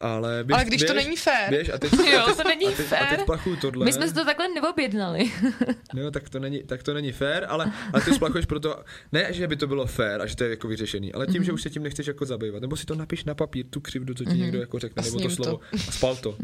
[0.00, 1.50] Ale, běž, Ale když to běž, není fér.
[1.50, 3.06] Běž a teď, Jo, a teď, to není a teď, A fér.
[3.08, 3.84] teď splachuju tohle.
[3.84, 5.32] My jsme si to takhle neobjednali.
[5.94, 8.82] No, tak to není, tak to není fér, ale, ale ty splachuješ proto,
[9.12, 11.44] ne, že by to bylo fér a že to je jako vyřešený, ale tím, Mhm.
[11.44, 14.14] že už se tím nechceš jako zabývat, nebo si to napiš na papír, tu křivdu,
[14.14, 15.44] co ti někdo jako řekne, A nebo to sním to.
[15.44, 16.36] slovo a spal to.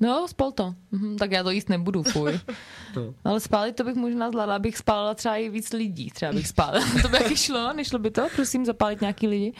[0.00, 0.74] No, spal to.
[0.90, 2.40] Mhm, tak já to jíst nebudu, fuj.
[2.96, 3.14] No.
[3.24, 6.10] Ale spálit to bych možná zvládla, abych spálila třeba i víc lidí.
[6.10, 6.84] Třeba bych spálila.
[7.02, 8.26] To by taky šlo, nešlo by to?
[8.36, 9.52] Prosím, zapálit nějaký lidi.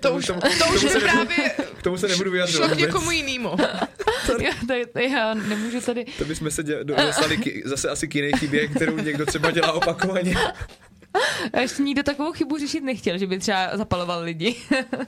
[0.00, 2.32] To už, tomu- to tomu už se je nebudu- právě K tomu se nebudu šlo
[2.32, 2.86] vyjadřovat k vůbec.
[2.86, 3.48] někomu jinému.
[3.48, 6.04] Jo, to, to, já nemůžu tady...
[6.18, 9.72] To bychom se dě, dostali k, zase asi k jiné chybě, kterou někdo třeba dělá
[9.72, 10.34] opakovaně.
[11.52, 14.56] A ještě nikdo takovou chybu řešit nechtěl, že by třeba zapaloval lidi.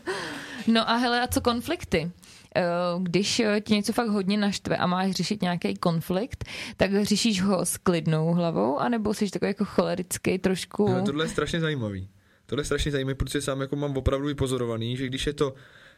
[0.66, 2.10] no a hele, a co konflikty?
[2.56, 2.62] Eh,
[3.02, 6.44] Když eh, ti něco fakt hodně naštve a máš řešit nějaký konflikt,
[6.76, 10.88] tak řešíš ho s klidnou hlavou, anebo jsi takový jako cholerický trošku...
[10.88, 12.08] Ale tohle je strašně zajímavý.
[12.52, 15.54] Tohle je strašně zajímavé, protože sám jako mám opravdu i pozorovaný, že když je to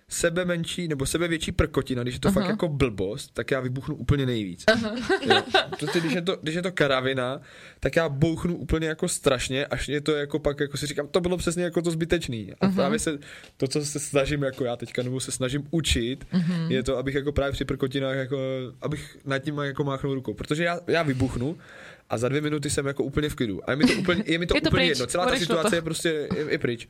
[0.08, 2.34] sebe menší nebo sebe větší prkotina, když je to uh-huh.
[2.34, 4.64] fakt jako blbost, tak já vybuchnu úplně nejvíc.
[5.78, 7.40] Prostě, když, je to, když je to karavina,
[7.80, 11.20] tak já bouchnu úplně jako strašně, až je to jako pak, jako si říkám, to
[11.20, 12.52] bylo přesně jako to zbytečný.
[12.60, 12.74] A uh-huh.
[12.74, 13.18] právě se,
[13.56, 16.70] to, co se snažím jako já teďka, nebo se snažím učit, uh-huh.
[16.70, 18.38] je to, abych jako právě při prkotinách, jako,
[18.82, 20.34] abych nad tím jako máchnul rukou.
[20.34, 21.56] Protože já, já vybuchnu
[22.10, 23.68] a za dvě minuty jsem jako úplně v klidu.
[23.68, 25.06] A je mi to úplně, je mi to Je to úplně pryč, jedno.
[25.06, 25.74] Celá ta situace to.
[25.76, 26.88] je prostě je, je pryč.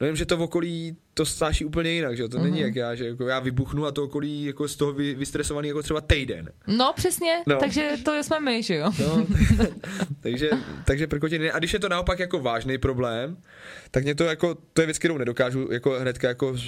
[0.00, 2.94] No jen, že to v okolí to snáší úplně jinak, že to není jak já,
[2.94, 6.50] že jako já vybuchnu a to okolí jako z toho vy, vystresovaný jako třeba týden.
[6.66, 7.56] No přesně, No.
[7.56, 8.90] takže to jsme my, že jo?
[9.00, 9.26] No,
[10.20, 10.50] takže,
[10.84, 11.50] takže prkotiny.
[11.50, 13.36] A když je to naopak jako vážný problém,
[13.90, 16.58] tak mě to jako, to je věc, kterou nedokážu jako hnedka jako uh,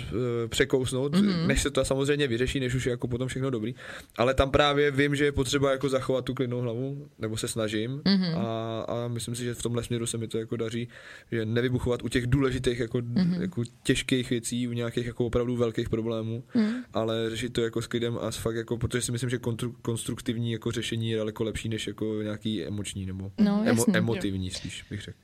[0.48, 1.46] překousnout, mm-hmm.
[1.46, 3.74] než se to samozřejmě vyřeší, než už je jako potom všechno dobrý.
[4.16, 7.98] Ale tam právě vím, že je potřeba jako zachovat tu klidnou hlavu, nebo se snažím
[8.04, 8.38] mm-hmm.
[8.38, 10.88] a, a myslím si, že v tomhle směru se mi to jako daří,
[11.32, 13.40] že nevybuchovat u těch důležitých jako, mm-hmm.
[13.40, 16.70] jako těžkých věcí, u nějakých jako opravdu velkých problémů, mm.
[16.92, 19.76] ale řešit to jako s klidem a s fakt jako, protože si myslím, že kontru,
[19.82, 24.84] konstruktivní jako řešení je daleko lepší než jako nějaký emoční nebo No, emo, emotivní spíš
[24.90, 25.18] bych řekl.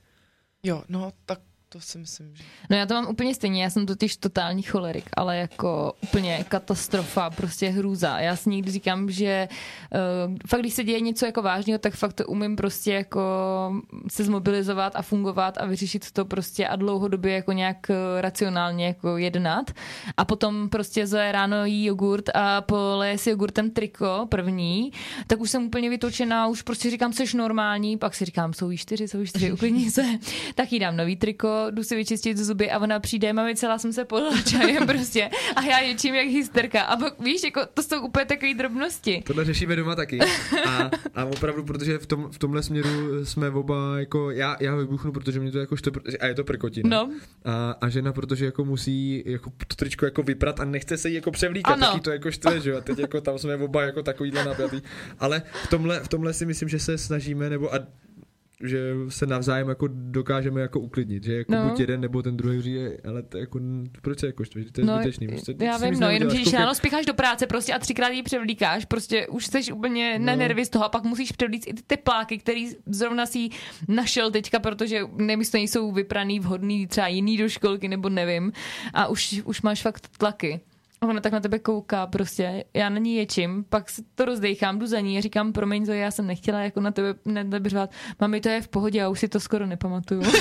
[0.63, 1.39] Jo, no, tak
[1.73, 2.43] to si myslím, že...
[2.69, 7.29] No já to mám úplně stejně, já jsem totiž totální cholerik, ale jako úplně katastrofa,
[7.29, 8.19] prostě hrůza.
[8.19, 9.47] Já si někdy říkám, že
[10.27, 13.21] uh, fakt když se děje něco jako vážného, tak fakt to umím prostě jako
[14.07, 19.17] se zmobilizovat a fungovat a vyřešit to prostě a dlouhodobě jako nějak eh, racionálně jako
[19.17, 19.71] jednat.
[20.17, 24.91] A potom prostě Zoe ráno jí jogurt a poleje si jogurtem triko první,
[25.27, 28.77] tak už jsem úplně vytočená, už prostě říkám, jsi normální, pak si říkám, jsou jí
[28.77, 30.03] čtyři, jsou jí čtyři, uklidni se.
[30.55, 33.93] Tak jí dám nový triko, jdu si vyčistit zuby a ona přijde, mami, celá jsem
[33.93, 36.81] se podala čajem prostě a já ječím jak hysterka.
[36.81, 39.23] A pak, víš, jako to jsou úplně takové drobnosti.
[39.25, 40.19] Tohle řešíme doma taky.
[40.67, 42.89] A, a opravdu, protože v, tom, v tomhle směru
[43.25, 46.89] jsme oba jako, já, já vybuchnu, protože mě to jako štve, a je to prkotina.
[46.89, 47.09] No.
[47.45, 51.15] A, a žena, protože jako musí jako to tričko jako vyprat a nechce se jí
[51.15, 51.87] jako převlíkat, Ano.
[51.87, 52.77] taky to jako štve, že jo.
[52.77, 54.81] A teď jako tam jsme oba jako takovýhle napjatý.
[55.19, 57.79] Ale v tomhle, v tomhle si myslím, že se snažíme, nebo a
[58.63, 61.69] že se navzájem jako dokážeme jako uklidnit, že jako no.
[61.69, 63.59] Buď jeden nebo ten druhý říje, ale to jako,
[64.01, 65.27] proč se jako štveš, to je No, zbytečný.
[65.27, 68.23] Prostě, já vím, no, jenom neuděláš, když ráno spěcháš do práce prostě a třikrát ji
[68.23, 70.39] převlíkáš, prostě už jsi úplně na No.
[70.39, 73.49] nervy z toho a pak musíš převlíct i ty tepláky, který zrovna si
[73.87, 78.51] našel teďka, protože nemyslím, nejsou vypraný vhodný třeba jiný do školky nebo nevím
[78.93, 80.59] a už, už máš fakt tlaky.
[81.03, 84.79] A ona tak na tebe kouká prostě, já na ní ječím, pak si to rozdejchám,
[84.79, 87.69] jdu za ní a říkám, promiň, to já jsem nechtěla jako na tebe, na tebe
[87.69, 87.89] řvát.
[88.21, 90.21] Mami, to je v pohodě, já už si to skoro nepamatuju.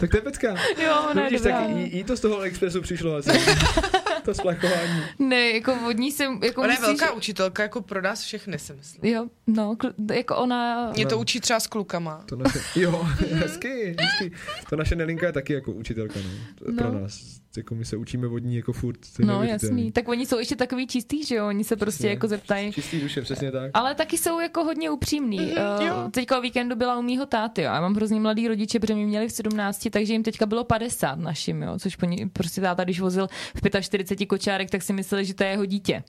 [0.00, 0.48] Tak to je pecka.
[0.48, 1.60] jo, No, ona je vidíš, dobrá.
[1.60, 3.30] tak jí, jí, to z toho expresu přišlo asi.
[4.24, 5.02] to splachování.
[5.18, 8.72] Ne, jako vodní jsem, jako Ona je musíš, velká učitelka jako pro nás všechny, si
[8.72, 9.12] myslím.
[9.14, 10.90] Jo, no, kl- jako ona...
[10.92, 12.22] Mě to učí třeba s klukama.
[12.26, 13.02] To naše, jo,
[13.32, 14.36] hezky, hezky.
[14.70, 16.30] To naše Nelinka je taky jako učitelka, no.
[16.72, 16.76] No.
[16.76, 17.20] Pro nás.
[17.56, 18.98] Jako my se učíme vodní jako furt.
[19.18, 19.82] No neuvěřitelný.
[19.82, 22.10] jasný, tak oni jsou ještě takový čistý, že jo, oni se prostě Přesně.
[22.10, 22.72] jako zeptají.
[22.72, 23.70] Čistý duše, přesně tak.
[23.74, 25.38] Ale taky jsou jako hodně upřímní.
[25.38, 25.96] Mhm, jo.
[26.04, 27.70] Uh, teďka o víkendu byla u mýho táty, jo.
[27.74, 31.18] Já mám hrozně mladý rodiče, protože mi měli v 17, takže jim teďka bylo 50
[31.18, 31.78] našim, jo.
[31.78, 33.28] Což po ní, prostě táta, když vozil
[33.64, 36.02] v 45 kočárek, tak si mysleli, že to je jeho dítě.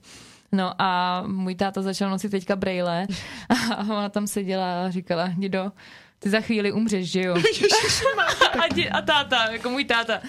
[0.52, 3.06] No a můj táta začal nosit teďka brejle
[3.76, 5.72] a ona tam seděla a říkala, dědo,
[6.18, 7.34] ty za chvíli umřeš, že jo?
[8.64, 10.20] a, dě, a táta, jako můj táta,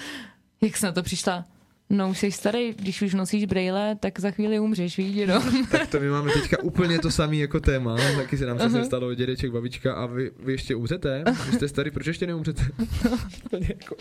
[0.62, 1.46] jak jsi na to přišla?
[1.92, 5.42] No už jsi starý, když už nosíš brejle, tak za chvíli umřeš, víš, dědo?
[5.72, 9.14] Tak to my máme teďka úplně to samé jako téma, taky se nám přesně stalo
[9.14, 11.24] dědeček, babička a vy, vy ještě umřete?
[11.46, 12.64] Vy jste starý, proč ještě neumřete?
[13.60, 13.96] Jako,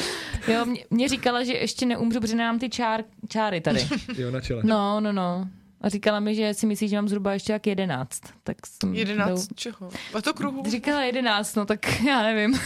[0.52, 3.88] Jo, mě, mě říkala, že ještě neumřu, protože nemám ty čár, čáry tady.
[4.18, 4.62] jo, na čele.
[4.64, 5.48] No, no, no.
[5.80, 8.20] A říkala mi, že si myslí, že mám zhruba ještě jak jedenáct.
[8.44, 9.90] Tak jsem 11 čeho?
[10.14, 10.62] A to kruhu?
[10.62, 10.70] Dou...
[10.70, 12.58] Říkala jedenáct, no tak já nevím.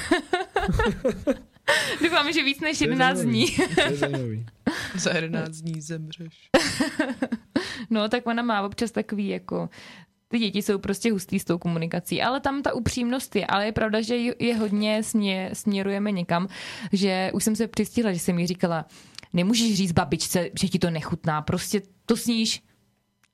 [2.02, 3.44] Doufám, že víc než To je jedenáct zajímavý.
[3.46, 3.56] dní.
[3.74, 4.46] To je zajímavý.
[4.94, 6.48] Za 11 dní zemřeš.
[7.90, 9.68] No, tak ona má občas takový jako
[10.28, 13.72] ty děti jsou prostě hustý s tou komunikací, ale tam ta upřímnost je, ale je
[13.72, 16.48] pravda, že je hodně smě, směrujeme někam,
[16.92, 18.84] že už jsem se přistihla, že jsem jí říkala,
[19.32, 22.62] nemůžeš říct babičce, že ti to nechutná, prostě to sníš.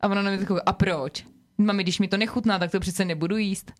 [0.00, 1.24] A ona na mě taková, a proč?
[1.59, 3.72] Mami, když mi to nechutná, tak to přece nebudu jíst.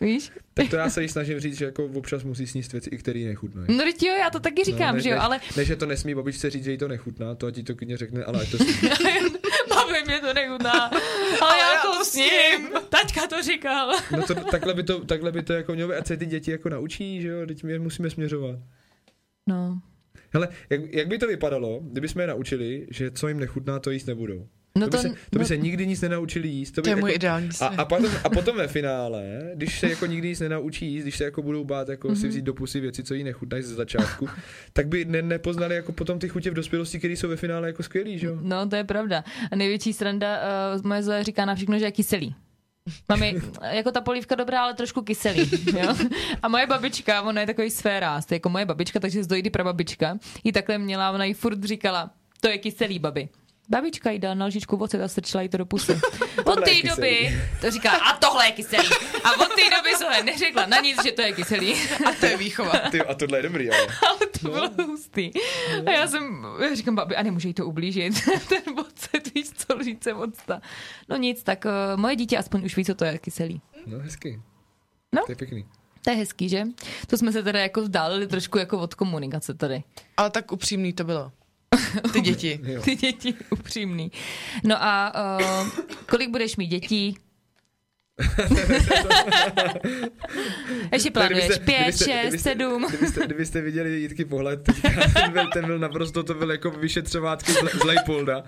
[0.00, 0.32] Víš?
[0.54, 3.18] Tak to já se jí snažím říct, že jako občas musí sníst věci, i které
[3.18, 3.66] jí nechutnají.
[3.76, 5.86] No teď jo, já to taky říkám, ne, že jo, ne, ale Ne, že to
[5.86, 8.50] nesmí babičce říct, že jí to nechutná, to ať jí to klidně řekne, ale ať
[8.50, 8.88] to sní.
[9.68, 10.90] babi mě to nechutná,
[11.40, 12.68] ale já, já to to sním.
[12.88, 13.92] Taťka to říkal.
[14.16, 16.50] No to, takhle, by to, takhle by to jako mělo být, ať se ty děti
[16.50, 18.58] jako naučí, že jo, teď my je musíme směřovat.
[19.46, 19.80] No.
[20.30, 23.90] Hele, jak, jak by to vypadalo, kdyby jsme je naučili, že co jim nechutná, to
[23.90, 24.48] jíst nebudou?
[24.78, 26.70] No to, by to- se, to by no- se nikdy nic nenaučili jíst.
[26.70, 29.80] To, by To je jako, můj ideální a, a, potom, a potom ve finále, když
[29.80, 32.20] se jako nikdy nic nenaučí jíst, když se jako budou bát jako mm-hmm.
[32.20, 34.28] si vzít do pusy věci, co jí nechutnají ze začátku,
[34.72, 37.82] tak by ne, nepoznali jako potom ty chutě v dospělosti, které jsou ve finále jako
[37.82, 38.38] skvělý, že jo?
[38.40, 39.24] No, to je pravda.
[39.50, 40.38] A největší sranda,
[40.76, 42.34] uh, moje Zoe říká na všechno, že je kyselý.
[43.08, 43.34] Mami,
[43.70, 45.50] jako ta polívka dobrá, ale trošku kyselý.
[45.78, 45.94] Jo?
[46.42, 50.52] A moje babička, ona je takový sférást, jako moje babička, takže z dojdy prababička, jí
[50.52, 53.28] takhle měla, ona jí furt říkala, to je kyselý, babi.
[53.68, 56.00] Babička jí dala na lžičku ocet a strčila jí to do pusy.
[56.44, 58.88] Od té doby to říká, a tohle je kyselý.
[59.24, 61.74] A od té doby Zoe neřekla na nic, že to je kyselý.
[62.06, 62.72] A to je výchova.
[62.90, 63.86] Ty, a tohle je dobrý, ale.
[64.08, 65.30] Ale to bylo hustý.
[65.86, 68.14] A já jsem, já říkám, babi, a nemůže jí to ublížit.
[68.48, 70.60] Ten ocet, víš co, lžíce octa.
[71.08, 73.60] No nic, tak uh, moje dítě aspoň už ví, co to je kyselý.
[73.86, 74.40] No hezky.
[75.14, 75.22] No.
[75.26, 75.66] To je pěkný.
[76.04, 76.64] To je hezký, že?
[77.06, 79.82] To jsme se teda jako vzdálili trošku jako od komunikace tady.
[80.16, 81.32] Ale tak upřímný to bylo.
[82.12, 82.60] Ty děti.
[82.84, 84.12] Ty děti, upřímný.
[84.64, 85.68] No a uh,
[86.10, 87.16] kolik budeš mít dětí?
[90.92, 92.86] Ještě plánuješ pět, šest, sedm.
[93.24, 94.90] Kdybyste, viděli Jitky pohled, teďka,
[95.20, 98.44] ten, byl, ten byl naprosto, to byl jako vyšetřovátky z, Le- z Leipolda,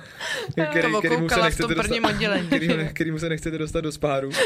[0.70, 2.46] který, To kterýmu se nechcete dostat, oddělení.
[2.46, 4.30] kterýmu, ne- kterýmu se nechcete dostat do spáru.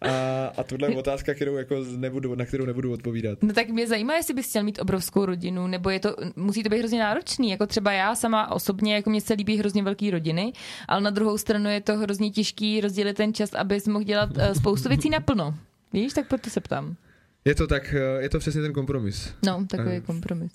[0.00, 3.38] A, a tohle je otázka, kterou jako nebudu, na kterou nebudu odpovídat.
[3.42, 6.68] No tak mě zajímá, jestli bys chtěl mít obrovskou rodinu, nebo je to, musí to
[6.68, 10.52] být hrozně náročný, jako třeba já sama osobně, jako mě se líbí hrozně velký rodiny,
[10.88, 14.52] ale na druhou stranu je to hrozně těžký rozdělit ten čas, abys mohl dělat uh,
[14.52, 15.54] spoustu věcí naplno.
[15.92, 16.96] Víš, tak proto se ptám.
[17.44, 19.34] Je to tak, eh, je to přesně ten kompromis.
[19.46, 20.52] No, takový Eh, kompromis.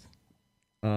[0.83, 0.89] A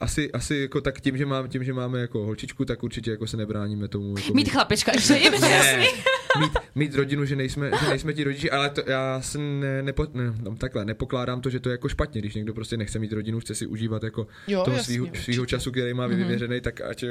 [0.00, 3.26] asi, asi jako tak tím, že, mám, tím, že máme jako holčičku, tak určitě jako
[3.26, 4.14] se nebráníme tomu.
[4.18, 5.86] Jako Mít chlapečka ještě, je jasný.
[6.40, 10.06] mít, mít rodinu, že nejsme, že nejsme ti rodiči, ale to, já se ne, nepo,
[10.14, 13.12] ne, no, takhle, nepokládám to, že to je jako špatně, když někdo prostě nechce mít
[13.12, 16.16] rodinu, chce si užívat jako Jo, toho svýho, svýho času, který má Mhm.
[16.16, 17.04] vyvěřený, tak ať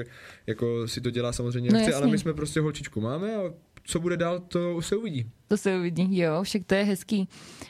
[0.47, 3.41] jako si to dělá samozřejmě No, chce, ale my jsme prostě holčičku máme a
[3.83, 5.29] co bude dál, to se uvidí.
[5.47, 7.27] To se uvidí, jo, však to je hezký.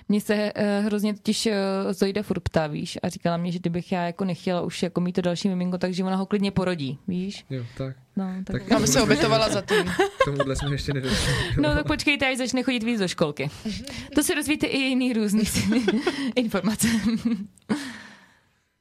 [0.09, 1.51] Mně se uh, hrozně totiž uh,
[1.91, 5.13] Zojda furt ptá, víš, a říkala mě, že kdybych já jako nechtěla už jako mít
[5.13, 7.45] to další miminko, takže ona ho klidně porodí, víš?
[7.49, 7.95] Jo, tak.
[8.15, 9.83] No, tak, Tak- se obětovala za tým.
[9.85, 11.33] K tomuhle jsme ještě nedošli.
[11.61, 13.49] no tak počkejte, až začne chodit víc do školky.
[14.15, 15.43] To se dozvíte i jiný různý
[16.35, 16.87] informace.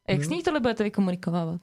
[0.09, 1.61] Jak s ní tohle budete vykomunikovávat?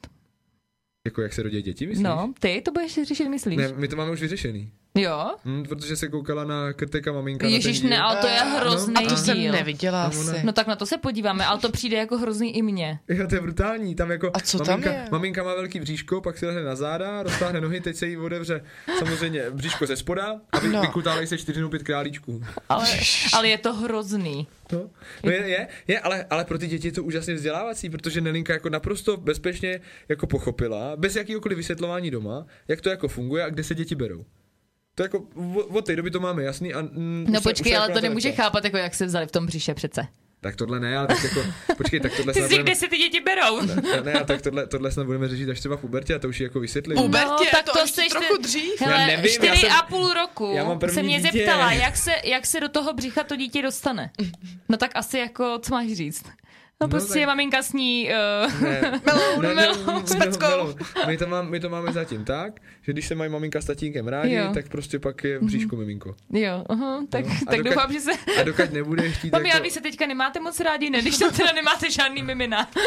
[1.06, 2.04] Jako jak se rodí děti, myslíš?
[2.04, 3.58] No, ty to budeš řešit, myslíš?
[3.58, 4.72] Ne, my to máme už vyřešený.
[4.98, 5.36] Jo?
[5.46, 7.48] Hm, protože se koukala na krteka maminka.
[7.48, 9.52] Ježíš, ne, ale to je No, hrozný A to jsem díl.
[9.52, 10.46] neviděla Tam ona- asi.
[10.46, 13.00] No tak na to se podíváme, ale to přijde jako hrozný i mně.
[13.08, 15.08] Jo, to je brutální, tam jako A co tam maminka, je?
[15.12, 18.64] maminka má velký bříško, pak si lehne na záda, roztáhne nohy, teď se jí otevře
[19.00, 20.74] samozřejmě bříško ze spoda a vy, No.
[20.74, 20.82] no.
[20.82, 22.44] vykutávají se čtyři nebo pět králíčků.
[22.70, 22.86] Ale,
[23.34, 24.48] ale je to hrozný.
[24.72, 24.90] No,
[25.24, 28.54] no je, je, je ale, ale pro ty děti je to úžasně vzdělávací, protože Nelinka
[28.54, 29.80] jako naprosto bezpečně
[30.10, 34.26] jako pochopila, bez jakýkoliv vysvětlování doma, jak to jako funguje a kde se děti berou.
[34.98, 35.24] To jako
[35.56, 38.02] od, od té doby to máme jasný a mm, No počkej, se ale jako to
[38.02, 40.08] na nemůže chápat, jako jak se vzali v tom břiše přece.
[40.42, 41.40] Tak tohle ne, ale tak jako,
[41.78, 43.62] počkej, tak tohle Ty snad si, budeme, kde se ty děti berou?
[43.62, 46.30] ne, ne, a tak tohle, tohle snad budeme řešit až třeba v pubertě a to
[46.30, 46.98] už jako vysvětlím.
[46.98, 48.82] Pubertě, tak to to ještě seš trochu dřív.
[48.82, 51.32] Hele, Já nevím, čtyři já jsem- a půl roku já mám první se mě dítě.
[51.38, 54.12] zeptala, jak se, jak se do toho břicha to dítě dostane.
[54.70, 56.24] No tak asi jako, co máš říct?
[56.82, 58.10] No, No prostě tak- maminka sní...
[58.46, 60.76] Uh, Ne, Melou, ne, ne, melou, ne, s peckou.
[61.08, 64.08] My to, mám, my to máme zatím tak, že když se mají maminka s tatínkem
[64.08, 64.52] rádi, Jo.
[64.54, 66.16] tak prostě pak je v bříšku miminko.
[66.34, 68.12] jo, aha, tak, No, a tak dokud- doufám, že se...
[68.40, 69.56] A dokud nebude chtít Mami, jako...
[69.58, 71.02] ale vy se teďka nemáte moc rádi, ne?
[71.02, 72.70] Když tam teda nemáte žádný mimina.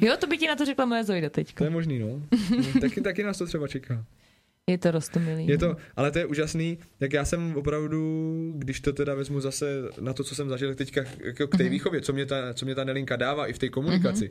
[0.00, 1.64] jo, to by ti na to řekla moje Zojda To teďka.
[1.64, 2.08] je možný, no.
[2.80, 4.04] taky, taky nás to třeba čeká.
[4.70, 5.46] Je to rostomilý.
[5.46, 9.82] Je to, ale to je úžasný, jak já jsem opravdu, když to teda vezmu zase
[10.00, 12.74] na to, co jsem zažil teďka jako k té výchově, co mě, ta, co mě
[12.74, 14.30] ta Nelinka dává i v té komunikaci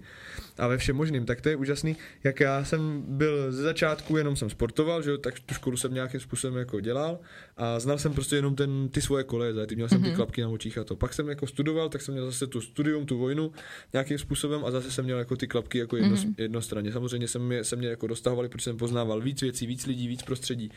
[0.57, 4.35] a ve všem možným, tak to je úžasný, jak já jsem byl ze začátku, jenom
[4.35, 7.19] jsem sportoval, že tak tu školu jsem nějakým způsobem jako dělal
[7.57, 10.49] a znal jsem prostě jenom ten, ty svoje koleje, ty měl jsem ty klapky na
[10.49, 10.95] očích a to.
[10.95, 13.51] Pak jsem jako studoval, tak jsem měl zase tu studium, tu vojnu
[13.93, 16.91] nějakým způsobem a zase jsem měl jako ty klapky jako jedno, jednostranně.
[16.91, 20.24] Samozřejmě jsem mě, jsem mě jako dostahovali, protože jsem poznával víc věcí, víc lidí, víc
[20.25, 20.71] prostředí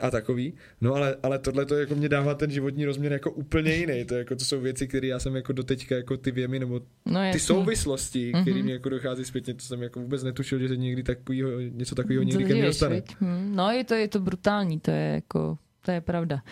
[0.00, 0.54] a takový.
[0.80, 4.04] No ale, ale tohle to jako mě dává ten životní rozměr jako úplně jiný.
[4.04, 7.20] To, jako, to jsou věci, které já jsem jako doteďka jako ty věmy nebo No,
[7.32, 11.02] ty souvislosti, které mě jako dochází zpětně, to jsem jako vůbec netušil, že se někdy
[11.02, 12.94] takovýho, něco takového někdy ke mně dostane.
[12.94, 13.16] viď?
[13.20, 16.42] Hm, No, je to, je to brutální, to je jako to je pravda.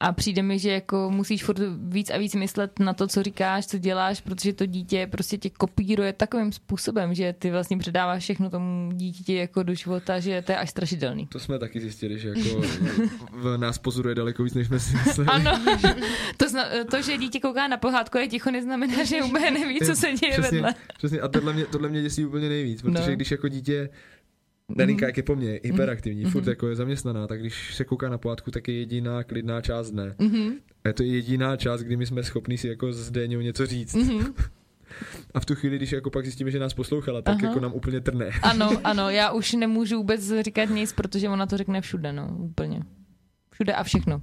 [0.00, 3.66] A přijde mi, že jako musíš furt víc a víc myslet na to, co říkáš,
[3.66, 8.50] co děláš, protože to dítě prostě tě kopíruje takovým způsobem, že ty vlastně předáváš všechno
[8.50, 11.26] tomu dítěti jako do života, že to je až strašidelný.
[11.26, 12.62] To jsme taky zjistili, že jako
[13.32, 15.28] v nás pozoruje daleko víc, než jsme si mysleli.
[15.28, 15.60] Ano,
[16.36, 19.94] to, zna, to, že dítě kouká na pohádku je ticho, neznamená, že úplně neví, co
[19.96, 20.74] se děje přesně, vedle.
[20.98, 23.16] Přesně, a tohle mě, tohle mě děsí úplně nejvíc, protože No.
[23.16, 23.88] když jako dítě
[24.68, 28.18] Nelinka, jak je po mně, hyperaktivní, furt jako je zaměstnaná, tak když se kouká na
[28.18, 30.14] pohádku, tak je jediná klidná část dne.
[30.84, 33.96] A je to jediná část, kdy my jsme schopní si jako s Déňou něco říct.
[35.34, 37.48] A v tu chvíli, když jako pak zjistíme, že nás poslouchala, tak Aha.
[37.48, 38.30] jako nám úplně trne.
[38.42, 42.82] Ano, ano, já už nemůžu vůbec říkat nic, protože ona to řekne všude, no, úplně.
[43.50, 44.22] Všude a všechno.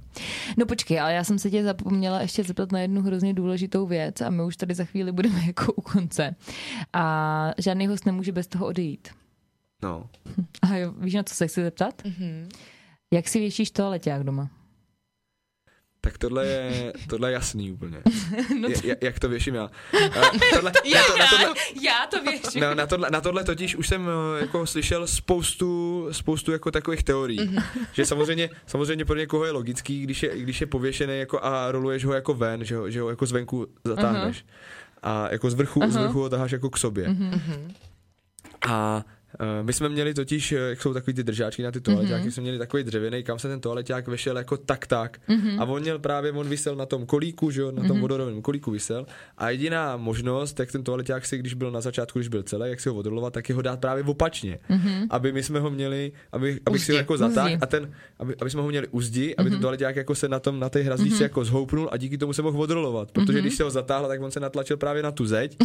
[0.58, 4.20] No počkej, ale já jsem se tě zapomněla ještě zeptat na jednu hrozně důležitou věc
[4.20, 6.34] a my už tady za chvíli budeme jako u konce.
[6.92, 9.08] A žádný host nemůže bez toho odejít.
[9.84, 10.08] No.
[10.62, 11.94] A jo, víš, na co se chci zeptat?
[12.04, 12.48] Mhm.
[13.14, 14.50] Jak si věšíš toaleťák doma?
[16.00, 18.02] Tak tohle je, tohle je jasný úplně.
[18.60, 19.64] No Ja- ja- jak to věším já.
[19.94, 22.60] A tohle, Já, na, to, na, tohle, já to věším.
[22.60, 27.02] na, na, tohle, na tohle totiž už jsem eh, jako slyšel spoustu, spoustu jako takových
[27.02, 27.56] teorií.
[27.92, 32.04] Že samozřejmě, samozřejmě pro někoho je logický, když je, když je pověšený jako a roluješ
[32.04, 34.44] ho jako ven, že ho, že ho jako zvenku zatáhneš.
[35.02, 36.04] A jako z vrchu, z Aha.
[36.06, 37.16] vrchu ho taháš jako k sobě.
[38.68, 39.14] A eh,
[39.62, 42.58] my jsme měli totiž, eh, jak jsou takový ty držáčky na ty toaleťáky, jsme měli
[42.58, 45.20] takový dřevěný, kam se ten toaleťák vešel jako tak tak.
[45.58, 48.70] A on měl právě, on vysel na tom kolíku, že jo, na tom vodorovém kolíku
[48.70, 49.06] vysel.
[49.38, 52.80] A jediná možnost, jak ten toaleťák si, když byl na začátku, když byl celý, jak
[52.80, 54.58] si ho odrolovat, tak je ho dát právě opačně.
[55.10, 58.50] Aby my jsme ho měli, aby, abych si ho jako zatáhl a ten, aby, aby
[58.50, 61.44] jsme ho měli uzdi, aby ten toaleťák jako se na tom, na té hrazdičce jako
[61.44, 63.12] zhoupnul a díky tomu se mohl odrolovat.
[63.12, 65.56] Protože když se ho zatáhl, tak on se natlačil právě na tu zeď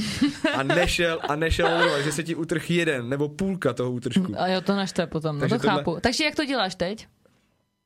[0.53, 3.29] a nešel a nešel odrolovat, že se ti utrh jeden nebo
[3.59, 4.33] půlka toho útržku.
[4.37, 5.97] A jo, to naštve potom, no Takže to tohle- chápu.
[6.01, 7.07] Takže jak to děláš teď?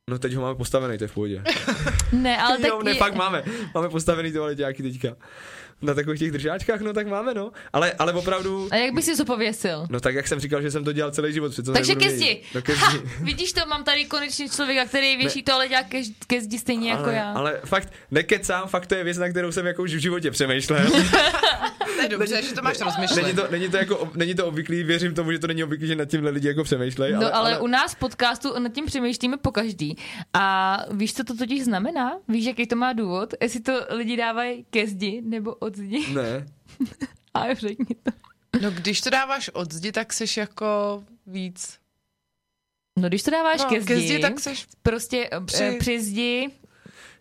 [0.10, 1.44] No teď ho máme postavený, to je v pohodě.
[2.12, 2.68] Ne, ale tak...
[2.70, 3.44] jo, ne, fakt máme.
[3.76, 5.16] Máme postavený toaleťáky teďka.
[5.82, 7.52] Na takových těch držáčkách, no tak máme, no.
[7.74, 9.88] Ale, ale opravdu, A jak bys si to pověsil?
[9.90, 12.42] no tak jak jsem říkal, že jsem to dělal celý život, přece Takže ke zdi.
[12.56, 13.02] No ke Ha, zdi.
[13.22, 16.92] vidíš to, mám tady konečně člověka, který věší to, ale dělá ke, ke zdi stejně
[16.92, 17.32] jako ale, já.
[17.34, 20.86] ale fakt nekecám, fakt to je věc, na kterou jsem jako už v životě přemýšlel.
[21.96, 23.24] To je dobře, že to máš rozmyšlet.
[23.24, 25.96] Není to, není, to jako, není to obvyklý, věřím tomu, že to není obvyklý, že
[25.96, 27.14] nad tímhle lidi jako přemýšlejí.
[27.14, 29.96] No ale, ale, ale u nás v podcastu nad tím přemýšlíme po každý.
[30.34, 32.12] A víš, co to totiž znamená?
[32.28, 33.34] Víš, jaký to má důvod?
[33.42, 36.08] Jestli to lidi dávají ke zdi nebo od zdi?
[36.14, 36.46] Ne.
[37.34, 38.12] A řekni to.
[38.62, 41.78] No když to dáváš od zdi, tak jsi jako víc.
[43.00, 46.02] No když to dáváš No, ke zdi, ke zdi, tak seš prostě při, Při- při
[46.04, 46.50] zdi,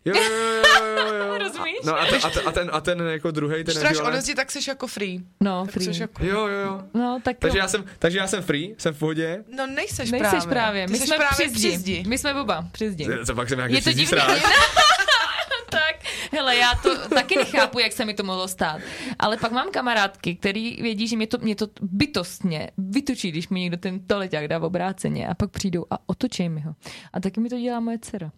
[0.04, 1.38] Jo, jo, jo, jo, jo.
[1.42, 1.76] Rozumíš?
[1.84, 3.92] No a, ten, a, ten, a, ten, a ten jako druhý, ten Když to dáš
[3.92, 5.20] ekvivalent- od zdi, tak jsi jako free.
[5.40, 5.98] no Tak free.
[6.00, 6.24] jako...
[6.24, 6.82] Jo, jo, jo.
[6.94, 7.62] No tak Takže jo.
[7.62, 9.44] já jsem, takže já jsem free, jsem v pohodě.
[9.56, 10.48] No nejseš, Nejseš právě.
[10.48, 10.86] právě.
[10.86, 12.04] My jsi jsme právě při zdi.
[12.06, 13.08] My jsme oba při zdi.
[13.26, 14.06] Co pak jsem nějaký Je to divný.
[14.06, 14.42] sráč.
[15.70, 15.96] tak,
[16.32, 18.80] hele, já to taky nechápu, jak se mi to mohlo stát.
[19.18, 23.60] Ale pak mám kamarádky, který vědí, že mě to, mě to bytostně vytočí, když mi
[23.60, 26.74] někdo ten toleťák dá v obráceně a pak přijdou a otočí mi ho.
[27.12, 28.30] A taky mi to dělá moje dcera.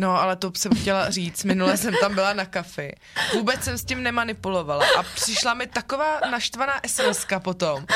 [0.00, 1.44] No, ale to jsem chtěla říct.
[1.44, 2.92] Minule jsem tam byla na kafi.
[3.34, 4.86] Vůbec jsem s tím nemanipulovala.
[4.98, 7.86] A přišla mi taková naštvaná sms potom.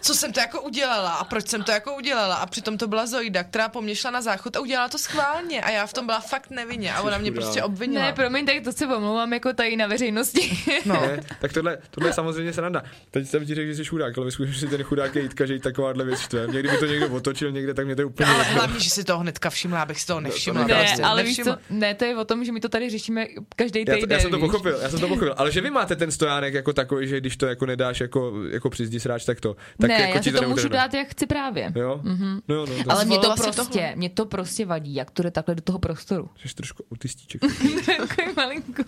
[0.00, 2.34] Co jsem to jako udělala a proč jsem to jako udělala.
[2.36, 5.60] A přitom to byla Zoida, která po mně šla na záchod a udělala to schválně.
[5.62, 6.94] A já v tom byla fakt nevinně.
[6.94, 8.04] A ona mě prostě obvinila.
[8.04, 10.58] Ne, promiň, tak to se omlouvám jako tady na veřejnosti.
[10.84, 11.02] no.
[11.06, 12.82] Ne, tak tohle, tohle je samozřejmě sranda.
[13.10, 15.54] Teď jsem ti řekl, že jsi chudák, ale ve skutečnosti ten chudák je Jitka, že
[15.54, 16.46] jí takováhle věc štve.
[16.46, 19.04] Někdy by to někdo otočil někde, tak mě to je úplně Ale hlavně, že si
[19.04, 20.66] toho hnedka všimla, abych si toho nevšimla.
[20.66, 21.41] Ne, prostě ale víš nevšimla.
[21.44, 24.08] Co, ne, to je o tom, že my to tady řešíme každý Já, týden.
[24.08, 24.46] to, já jsem to víš.
[24.46, 27.36] pochopil, já jsem to pochopil, ale že vy máte ten stojánek jako takový, že když
[27.36, 29.56] to jako nedáš jako, jako při zdi sráč, tak to.
[29.80, 30.54] Tak ne, jako já si to neudrhne.
[30.54, 31.72] můžu dát, jak chci právě.
[31.76, 32.00] Jo?
[32.04, 32.40] Mm-hmm.
[32.48, 35.30] No, jo, no, to Ale mě to prostě, mě to prostě vadí, jak to jde
[35.30, 36.28] takhle do toho prostoru.
[36.46, 37.40] jsi trošku autistíček.
[37.86, 38.82] Takový malinko.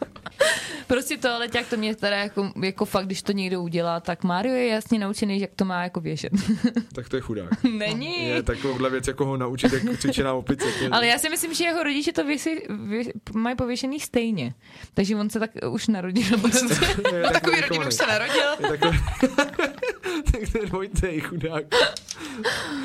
[0.87, 4.25] Prostě to, ale jak to mě teda jako, jako fakt, když to někdo udělá, tak
[4.25, 6.33] Mario je jasně naučený, jak to má jako věšet.
[6.95, 7.65] tak to je chudák.
[7.65, 8.29] Není.
[8.29, 10.65] Je takovouhle věc, jako ho naučit, jak cvičená opice.
[10.79, 13.05] To je- Ale já si myslím, že jeho rodiče to věsi, vě,
[13.35, 14.55] mají pověšený stejně.
[14.95, 16.39] Takže on se tak už narodil.
[16.39, 16.75] Prostě.
[17.15, 18.69] je No takový rodin už se narodil.
[18.69, 18.99] Takový...
[20.33, 21.65] tak to je chudák.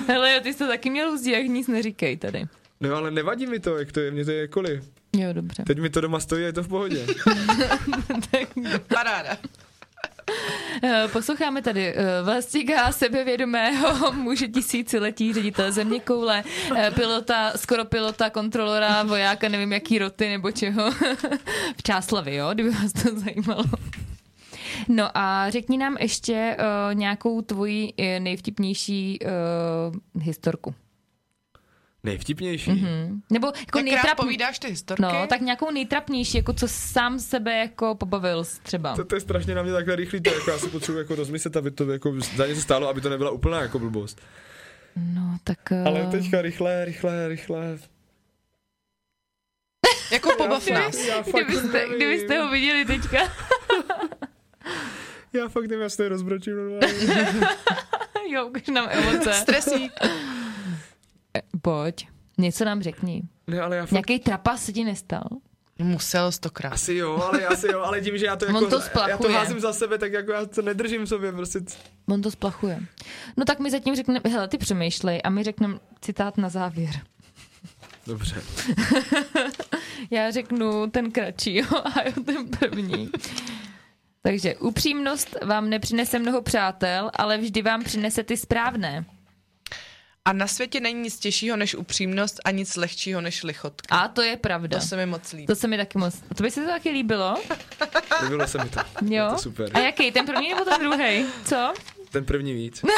[0.08, 2.46] Hele, ty jsi to taky měl uzdí, jak nic neříkej tady.
[2.82, 4.90] No ale nevadí mi to, jak to je, mě to je jakkoliv.
[5.16, 5.64] Jo, dobře.
[5.64, 7.06] Teď mi to doma stojí a je to v pohodě.
[8.88, 9.38] Paráda.
[10.84, 16.44] Eh, Posloucháme tady eh, Vlastíka sebevědomého muže tisíciletí, ředitel země koule,
[16.78, 20.92] eh, pilota, skoro pilota, kontrolora, vojáka, nevím jaký roty nebo čeho.
[21.78, 23.64] v Čáslavi, jo, kdyby vás to zajímalo.
[24.88, 30.76] No a řekni nám ještě uh, nějakou tvoji nejvtipnější uh, historku.
[32.04, 32.72] Nejvtipnější.
[32.72, 33.22] Hmm.
[33.30, 34.16] Nebo jako nejtrapnější.
[34.16, 35.02] povídáš ty historky?
[35.02, 38.96] No, tak nějakou nejtrapnější, jako co sám sebe jako pobavil třeba.
[38.96, 41.58] To, to, je strašně na mě takhle rychlý, to jako já si potřebuji jako rozmyslet,
[41.58, 44.22] aby to jako za něco stálo, aby to nebyla úplná jako blbost.
[45.14, 45.60] No, tak...
[45.72, 45.88] Uh...
[45.88, 47.78] Ale teďka rychle, rychle, rychle.
[50.12, 51.08] Jako pobav nás.
[51.08, 51.96] Já fakt Kdybyste, nevím.
[51.96, 53.18] kdybyste ho viděli teďka.
[55.34, 56.88] Já fakt nevím, já se to rozbročím normálně.
[58.30, 59.34] jo, ukaž nám emoce.
[59.34, 59.92] Stresí.
[61.62, 62.08] Pojď,
[62.38, 63.22] něco nám řekni.
[63.48, 63.92] Ne, ale já fakt...
[63.92, 65.24] Nějaký trapas se ti nestal?
[65.80, 66.74] Musel stokrát.
[66.74, 69.30] Asi jo, ale asi jo, ale tím, že já to On jako, to já to
[69.30, 71.60] házím za sebe, tak jako já to nedržím v sobě, prostě.
[72.08, 72.80] On to splachuje.
[73.38, 76.92] No tak mi zatím řekneme, hele, ty přemýšlej a my řekneme citát na závěr.
[78.08, 78.42] Dobře.
[80.12, 83.10] Já řeknu ten kratší, jo, a jo, ten první.
[84.22, 89.06] Takže upřímnost vám nepřinese mnoho přátel, ale vždy vám přinese ty správné.
[90.30, 93.96] A na světě není nic těžšího než upřímnost a nic lehčího než lichotka.
[93.96, 94.80] A to je pravda.
[94.80, 95.46] To se mi moc líbí.
[95.48, 96.16] To se mi taky moc.
[96.36, 97.36] To by se to taky líbilo?
[98.24, 98.80] Líbilo se mi to.
[99.02, 99.26] Jo.
[99.26, 99.70] Je to super.
[99.74, 100.12] A jaký?
[100.12, 101.26] Ten první nebo ten druhý?
[101.46, 101.74] Co?
[102.12, 102.86] Ten první víc.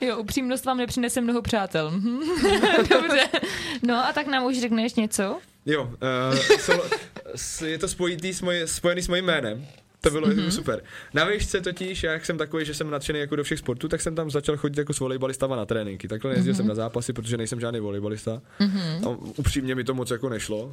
[0.00, 1.90] Jo, upřímnost vám nepřinese mnoho přátel.
[1.90, 2.20] Mhm.
[2.88, 3.28] Dobře.
[3.82, 5.38] No a tak nám už řekneš něco?
[5.66, 6.38] Jo, uh,
[7.36, 9.66] so, je to spojitý s moje, spojený s mojím jménem.
[10.00, 10.48] To bylo mm-hmm.
[10.48, 10.82] super.
[11.14, 14.14] Na výšce totiž, jak jsem takový, že jsem nadšený jako do všech sportů, tak jsem
[14.14, 16.08] tam začal chodit jako s volejbalistama na tréninky.
[16.08, 16.56] Takhle nejezdil mm-hmm.
[16.56, 18.42] jsem na zápasy, protože nejsem žádný volejbalista.
[18.60, 19.08] Mm-hmm.
[19.08, 20.72] A upřímně mi to moc jako nešlo.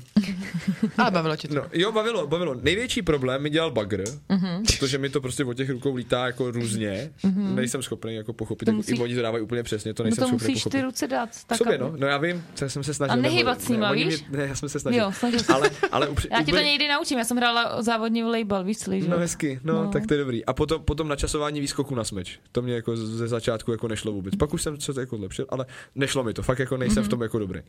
[0.97, 1.55] Ale bavilo tě to.
[1.55, 2.55] No, jo, bavilo, bavilo.
[2.61, 4.77] Největší problém mi dělal bagr, mm-hmm.
[4.79, 7.11] protože mi to prostě od těch rukou lítá jako různě.
[7.23, 7.55] Mm-hmm.
[7.55, 10.05] Nejsem schopný jako pochopit, To jako, musí- i oni to dávají úplně přesně, to No
[10.05, 10.77] nejsem to schopný musíš pochopit.
[10.77, 11.29] ty ruce dát.
[11.47, 11.93] Tak sobě, no.
[11.97, 13.13] No já vím, co jsem se snažil.
[13.13, 14.05] A nehybat s nima, víš?
[14.29, 15.01] Mě, ne, já jsem se snažil.
[15.03, 18.63] Jo, snažil ale, ale upři, Já ti to někdy naučím, já jsem hrála závodní volejbal,
[18.63, 18.77] víš?
[19.15, 19.91] No hezky, no, No.
[19.91, 20.45] tak to je dobrý.
[20.45, 22.39] A potom, potom načasování výskoku na smeč.
[22.51, 24.35] To mě jako ze začátku jako nešlo vůbec.
[24.35, 25.65] Pak už jsem se to jako zlepšil, ale
[25.95, 26.43] nešlo mi to.
[26.43, 27.05] Fakt jako nejsem mm-hmm.
[27.05, 27.61] v tom jako dobrý.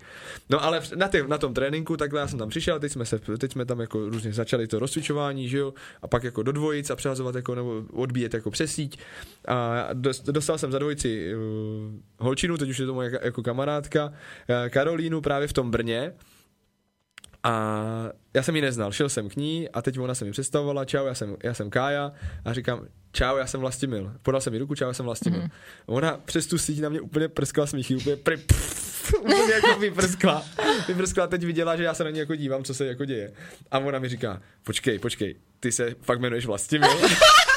[0.51, 3.19] No ale na, tě, na tom tréninku, takhle já jsem tam přišel, teď jsme, se,
[3.39, 6.91] teď jsme tam jako různě začali to rozcvičování, že jo, a pak jako do dvojic
[6.91, 8.99] a přehazovat jako nebo odbíjet jako přes síť.
[9.49, 11.41] A dos- dostal jsem za dvojici uh,
[12.19, 14.13] holčinu, teď už je to moje jako kamarádka, uh,
[14.69, 16.13] Karolínu právě v tom Brně.
[17.47, 20.85] A já jsem ji neznal, šel jsem k ní a teď ona se mi představovala,
[20.85, 22.13] čau, já jsem, já jsem Kája
[22.45, 24.13] a říkám, čau, já jsem Vlastimil.
[24.23, 25.41] Podal jsem mi ruku, čau, já jsem Vlastimil.
[25.41, 25.49] Mm.
[25.87, 30.45] Ona přes tu síť na mě úplně prskla smíchy, úplně pri, pff, úplně jako vyprskla.
[30.89, 33.33] Vyprskla, teď viděla, že já se na ní jako dívám, co se jako děje.
[33.71, 36.91] A ona mi říká, počkej, počkej, ty se fakt jmenuješ Vlastimil.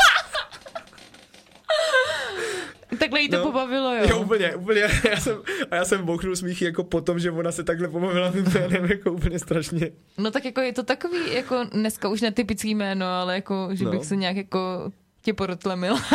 [3.10, 3.44] Takhle jí to No.
[3.44, 4.04] pobavilo, jo.
[4.10, 4.82] Jo, úplně, úplně.
[5.10, 5.38] Já jsem,
[5.72, 9.12] a já jsem bouchnul smíchy jako potom, že ona se takhle pobavila mým jménem, jako
[9.12, 9.92] úplně strašně.
[10.18, 13.92] No tak jako je to takový, jako dneska už netypický jméno, ale jako, že No.
[13.92, 14.92] bych se nějak jako
[15.22, 15.96] tě porotlemil.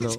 [0.00, 0.10] No.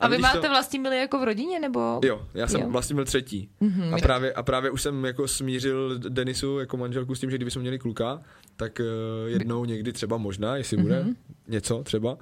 [0.00, 2.00] A vy když máte to- vlastní mili jako v rodině, nebo?
[2.04, 2.66] Jo, já jsem Jo.
[2.70, 3.48] vlastně byl třetí.
[3.60, 3.94] Mhm, Mm-hmm.
[3.94, 7.62] A, právě, a právě už jsem jako smířil Denisu jako manželku s tím, že kdybychom
[7.62, 8.20] měli kluka,
[8.56, 11.10] tak uh, jednou někdy třeba možná, jestli bude Mhm.
[11.10, 11.16] mm-hmm.
[11.48, 12.16] něco třeba.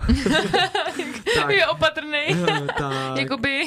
[1.42, 2.18] Tak, Je opatrný.
[2.78, 3.62] tak, Jakoby,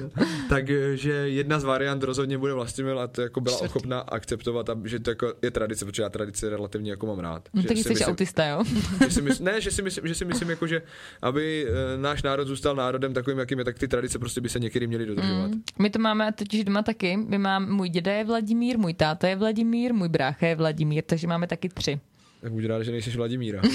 [0.48, 3.70] takže jedna z variant rozhodně bude Vlastimil a to jako byla Čtvrtý.
[3.70, 7.48] ochotná akceptovat, a, že to jako je tradice, protože já tradice relativně jako mám rád.
[7.54, 8.62] no, tak si jsi myslím- autista, jo?
[9.04, 10.82] že si mysl, ne, že si myslím, že si myslím jako, že
[11.22, 14.58] aby e, náš národ zůstal národem takovým, jakým je, tak ty tradice prostě by se
[14.58, 15.46] někdy měly dodržovat.
[15.50, 15.62] Mm.
[15.78, 17.16] My to máme totiž doma taky.
[17.16, 21.26] My mám, můj děda je Vladimír, můj táta je Vladimír, můj brácha je Vladimír, takže
[21.26, 22.00] máme taky tři.
[22.46, 23.62] Tak buď rád, že nejsi Vladimíra.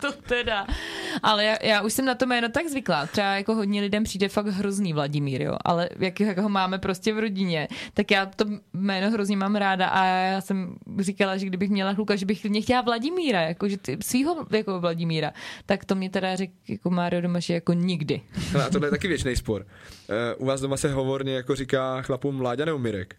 [0.00, 0.66] To teda.
[1.22, 3.06] Ale já, já už jsem na to jméno tak zvyklá.
[3.06, 5.56] Třeba jako hodně lidem přijde fakt hrozný Vladimír, jo.
[5.64, 9.88] Ale jak, jak ho máme prostě v rodině, tak já to jméno hrozně mám ráda
[9.88, 13.76] a já jsem říkala, že kdybych měla kluka, že bych mě chtěla Vladimíra, jako že
[13.76, 15.32] ty, svýho jako Vladimíra,
[15.66, 18.20] tak to mě teda řekl jako Mário doma, že jako nikdy.
[18.66, 19.66] A tohle je taky věčný spor.
[20.36, 23.16] Uh, u vás doma se hovorně jako říká chlapům Láďa nebo Mirek?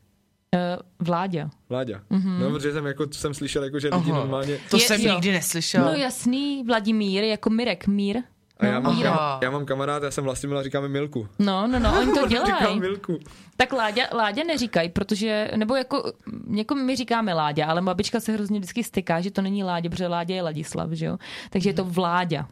[0.55, 1.49] Uh, Vláďa.
[1.69, 2.01] Láďa.
[2.11, 2.39] Mm-hmm.
[2.39, 4.19] No, protože jsem, jako, jsem slyšel, jako, že lidi Aha.
[4.19, 4.57] normálně...
[4.69, 5.13] To Je- jsem jo.
[5.13, 5.85] nikdy neslyšel.
[5.85, 8.17] No jasný, Vladimír, jako Mirek, Mír.
[8.57, 9.09] A já No, mám, Míra.
[9.09, 11.27] já, já mám kamarád, já jsem vlastně a říkáme Milku.
[11.39, 12.79] No, no, no, oni to Říkám dělají.
[12.79, 13.19] Milku.
[13.57, 16.13] Tak Láďa, Láďa neříkají, protože, nebo jako,
[16.55, 20.07] jako my říkáme Láďa, ale babička se hrozně vždycky styká, že to není Láďa, protože
[20.07, 21.17] Láďa je Ladislav, že jo?
[21.49, 22.47] Takže je to Vláďa.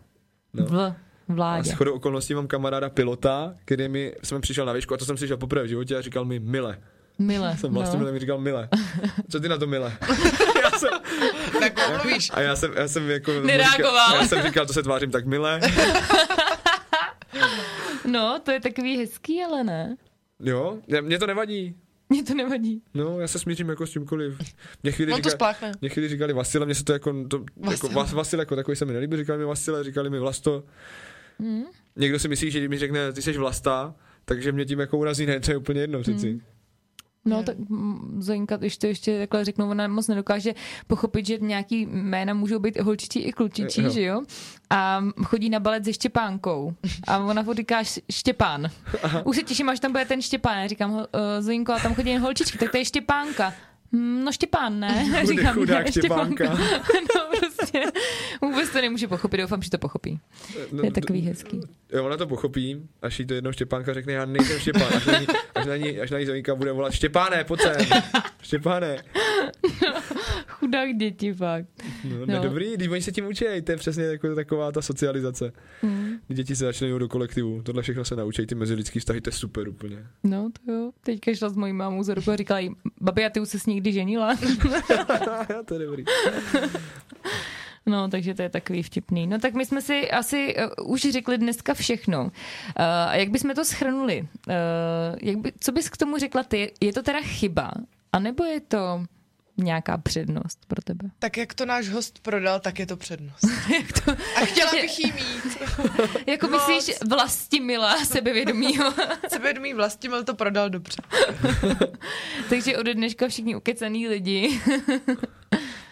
[0.53, 0.65] No.
[0.65, 0.95] V, A
[1.29, 1.63] Vláďa.
[1.71, 5.17] s chodou okolností mám kamaráda pilota, který mi, jsem přišel na výšku a to jsem
[5.17, 6.77] slyšel poprvé v životě a říkal mi Mile.
[7.19, 7.57] Mile.
[7.57, 8.11] Jsem vlastně no.
[8.11, 8.69] mi říkal Mile.
[9.29, 9.97] Co ty na to Mile?
[10.63, 10.89] já jsem,
[11.59, 12.31] Tak mluvíš.
[12.33, 13.41] a já jsem, já jsem jako...
[13.41, 14.15] Nereagoval.
[14.15, 15.59] Já jsem říkal, to se tvářím tak Mile.
[18.05, 19.97] no, to je takový hezký, ale ne.
[20.39, 21.75] Jo, ne, mě to nevadí.
[22.09, 22.81] Mně to nevadí.
[22.93, 24.37] No, já se smířím jako s čímkoliv.
[24.83, 25.71] Mě chvíli, On to říkali, spláchne.
[25.81, 27.89] mě chvíli říkali Vasile, mě se to jako, to, jako Vasil.
[27.89, 30.63] Vas, Vasil jako takový se mi nelíbí, říkali mi Vasile, říkali mi Vlasto.
[31.39, 31.63] Hmm.
[31.95, 33.95] Někdo si myslí, že mi řekne, ty jsi Vlasta,
[34.25, 36.29] takže mě tím jako urazí, ne, to je úplně jedno přeci.
[36.29, 36.41] Hmm.
[37.27, 37.57] No tak
[38.19, 40.53] Zoinka, když to ještě takhle řeknu, ona moc nedokáže
[40.87, 44.21] pochopit, že nějaký jména můžou být holčičí i klučičí, že jo?
[44.69, 46.73] A chodí na balet se Štěpánkou.
[47.07, 48.67] A ona furt říká Štěpán.
[49.23, 50.57] Už se těším, až tam bude ten Štěpán.
[50.57, 51.03] Já říkám, uh,
[51.39, 53.53] Zoinko, a tam chodí jen holčičky, tak to je Štěpánka.
[53.93, 55.23] "Hm, No Štěpán, ne?
[55.27, 56.43] Říkám, chudák ne, Štěpánka.
[57.15, 57.81] no prostě
[58.41, 60.19] vůbec to nemůže pochopit, doufám, že to pochopí.
[60.71, 61.61] No, Je takový hezký.
[61.93, 65.19] Jo, ona to pochopí, až jí to jednou Štěpánka řekne, já nejsem Štěpán, až na
[65.19, 67.75] ní, až na ní, až na ní Zoinka bude volat, Štěpáne, pojď sem,
[68.41, 68.97] Štěpáne.
[70.47, 71.65] Chudák děti, fakt.
[72.03, 72.25] No, no.
[72.25, 72.39] No.
[72.43, 75.51] dobrý, když oni se tím učí, to je přesně jako taková ta socializace.
[75.81, 76.06] Hmm.
[76.27, 79.69] Děti se začnou do kolektivu, tohle všechno se naučí, ty mezilidský vztahy, to je super
[79.69, 80.07] úplně.
[80.23, 82.69] No to jo, teďka šla s mojí mámou za ruku a říkala jí,
[83.01, 84.35] babi, a ty už se někdy ženila?
[85.65, 86.03] to je dobrý.
[87.87, 89.27] No, takže to je takový vtipný.
[89.27, 92.23] No tak my jsme si asi uh, už řekli dneska všechno.
[92.23, 92.29] Uh,
[92.85, 94.21] a jak bychom to schrnuli?
[94.21, 94.55] Uh,
[95.21, 96.73] jak by, co bys k tomu řekla ty?
[96.81, 97.71] Je to teda chyba?
[98.11, 99.05] A nebo je to
[99.57, 101.09] nějaká přednost pro tebe?
[101.19, 103.43] Tak jak to náš host prodal, tak je to přednost.
[103.73, 105.57] Jak to, A chtěla bych jí mít.
[106.27, 106.67] jako Moc.
[106.67, 108.93] myslíš vlastimila sebevědomího?
[109.29, 111.01] Sebevědomý Vlastimil to prodal dobře.
[112.49, 114.61] takže ode dneška všichni ukecaný lidi.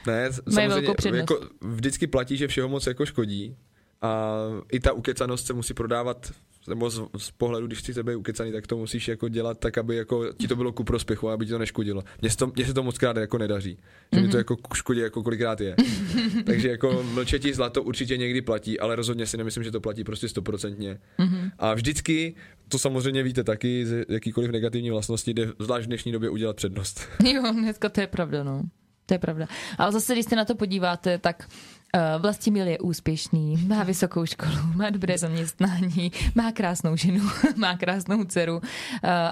[0.07, 1.19] Ne, Mají velkou samozřejmě, přednost.
[1.19, 3.55] jako vždycky platí, že všeho moc jako škodí
[4.01, 4.31] a
[4.71, 6.31] i ta ukecanost se musí prodávat
[6.67, 9.95] nebo z, z pohledu, když chceš být ukecaný, tak to musíš jako dělat tak, aby
[9.95, 12.03] jako ti to bylo ku prospěchu, aby ti to neškodilo.
[12.21, 13.77] Mně se to, mně se to moc krát jako nedaří,
[14.13, 15.75] že mi to jako škodí jako kolikrát je.
[16.45, 20.29] Takže jako mlčetí zlato určitě někdy platí, ale rozhodně si nemyslím, že to platí prostě
[20.29, 20.99] stoprocentně.
[21.59, 22.35] A vždycky,
[22.67, 27.09] to samozřejmě víte taky, z jakýkoliv negativní vlastnosti jde zvlášť v dnešní době udělat přednost.
[27.25, 28.61] Jo, dneska to je pravda, no.
[29.05, 29.47] To je pravda.
[29.77, 31.74] Ale zase, když se na to podíváte, tak uh,
[32.19, 38.55] Vlastimil je úspěšný, má vysokou školu, má dobré zaměstnání, má krásnou ženu, má krásnou dceru
[38.57, 38.61] uh,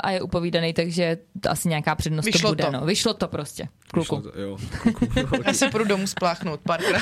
[0.04, 2.64] a je upovídaný, takže to asi nějaká přednost Vyšlo to bude.
[2.64, 2.72] to.
[2.72, 2.86] No.
[2.86, 4.16] Vyšlo to prostě, kluku.
[4.16, 5.44] Vyšlo to, Jo, kluku.
[5.46, 7.02] Já se půjdu domů spláchnout párkrát.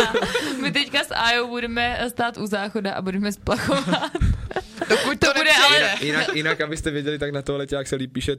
[0.62, 4.12] My teďka s Ajou budeme stát u záchoda a budeme splachovat.
[4.88, 5.94] Dokud to, To bude ale-.
[6.00, 8.36] Jinak, jinak, abyste věděli, tak na toaletě, jak se líp píše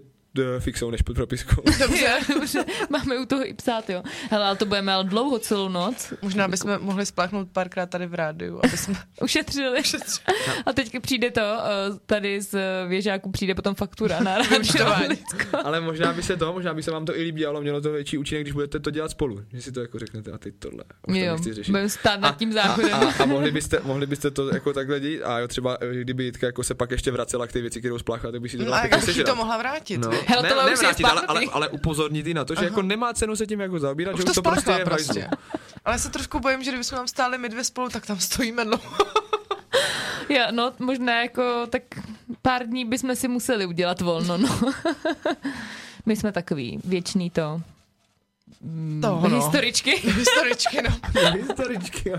[0.59, 1.61] fixou než pod propiskou.
[1.79, 2.19] Dobře.
[2.33, 4.03] Dobře, máme u toho i psát, jo.
[4.29, 6.13] Hele, ale to budeme ale dlouho celou noc.
[6.21, 8.95] Možná bychom mohli spláchnout párkrát tady v rádiu, aby jsme...
[9.23, 9.81] Ušetřili.
[10.65, 15.11] A teď přijde to, uh, tady z věžáku přijde potom faktura na rádio.
[15.63, 18.17] ale možná by se to, možná by se vám to i líbilo, mělo to větší
[18.17, 19.41] účinek, když budete to dělat spolu.
[19.53, 20.83] Že si to jako řeknete a teď tohle.
[21.07, 21.37] Jo,
[21.67, 22.93] budeme stát nad tím záchodem.
[22.93, 26.23] A, a, a, mohli, byste, mohli byste to jako takhle dělat a jo, třeba kdyby
[26.23, 28.65] Jitka jako se pak ještě vracela k ty věci, kterou spláchla, tak by si to
[28.65, 29.97] no, a jak to mohla vrátit.
[29.97, 30.11] No.
[30.27, 32.65] Hele, ne, ne, vrátit, ale, ale, ale, upozornit i na to, že Aha.
[32.65, 35.29] jako nemá cenu se tím jako zaobírat, už že to, to prostě je prostě.
[35.85, 38.97] Ale se trošku bojím, že kdybychom tam stáli my dvě spolu, tak tam stojíme dlouho.
[40.29, 41.83] Já, no, možná jako tak
[42.41, 44.59] pár dní bychom si museli udělat volno, no.
[46.05, 47.61] My jsme takový věčný to
[48.61, 49.35] mm, to, no.
[49.35, 49.95] Historičky.
[49.95, 51.21] Historičky, no.
[51.31, 52.17] Historičky, jo.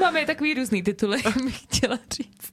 [0.00, 2.52] Máme takový různý tituly, bych chtěla říct.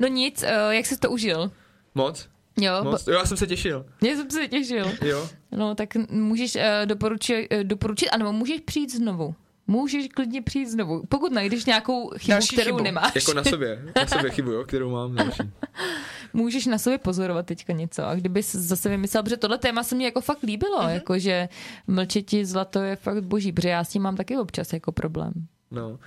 [0.00, 1.50] No nic, eh, jak jsi to užil?
[1.94, 2.28] Moc.
[2.56, 3.06] Jo, Moc.
[3.06, 3.86] jo, já jsem se těšil.
[4.02, 4.86] Já jsem se těšil.
[5.04, 5.28] Jo.
[5.52, 9.34] No, tak můžeš uh, doporučit, uh, doporučit, anebo můžeš přijít znovu.
[9.66, 12.82] Můžeš klidně přijít znovu, pokud najdeš nějakou chybu, další kterou chybu.
[12.82, 13.14] nemáš.
[13.14, 15.42] Jako na sobě, na sobě chybu, jo, kterou mám další.
[16.32, 20.04] Můžeš na sobě pozorovat teďka něco a kdyby zase vymyslel, protože tohle téma se mi
[20.04, 20.88] jako fakt líbilo, uh-huh.
[20.88, 21.48] jako že
[21.86, 25.32] mlčeti zlato je fakt boží, protože já s tím mám taky občas jako problém.
[25.70, 25.98] No,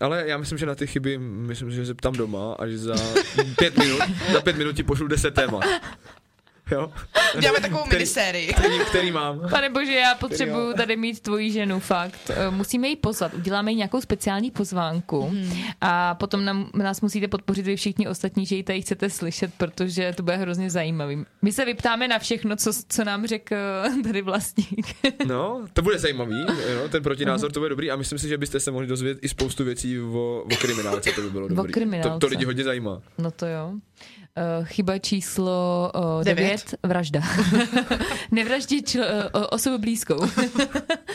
[0.00, 2.94] ale já myslím, že na ty chyby, myslím, že se ptám doma, až za
[3.58, 4.00] pět minut,
[4.32, 5.64] za pět minut ti pošlu deset témat.
[6.70, 6.92] Jo?
[7.40, 8.52] Děláme takovou který, minisérii.
[8.52, 9.40] Který, který mám.
[9.50, 12.30] Pane bože, já potřebuju tady mít tvoji ženu, fakt.
[12.30, 15.52] Eh, musíme jí pozvat, uděláme jí nějakou speciální pozvánku hmm.
[15.80, 20.12] a potom nám, nás musíte podpořit vy všichni ostatní, že ji tady chcete slyšet, protože
[20.16, 21.24] to bude hrozně zajímavý.
[21.42, 23.56] My se vyptáme na všechno, co, co nám řekl
[24.04, 24.96] tady vlastník.
[25.26, 28.60] No, to bude zajímavý, jo, ten protinázor to bude dobrý a myslím si, že byste
[28.60, 31.74] se mohli dozvědět i spoustu věcí o, o kriminálce, to by bylo dobrý.
[32.00, 33.02] O to, to lidi hodně zajímá.
[33.18, 33.72] No to jo.
[34.36, 36.24] Uh, chyba číslo uh, devět.
[36.24, 37.20] devět, vražda.
[38.30, 40.20] Nevraždit čl- uh, osobu blízkou.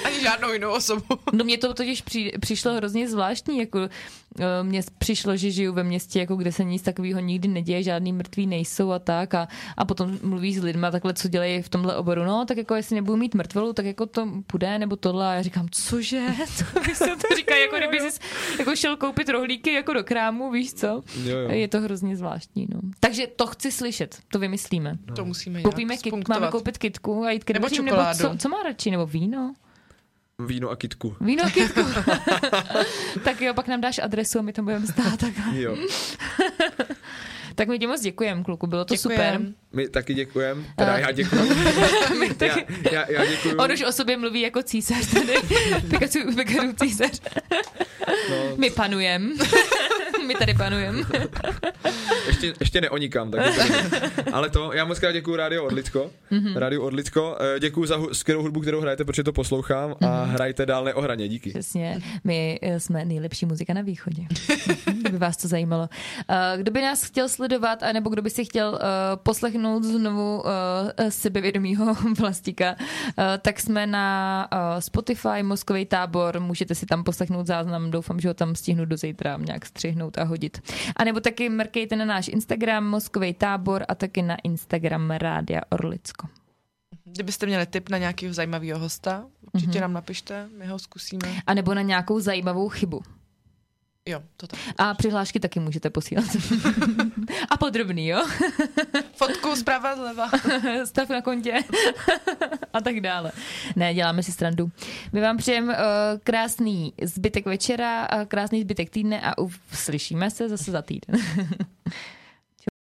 [0.06, 1.06] Ani žádnou jinou osobu.
[1.34, 3.88] no mě to totiž při, přišlo hrozně zvláštní, jako uh,
[4.64, 8.48] mně přišlo, že žiju ve městě, jako kde se nic takového nikdy neděje, žádný mrtví
[8.48, 9.48] nejsou a tak a,
[9.78, 12.96] a potom mluví s lidmi takhle, co dělají v tomhle oboru, no tak jako jestli
[12.96, 16.26] nebudu mít mrtvolu, tak jako to půjde, nebo tohle a já říkám, cože?
[16.56, 18.20] Co se to říká, jako kdyby jsi
[18.60, 20.88] jako šel koupit rohlíky jako do krámu, víš co?
[21.24, 21.50] Jo, jo.
[21.50, 22.80] Je to hrozně zvláštní, no.
[23.00, 24.98] Takže to chci slyšet, to vymyslíme.
[25.08, 25.16] No.
[25.16, 28.64] To musíme Koupíme kit, máme koupit kitku a jít k nebo, nebo co, co má
[28.64, 29.54] radši, nebo víno?
[30.40, 31.16] Víno a kitku.
[31.22, 31.82] Víno a kitku.
[33.24, 35.20] tak jo, pak nám dáš adresu a my to budeme stát.
[35.20, 35.34] Tak.
[35.54, 35.78] jo.
[37.56, 39.38] tak my ti moc děkujeme, kluku, bylo to děkujem.
[39.38, 39.54] super.
[39.74, 41.00] My taky děkujeme, teda uh.
[41.00, 41.50] já děkuji.
[42.42, 42.60] já,
[42.92, 43.58] já, já děkuju.
[43.58, 45.34] On už o sobě mluví jako císař tady.
[46.36, 47.22] Pikachu císař.
[48.30, 48.58] No.
[48.58, 49.30] My panujeme.
[50.26, 51.02] My tady panujeme.
[52.28, 53.46] ještě, ještě neonikám, tak
[54.34, 56.12] Ale to, já moc krát děkuji Rádio Orlicko.
[56.32, 56.58] Mm-hmm.
[56.58, 57.38] Rádio Orlicko.
[57.40, 60.08] Eh, děkuji za skvělou hudbu, kterou hrajete, protože to poslouchám mm-hmm.
[60.08, 60.34] a mhm.
[60.34, 61.50] hrajte dál neohraně, díky.
[61.50, 64.24] Přesně, my eh, jsme nejlepší muzika na východě.
[65.02, 65.90] Kdyby vás to zajímalo.
[66.30, 68.80] Eh, kdo by nás chtěl sledovat, anebo kdo by si chtěl
[69.16, 70.44] poslechnout znovu
[71.10, 72.76] sebevědomího vlastíka,
[73.42, 74.48] tak jsme na
[74.80, 79.38] Spotify, Moskový tábor, můžete si tam poslechnout záznam, doufám, že ho tam stihnu do zítra
[79.38, 80.72] nějak střihnout a hodit.
[80.96, 86.28] A nebo taky mrkejte na náš Instagram Moskový tábor a taky na Instagram Rádia Orlicko.
[87.04, 89.82] Kdybyste měli tip na nějakého zajímavého hosta, určitě mm-hmm.
[89.82, 91.42] nám napište, my ho zkusíme.
[91.48, 93.04] A nebo na nějakou zajímavou chybu.
[94.10, 94.60] Jo, to tak.
[94.78, 96.26] A přihlášky taky můžete posílat.
[97.50, 98.26] a podrobný, jo?
[99.14, 100.30] Fotku zprava, zleva.
[100.86, 101.60] Stav na kontě.
[102.74, 103.32] a tak dále.
[103.76, 104.72] Ne, děláme si strandu.
[105.14, 105.80] My vám přejeme uh,
[106.24, 111.22] krásný zbytek večera, uh, krásný zbytek týdne a uslyšíme se zase za týden.